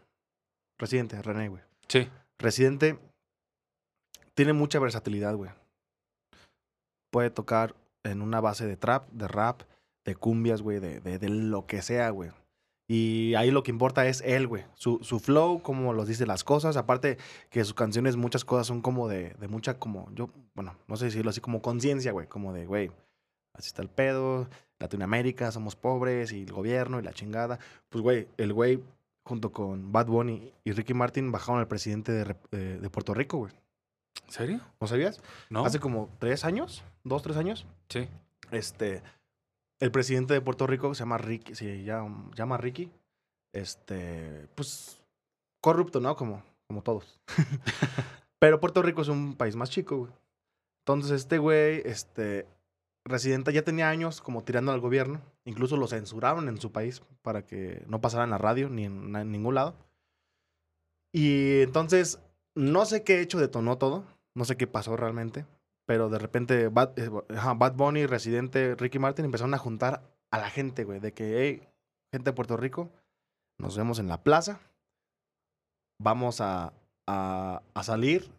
[0.78, 1.62] Residente, René, güey.
[1.88, 2.08] Sí,
[2.38, 2.98] Residente
[4.36, 5.50] tiene mucha versatilidad, güey.
[7.10, 9.62] Puede tocar en una base de trap, de rap,
[10.04, 12.30] de cumbias, güey, de, de, de lo que sea, güey.
[12.88, 14.64] Y ahí lo que importa es él, güey.
[14.74, 16.76] Su, su flow, cómo los dice las cosas.
[16.76, 17.18] Aparte
[17.50, 21.06] que sus canciones, muchas cosas son como de, de mucha, como, yo, bueno, no sé
[21.06, 22.28] decirlo así, como conciencia, güey.
[22.28, 22.92] Como de, güey,
[23.54, 24.48] así está el pedo.
[24.78, 27.58] Latinoamérica, somos pobres y el gobierno y la chingada.
[27.88, 28.80] Pues, güey, el güey,
[29.24, 33.38] junto con Bad Bunny y Ricky Martin, bajaron al presidente de, eh, de Puerto Rico,
[33.38, 33.52] güey.
[34.26, 34.60] ¿En serio?
[34.80, 35.20] ¿No sabías?
[35.50, 35.64] ¿No?
[35.64, 38.08] Hace como tres años, dos, tres años, Sí.
[38.50, 39.02] este,
[39.80, 42.90] el presidente de Puerto Rico se llama Ricky, se llama, llama Ricky,
[43.52, 45.02] este, pues,
[45.60, 46.16] corrupto, ¿no?
[46.16, 47.20] Como, como todos.
[48.38, 50.12] Pero Puerto Rico es un país más chico, güey.
[50.84, 52.46] Entonces, este güey, este,
[53.04, 55.20] residente, ya tenía años como tirando al gobierno.
[55.44, 59.16] Incluso lo censuraron en su país para que no pasara en la radio ni en,
[59.16, 59.74] en ningún lado.
[61.12, 62.20] Y entonces,
[62.54, 64.04] no sé qué hecho detonó todo.
[64.36, 65.44] No sé qué pasó realmente.
[65.86, 70.50] Pero de repente, Bad, eh, Bad Bunny, Residente, Ricky Martin empezaron a juntar a la
[70.50, 71.00] gente, güey.
[71.00, 71.68] De que, hey,
[72.12, 72.90] gente de Puerto Rico,
[73.58, 74.60] nos vemos en la plaza.
[75.98, 76.72] Vamos a,
[77.06, 78.30] a, a salir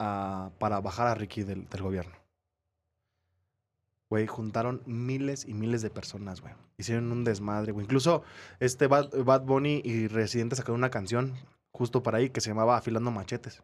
[0.00, 2.14] a- para bajar a Ricky del, del gobierno.
[4.08, 6.54] Güey, juntaron miles y miles de personas, güey.
[6.78, 7.84] Hicieron un desmadre, güey.
[7.84, 8.22] Incluso
[8.60, 11.34] este Bad, Bad Bunny y Residente sacaron una canción
[11.72, 13.62] justo para ahí que se llamaba Afilando Machetes.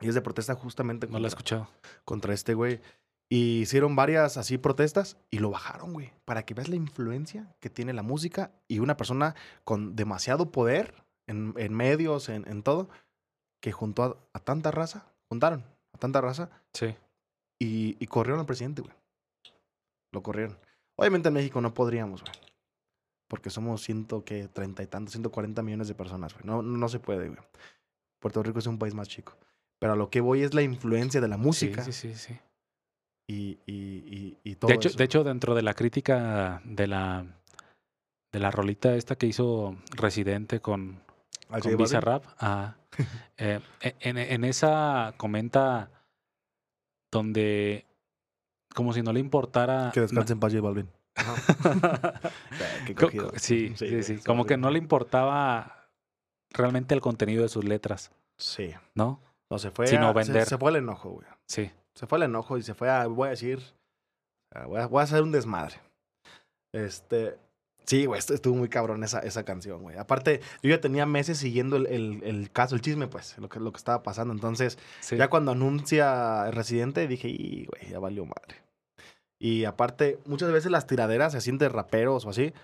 [0.00, 1.68] Y es de protesta justamente No lo he contra, escuchado.
[2.04, 2.80] contra este güey.
[3.28, 6.12] Y hicieron varias así protestas y lo bajaron, güey.
[6.24, 9.34] Para que veas la influencia que tiene la música y una persona
[9.64, 10.94] con demasiado poder
[11.26, 12.88] en, en medios, en, en todo,
[13.60, 16.94] que juntó a, a tanta raza, juntaron a tanta raza Sí.
[17.58, 18.94] y, y corrieron al presidente, güey.
[20.12, 20.58] Lo corrieron.
[20.96, 22.32] Obviamente en México no podríamos, güey.
[23.26, 26.44] Porque somos ciento que treinta y tantos, 140 millones de personas, güey.
[26.44, 27.40] No, no se puede, güey.
[28.20, 29.32] Puerto Rico es un país más chico.
[29.80, 32.38] Pero a lo que voy es la influencia de la música Sí, sí, sí, sí.
[33.28, 34.98] y, y, y, y todo De hecho, eso.
[34.98, 37.26] de hecho, dentro de la crítica de la
[38.32, 41.00] de la rolita esta que hizo Residente con,
[41.50, 41.76] ¿Al con Balvin?
[41.78, 42.74] Bizarrap, ah,
[43.38, 45.90] eh, en, en esa comenta
[47.12, 47.86] donde
[48.74, 50.90] como si no le importara Que descanse en paz, J Balvin.
[52.86, 53.30] Qué cogido.
[53.36, 55.88] Sí, Sí, sí, Como que no le importaba
[56.50, 58.72] realmente el contenido de sus letras, Sí.
[58.96, 59.20] ¿no?
[59.50, 59.86] No, se fue.
[59.86, 60.46] Sino a- se- vender.
[60.46, 61.26] Se, fue al enojo, güey.
[61.48, 61.70] Sí.
[61.94, 63.06] Se fue al enojo y se fue a.
[63.06, 63.60] Voy a decir.
[64.66, 65.76] Voy a, voy a hacer un desmadre.
[66.72, 67.36] Este.
[67.86, 69.98] Sí, güey, estu- estuvo muy cabrón esa, esa canción, güey.
[69.98, 73.60] Aparte, yo ya tenía meses siguiendo el, el- el caso, el chisme, pues, lo que,
[73.60, 74.32] lo que estaba pasando.
[74.32, 75.16] Entonces, sí.
[75.18, 78.62] ya cuando anuncia el residente, dije, y, güey, ya valió madre.
[79.38, 82.54] Y aparte, muchas veces las tiraderas, así entre raperos o así,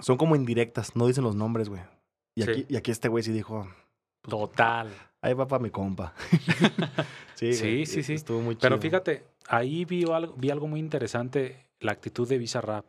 [0.00, 1.82] son como indirectas, no dicen los nombres, güey.
[2.34, 2.50] Y, Sí.
[2.50, 3.68] aquí, y aquí este güey sí dijo,
[4.22, 4.90] Total.
[5.26, 6.14] Ahí va para mi compa.
[7.34, 8.14] sí, Sí, sí, sí.
[8.14, 8.62] Estuvo muy chido.
[8.62, 12.86] Pero fíjate, ahí vi algo, vi algo muy interesante, la actitud de Bizarrap.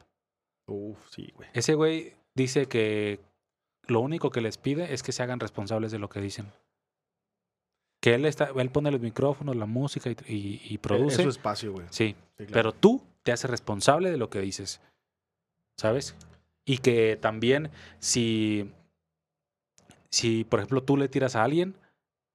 [0.68, 1.50] Uf, sí, güey.
[1.54, 3.20] Ese güey dice que
[3.88, 6.52] lo único que les pide es que se hagan responsables de lo que dicen.
[8.02, 11.24] Que él está, él pone los micrófonos, la música y, y- y Es produce.
[11.24, 11.88] su espacio, güey.
[11.90, 12.52] Sí, Sí, claro.
[12.54, 14.80] pero tú te haces responsable de lo que dices.
[15.80, 16.16] ¿Sabes?
[16.66, 18.72] Y que también si,
[20.12, 21.76] si por ejemplo, tú le tiras a alguien,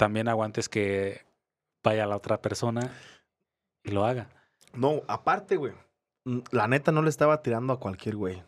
[0.03, 1.21] también aguantes que
[1.85, 2.91] vaya la otra persona
[3.85, 4.27] y lo haga.
[4.75, 5.75] No, aparte, güey.
[6.25, 8.43] mm, La neta no le estaba tirando a cualquier güey.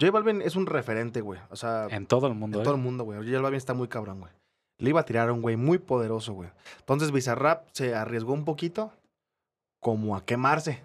[0.00, 1.40] J Balvin es un referente, güey.
[1.50, 2.58] O sea, En todo el mundo.
[2.58, 2.64] En ¿eh?
[2.64, 3.18] todo el mundo, güey.
[3.28, 4.32] J Balvin está muy cabrón, güey.
[4.78, 6.50] Le iba a tirar a un güey muy poderoso, güey.
[6.78, 8.92] Entonces Bizarrap se arriesgó un poquito
[9.80, 10.84] como a quemarse,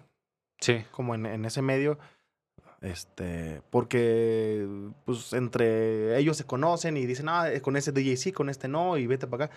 [0.60, 2.00] Sí, como en, en ese medio.
[2.80, 4.66] Este, porque
[5.04, 8.96] pues entre ellos se conocen y dicen, ah, con ese DJ sí, con este no,
[8.96, 9.54] y vete para acá.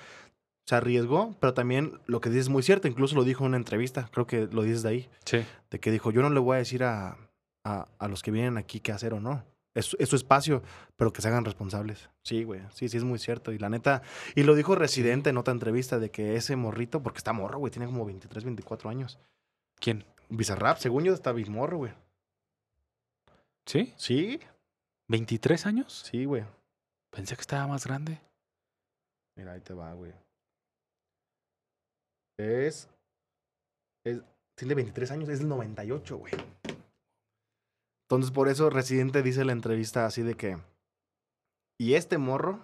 [0.65, 3.57] se arriesgó, pero también lo que dices es muy cierto, incluso lo dijo en una
[3.57, 5.43] entrevista, creo que lo dices de ahí, Sí.
[5.69, 7.17] de que dijo, yo no le voy a decir a,
[7.63, 9.43] a, a los que vienen aquí qué hacer o no.
[9.73, 10.61] Es, es su espacio,
[10.97, 12.09] pero que se hagan responsables.
[12.23, 12.59] Sí, güey.
[12.73, 13.53] Sí, sí, es muy cierto.
[13.53, 14.01] Y la neta,
[14.35, 17.71] y lo dijo Residente en otra entrevista de que ese morrito, porque está morro, güey,
[17.71, 19.17] tiene como 23, 24 años.
[19.79, 20.03] ¿Quién?
[20.29, 21.93] Bizarrap, según yo, está bien morro, güey.
[23.65, 23.93] ¿Sí?
[23.97, 24.39] Sí,
[25.09, 26.03] ¿23 años?
[26.05, 26.43] sí, güey.
[27.11, 28.21] Pensé que estaba más grande.
[29.37, 30.13] Mira, ahí te va, güey.
[32.39, 32.89] Es,
[34.05, 34.21] es.
[34.57, 36.33] Tiene 23 años, es del 98, güey.
[38.05, 40.57] Entonces, por eso Residente dice en la entrevista así de que.
[41.79, 42.63] Y este morro.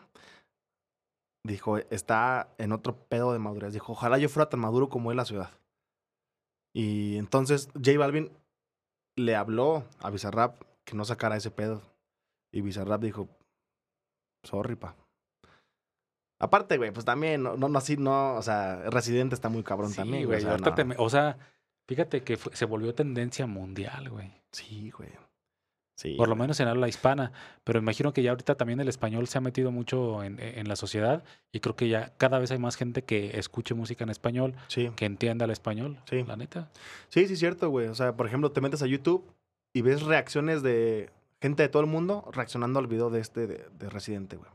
[1.46, 3.74] Dijo, está en otro pedo de madurez.
[3.74, 5.52] Dijo, ojalá yo fuera tan maduro como él la ciudad.
[6.76, 8.30] Y entonces J Balvin
[9.16, 11.84] le habló a Bizarrap que no sacara ese pedo.
[12.52, 13.28] Y Bizarrap dijo,
[14.44, 14.96] sorry, pa.
[16.40, 19.90] Aparte, güey, pues también, no, no, no, así, no, o sea, Residente está muy cabrón
[19.92, 20.38] Sí, también, güey.
[20.38, 20.96] O sea, no.
[21.04, 21.38] o sea,
[21.88, 24.32] fíjate que fue- se volvió tendencia mundial, güey.
[24.52, 25.10] Sí, güey.
[26.00, 26.14] Sí.
[26.16, 27.32] Por lo menos en habla hispana.
[27.64, 30.76] Pero imagino que ya ahorita también el español se ha metido mucho en, en la
[30.76, 31.24] sociedad.
[31.52, 34.92] Y creo que ya cada vez hay más gente que escuche música en español, Sí.
[34.96, 35.98] que entienda el español.
[36.08, 36.24] Sí.
[36.24, 36.70] La neta.
[37.10, 37.88] Sí, sí, cierto, güey.
[37.88, 39.26] O sea, por ejemplo, te metes a YouTube
[39.78, 41.10] y ves reacciones de
[41.42, 44.50] gente de todo el mundo reaccionando al video de este, de, de Residente, güey.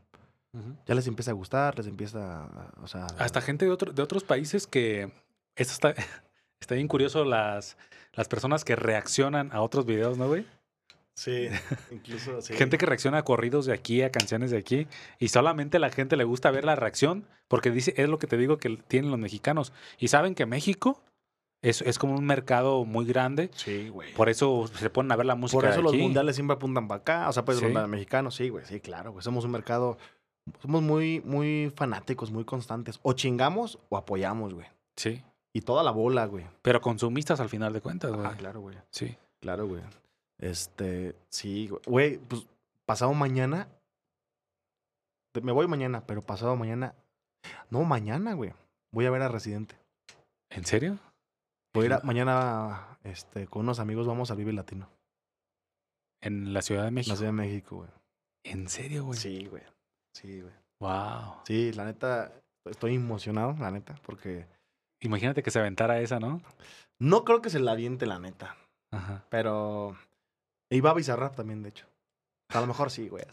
[0.85, 3.07] Ya les empieza a gustar, les empieza, a- o sea...
[3.17, 5.09] Hasta gente de, otro- de otros países que.
[5.55, 5.95] Esto está,
[6.61, 7.75] está bien curioso, las,
[8.13, 10.45] las personas que reaccionan a otros videos, ¿no, güey?
[11.15, 11.47] Sí,
[11.91, 12.41] incluso...
[12.41, 12.53] Sí.
[12.53, 14.87] Gente que reacciona a corridos de aquí, a canciones de aquí,
[15.19, 18.37] y solamente la gente le gusta ver la reacción, porque dice, es lo que te
[18.37, 19.73] digo que tienen los mexicanos.
[19.97, 21.01] Y saben que México
[21.63, 24.13] es, es como un mercado muy grande, Sí, güey.
[24.13, 26.87] por eso se ponen a ver la música Por eso de los mundiales siempre apuntan
[26.87, 27.29] para acá.
[27.29, 27.67] O sea, pues Sí.
[27.69, 28.65] los mexicanos, sí, güey.
[28.65, 29.23] Sí, claro, güey.
[29.23, 29.97] Somos un mercado...
[30.61, 32.99] Somos muy, muy fanáticos, muy constantes.
[33.01, 34.67] O chingamos o apoyamos, güey.
[34.97, 35.23] Sí,
[35.53, 36.45] Y toda la bola, güey.
[36.61, 38.25] pero consumistas al final de cuentas, güey.
[38.27, 38.77] Ah, claro, güey.
[38.91, 39.15] Sí.
[39.39, 39.81] Claro, güey.
[40.39, 41.81] Este, sí, güey.
[41.87, 42.17] güey.
[42.17, 42.45] Pues
[42.85, 43.69] pasado mañana.
[45.41, 46.93] Me voy mañana, pero pasado mañana.
[47.69, 48.53] No, mañana, güey.
[48.91, 49.75] Voy a ver a Residente.
[50.49, 50.99] ¿En serio?
[51.73, 54.89] Voy a ir a- mañana, este, con unos amigos vamos al Vive Latino.
[56.21, 57.13] En la Ciudad de En México.
[57.13, 57.89] la Ciudad de México, güey.
[58.45, 59.17] ¿En serio, güey?
[59.19, 59.63] Sí, güey.
[60.13, 60.53] Sí, güey.
[60.79, 61.41] Wow.
[61.45, 62.31] Sí, la neta,
[62.65, 64.45] estoy emocionado, la neta, porque
[65.01, 66.41] Imagínate que se aventara esa, ¿no?
[66.97, 68.55] no creo que se la aviente, la neta.
[68.91, 69.25] Ajá.
[69.29, 69.97] Pero.
[70.71, 71.87] Y va a Bizarrap también, de hecho.
[72.53, 73.25] A lo mejor sí, güey.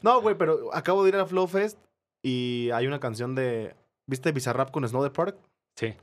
[0.00, 1.78] No, güey, pero acabo de ir a Flow Fest
[2.22, 3.76] y hay una canción de.
[4.06, 5.38] ¿Viste Bizarrap con Snow the Product?
[5.76, 5.94] Sí.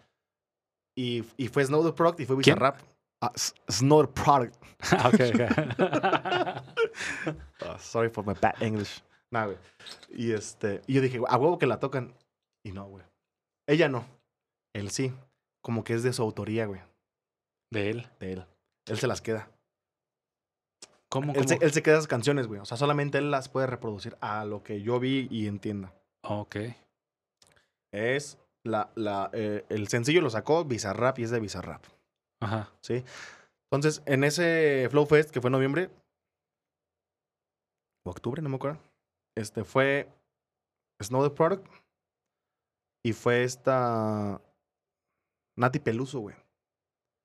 [0.98, 2.36] Y, y fue Snow the Product y fue.
[2.38, 2.80] Bizarrap.
[3.36, 4.56] S- Snow the Product.
[4.92, 5.42] Ah, ok, ok.
[7.62, 9.02] Ah, sorry for my bad English.
[9.32, 9.58] Nah, güey.
[10.10, 10.82] Y este.
[10.88, 12.16] Y yo dije, a huevo que la tocan.
[12.64, 13.04] Y no, güey.
[13.68, 14.06] Ella no.
[14.74, 15.14] Él sí.
[15.62, 16.82] Como que es de su autoría, güey.
[17.72, 18.08] De él.
[18.20, 18.46] De él.
[18.88, 19.50] Él se las queda.
[21.10, 21.34] ¿Cómo?
[21.34, 22.60] Él se, él se queda esas canciones, güey.
[22.60, 25.94] O sea, solamente él las puede reproducir a lo que yo vi y entienda.
[26.24, 26.56] Ok.
[27.94, 28.38] Es
[28.68, 31.84] la, la, eh, el sencillo lo sacó Bizarrap y es de Bizarrap,
[32.40, 32.72] Ajá.
[32.82, 33.04] ¿sí?
[33.72, 35.90] Entonces, en ese Flow Fest que fue en noviembre
[38.06, 38.80] o octubre, no me acuerdo,
[39.36, 40.08] este fue
[41.02, 41.68] Snow the Product
[43.04, 44.42] y fue esta
[45.58, 46.36] Nati Peluso, güey.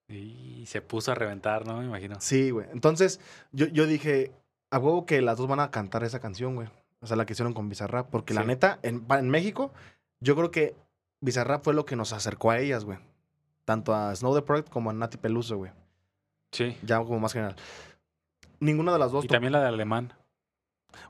[0.09, 1.79] Y se puso a reventar, ¿no?
[1.79, 2.19] Me imagino.
[2.19, 2.67] Sí, güey.
[2.71, 3.19] Entonces,
[3.51, 4.31] yo, yo dije,
[4.69, 6.67] a huevo que las dos van a cantar esa canción, güey.
[7.01, 8.09] O sea, la que hicieron con Bizarrap.
[8.09, 9.73] Porque la neta, en, en México,
[10.19, 10.75] yo creo que
[11.23, 12.99] Bizarrap fue lo que nos acercó a ellas, güey.
[13.65, 15.71] Tanto a Snow the Product como a Nati Peluso, güey.
[16.51, 16.77] Sí.
[16.83, 17.55] Ya como más general.
[18.59, 19.23] Ninguna de las dos.
[19.25, 20.13] Y también la de alemán.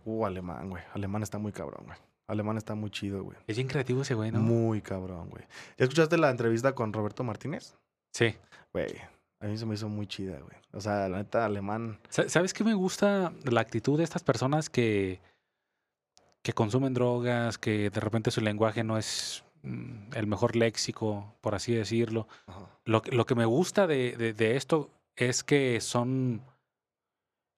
[0.05, 0.83] Uh, alemán, güey.
[0.93, 1.97] Alemán está muy cabrón, güey.
[2.27, 3.37] Alemán está muy chido, güey.
[3.47, 4.39] Es bien creativo ese güey, ¿no?
[4.39, 5.43] Muy cabrón, güey.
[5.77, 7.75] ¿Ya escuchaste la entrevista con Roberto Martínez?
[8.13, 8.35] Sí.
[8.71, 8.95] Güey,
[9.39, 10.55] a mí se me hizo muy chida, güey.
[10.71, 11.99] O sea, la neta, alemán.
[12.09, 15.19] Sa- ¿Sabes qué me gusta la actitud de estas personas que,
[16.43, 21.73] que consumen drogas, que de repente su lenguaje no es el mejor léxico, por así
[21.73, 22.27] decirlo?
[22.85, 26.41] Lo, que- lo que me gusta de, de- de esto es que son.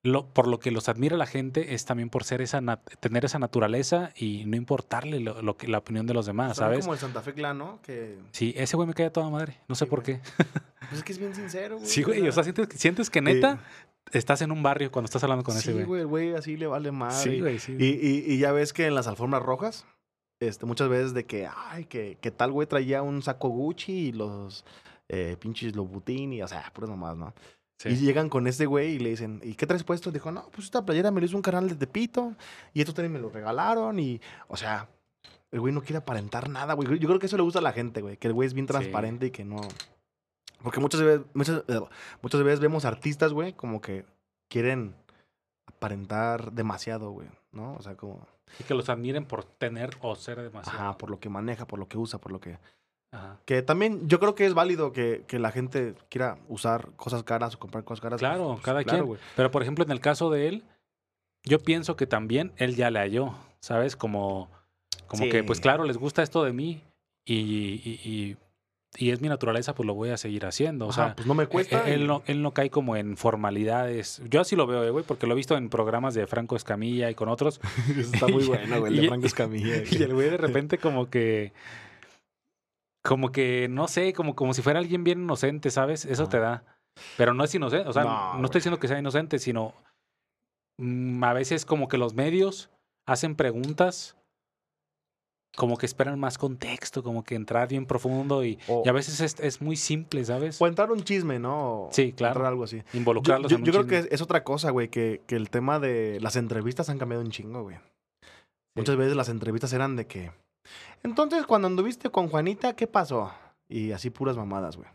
[0.04, 2.62] Lo, por lo que los admira la gente es también por ser esa
[3.00, 6.82] tener esa naturaleza y no importarle lo, lo que, la opinión de los demás, ¿sabes?
[6.82, 7.80] como el Santa Fe Clan, ¿no?
[7.82, 9.58] Que Sí, ese güey me cae a toda madre.
[9.68, 10.20] No sé Sí, por güey.
[10.20, 10.22] qué.
[10.88, 11.90] Pues es que es bien sincero, güey.
[11.90, 12.28] Sí, güey.
[12.28, 13.60] O sea, sientes, sientes que neta
[14.12, 15.84] estás en un barrio cuando estás hablando con sí, ese güey.
[15.86, 17.16] güey, el güey así le vale madre.
[17.18, 17.76] Sí, güey, sí.
[17.80, 19.88] Y, y, y ya ves que en las alfombras rojas,
[20.48, 24.12] este, muchas veces de que, ay, que, que tal güey traía un saco Gucci y
[24.12, 24.66] los
[25.10, 27.34] eh, pinches Louboutin y, o sea, puras nomás, ¿no?
[27.78, 27.90] Sí.
[27.90, 30.12] Y llegan con este güey y le dicen, ¿y qué traes puesto?
[30.12, 32.34] Dijo, no, pues esta playera me lo hizo un canal de Tepito
[32.74, 34.88] y estos también me lo regalaron y, o sea,
[35.52, 36.88] el güey no quiere aparentar nada, güey.
[37.00, 38.18] Yo creo que eso le gusta a la gente, güey.
[38.18, 38.72] Que el güey es bien Sí.
[38.74, 39.58] transparente y que no.
[40.64, 41.64] Porque muchas veces, muchas,
[42.22, 44.06] muchas veces vemos artistas, güey, como que
[44.50, 44.96] quieren
[45.66, 47.76] aparentar demasiado, güey, ¿no?
[47.76, 48.26] O sea, como.
[48.60, 50.78] Y que los admiren por tener o ser demasiado.
[50.80, 52.58] Ajá, por lo que maneja, por lo que usa, por lo que.
[53.12, 53.40] Ajá.
[53.46, 57.56] Que también yo creo que es válido que, que la gente quiera usar cosas caras
[57.56, 58.20] o comprar cosas caras.
[58.20, 59.20] Claro, pues, cada claro, quien.
[59.36, 60.64] Pero por ejemplo, en el caso de él,
[61.44, 63.96] yo pienso que también él ya le halló, ¿sabes?
[63.96, 64.50] Como,
[65.08, 66.82] como que, pues claro, les gusta esto de mí
[67.26, 68.38] y, y, y-
[68.98, 70.88] y es mi naturaleza, pues lo voy a seguir haciendo.
[70.88, 71.88] O Ajá, sea, pues no me cuesta.
[71.90, 74.22] eh, él, y- no, él no cae como en formalidades.
[74.30, 77.10] Yo así lo veo, eh, güey, porque lo he visto en programas de Franco Escamilla
[77.10, 77.60] y con otros.
[77.90, 79.84] Eso está muy bueno, güey, el de Franco Escamilla.
[79.92, 81.52] Y el güey de repente como que...
[83.04, 86.06] Como que, no sé, como, como si fuera alguien bien inocente, ¿sabes?
[86.06, 86.64] Eso te da.
[87.18, 89.74] Pero no es inocente, o sea, No, estoy diciendo que sea inocente, sino
[90.80, 92.72] mm, a veces como que los medios
[93.08, 94.18] hacen preguntas
[95.56, 99.62] como que esperan más contexto, como que entrar bien profundo y, a veces es, es
[99.62, 100.62] muy simple, ¿sabes?
[100.62, 101.90] o entrar un chisme, ¿no?
[101.92, 102.34] Sí, claro.
[102.34, 102.84] entrar algo así.
[102.94, 104.02] Involucrarlos yo- en un yo creo chisme.
[104.02, 107.24] que es, es otra cosa, güey, que, que el tema de las entrevistas han cambiado
[107.24, 107.78] un chingo, güey.
[108.76, 110.32] Muchas veces las entrevistas eran de que.
[111.04, 113.32] Entonces, cuando anduviste con Juanita, ¿qué pasó?
[113.70, 114.90] Y así puras mamadas, güey.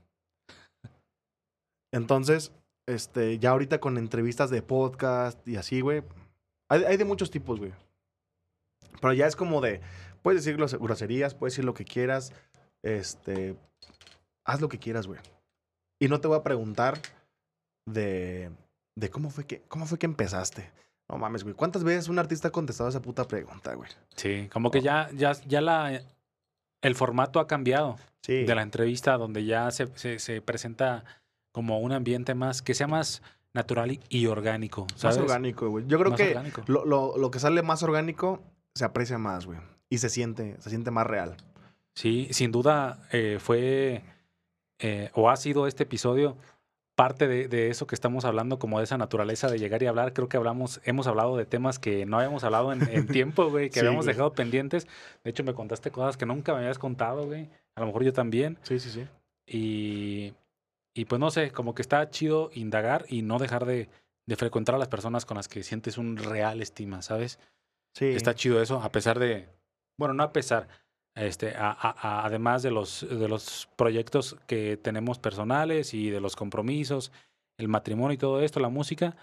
[1.92, 2.52] Entonces,
[2.86, 6.02] este, ya ahorita con entrevistas de podcast y así, güey.
[6.68, 7.72] Hay, hay de muchos tipos, güey.
[9.00, 9.80] Pero ya es como de.
[10.22, 12.32] Puedes decir gros- groserías, puedes decir lo que quieras.
[12.82, 13.56] Este.
[14.44, 15.20] Haz lo que quieras, güey.
[16.00, 16.98] Y no te voy a preguntar
[17.86, 18.50] de.
[18.96, 19.62] de cómo fue que.
[19.68, 20.70] cómo fue que empezaste.
[21.08, 21.54] No mames, güey.
[21.54, 23.90] ¿Cuántas veces un artista ha contestado esa puta pregunta, güey?
[24.14, 26.00] Sí, como que ya, ya, ya la,
[26.82, 27.96] el formato ha cambiado.
[28.22, 28.44] Sí.
[28.44, 31.04] de la entrevista donde ya se, se, se presenta
[31.52, 33.22] como un ambiente más, que sea más
[33.54, 35.86] natural y, orgánico, más orgánico, güey.
[35.86, 36.36] Yo creo Más que
[36.66, 38.42] lo, lo, lo que sale más orgánico
[38.74, 39.58] se aprecia más, güey.
[39.90, 41.36] Y se siente, se siente más real.
[41.94, 44.02] Sí, sin duda eh, fue
[44.78, 46.36] eh, o ha sido este episodio
[46.94, 50.12] parte de, de eso que estamos hablando, como de esa naturaleza de llegar y hablar.
[50.12, 53.68] Creo que hablamos, hemos hablado de temas que no habíamos hablado en, en tiempo, güey,
[53.68, 54.14] que Sí, habíamos güey.
[54.14, 54.86] dejado pendientes.
[55.24, 57.48] De hecho, me contaste cosas que nunca me habías contado, güey.
[57.74, 58.58] A lo mejor yo también.
[58.62, 59.06] Sí, sí, sí.
[59.46, 60.34] Y,
[60.94, 63.88] y pues no sé, como que está chido indagar y no dejar de,
[64.26, 67.38] de frecuentar a las personas con las que sientes un real estima, ¿sabes?
[67.94, 68.06] Sí.
[68.06, 69.48] Está chido eso, a pesar de,
[70.00, 70.66] bueno, no a pesar,
[71.14, 77.12] este, a- además de los, de los proyectos que tenemos personales y de los compromisos,
[77.58, 79.16] el matrimonio y todo esto, la música,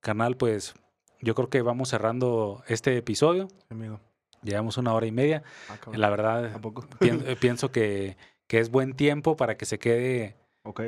[0.00, 0.74] carnal, pues
[1.20, 3.48] yo creo que vamos cerrando este episodio.
[3.70, 4.00] amigo.
[4.42, 5.42] Llevamos una hora y media.
[5.70, 5.78] Ah.
[5.94, 6.60] La verdad,
[7.40, 8.16] pienso que,
[8.46, 10.36] que es buen tiempo para que se quede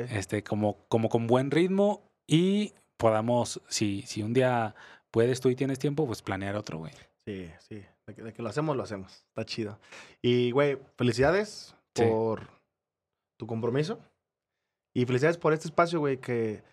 [0.09, 4.75] este, como, como con buen ritmo y podamos, si, si un día
[5.11, 6.91] puedes tú y tienes tiempo, pues planear otro, güey.
[7.25, 7.83] Sí, sí.
[8.07, 9.11] De que, de que lo hacemos, lo hacemos.
[9.27, 9.79] Está chido.
[10.21, 12.03] Y, güey, felicidades Sí.
[12.05, 12.47] por
[13.37, 13.99] tu compromiso.
[14.95, 16.63] Y felicidades por este espacio, güey, que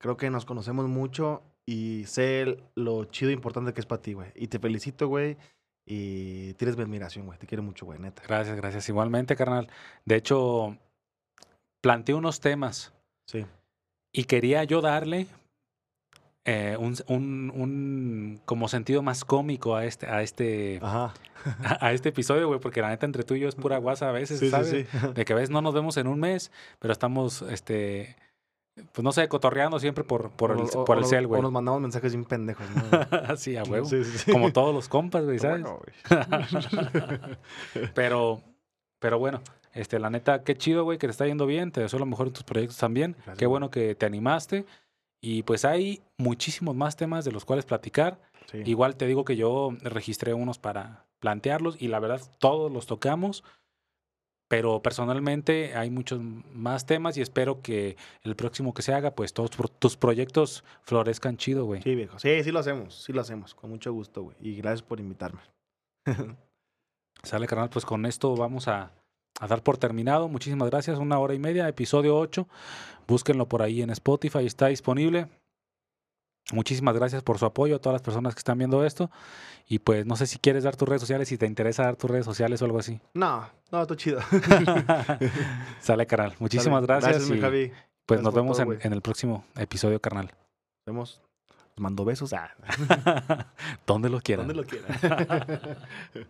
[0.00, 4.14] creo que nos conocemos mucho y sé lo chido e importante que es para ti,
[4.14, 4.32] güey.
[4.34, 5.36] Y te felicito, güey.
[5.86, 7.38] Y tienes mi admiración, güey.
[7.38, 8.22] Te quiero mucho, güey, neta.
[8.26, 8.88] Gracias, gracias.
[8.88, 9.68] Igualmente, carnal.
[10.04, 10.76] De hecho,
[11.82, 12.92] planteé unos temas
[13.28, 13.46] Sí.
[14.12, 15.26] y quería yo darle
[16.44, 21.12] eh, un, un, un como sentido más cómico a este, a este, Ajá.
[21.64, 24.08] a, a este episodio, güey, porque la neta entre tú y yo es pura guasa
[24.08, 24.68] a veces, Sí, sí, ¿sabes?
[24.68, 24.86] sí.
[25.14, 28.16] De que a veces no nos vemos en un mes, pero estamos, este,
[28.92, 31.28] pues no sé, cotorreando siempre por, por el, O- o- por o el cel, O
[31.28, 31.42] güey.
[31.42, 32.98] nos mandamos mensajes bien pendejos, ¿no?
[33.28, 33.84] Así, a huevo.
[33.84, 34.32] Sí, sí, sí.
[34.32, 35.62] Como todos los compas, güey, ¿sabes?
[35.62, 37.36] Bueno, güey.
[37.94, 38.40] pero,
[38.98, 39.42] pero bueno,
[39.74, 41.70] este, la neta, qué chido, güey, que te está yendo bien.
[41.72, 43.12] Te deseo lo mejor en tus proyectos también.
[43.12, 43.50] Gracias, qué güey.
[43.52, 44.64] bueno que te animaste.
[45.20, 48.20] Y pues hay muchísimos más temas de los cuales platicar.
[48.50, 48.62] Sí.
[48.64, 53.44] Igual te digo que yo registré unos para plantearlos y la verdad todos los tocamos.
[54.48, 59.32] Pero personalmente hay muchos más temas y espero que el próximo que se haga, pues
[59.32, 61.82] todos tus proyectos florezcan chido, güey.
[61.82, 62.18] Sí, viejo.
[62.18, 62.94] Sí, sí lo hacemos.
[63.04, 63.54] Sí lo hacemos.
[63.54, 64.36] Con mucho gusto, güey.
[64.40, 65.40] Y gracias por invitarme.
[67.22, 68.92] Sale, carnal, pues con esto vamos a,
[69.40, 70.28] a dar por terminado.
[70.28, 70.98] Muchísimas gracias.
[70.98, 72.46] Una hora y media, episodio 8.
[73.08, 75.26] Búsquenlo por ahí en Spotify, está disponible.
[76.52, 79.10] Muchísimas gracias por su apoyo a todas las personas que están viendo esto.
[79.66, 82.10] Y pues no sé si quieres dar tus redes sociales, si te interesa dar tus
[82.10, 83.00] redes sociales o algo así.
[83.14, 84.20] No, no, está chido.
[85.80, 86.34] Sale, carnal.
[86.38, 87.28] Muchísimas gracias.
[87.30, 87.72] mi y Javi.
[88.04, 90.26] pues Gracias nos vemos todo, en, el próximo episodio, carnal.
[90.26, 91.20] Nos vemos.
[91.76, 92.32] Os mando besos.
[92.32, 92.50] Ah,
[93.86, 94.48] Donde lo quieran.
[94.48, 95.68] donde lo quieran.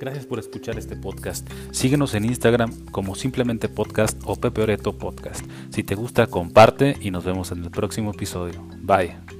[0.00, 1.46] Gracias por escuchar este podcast.
[1.72, 5.44] Síguenos en Instagram como simplemente podcast o Pepe Oreto Podcast.
[5.68, 8.66] Si te gusta, comparte y nos vemos en el próximo episodio.
[8.78, 9.39] Bye.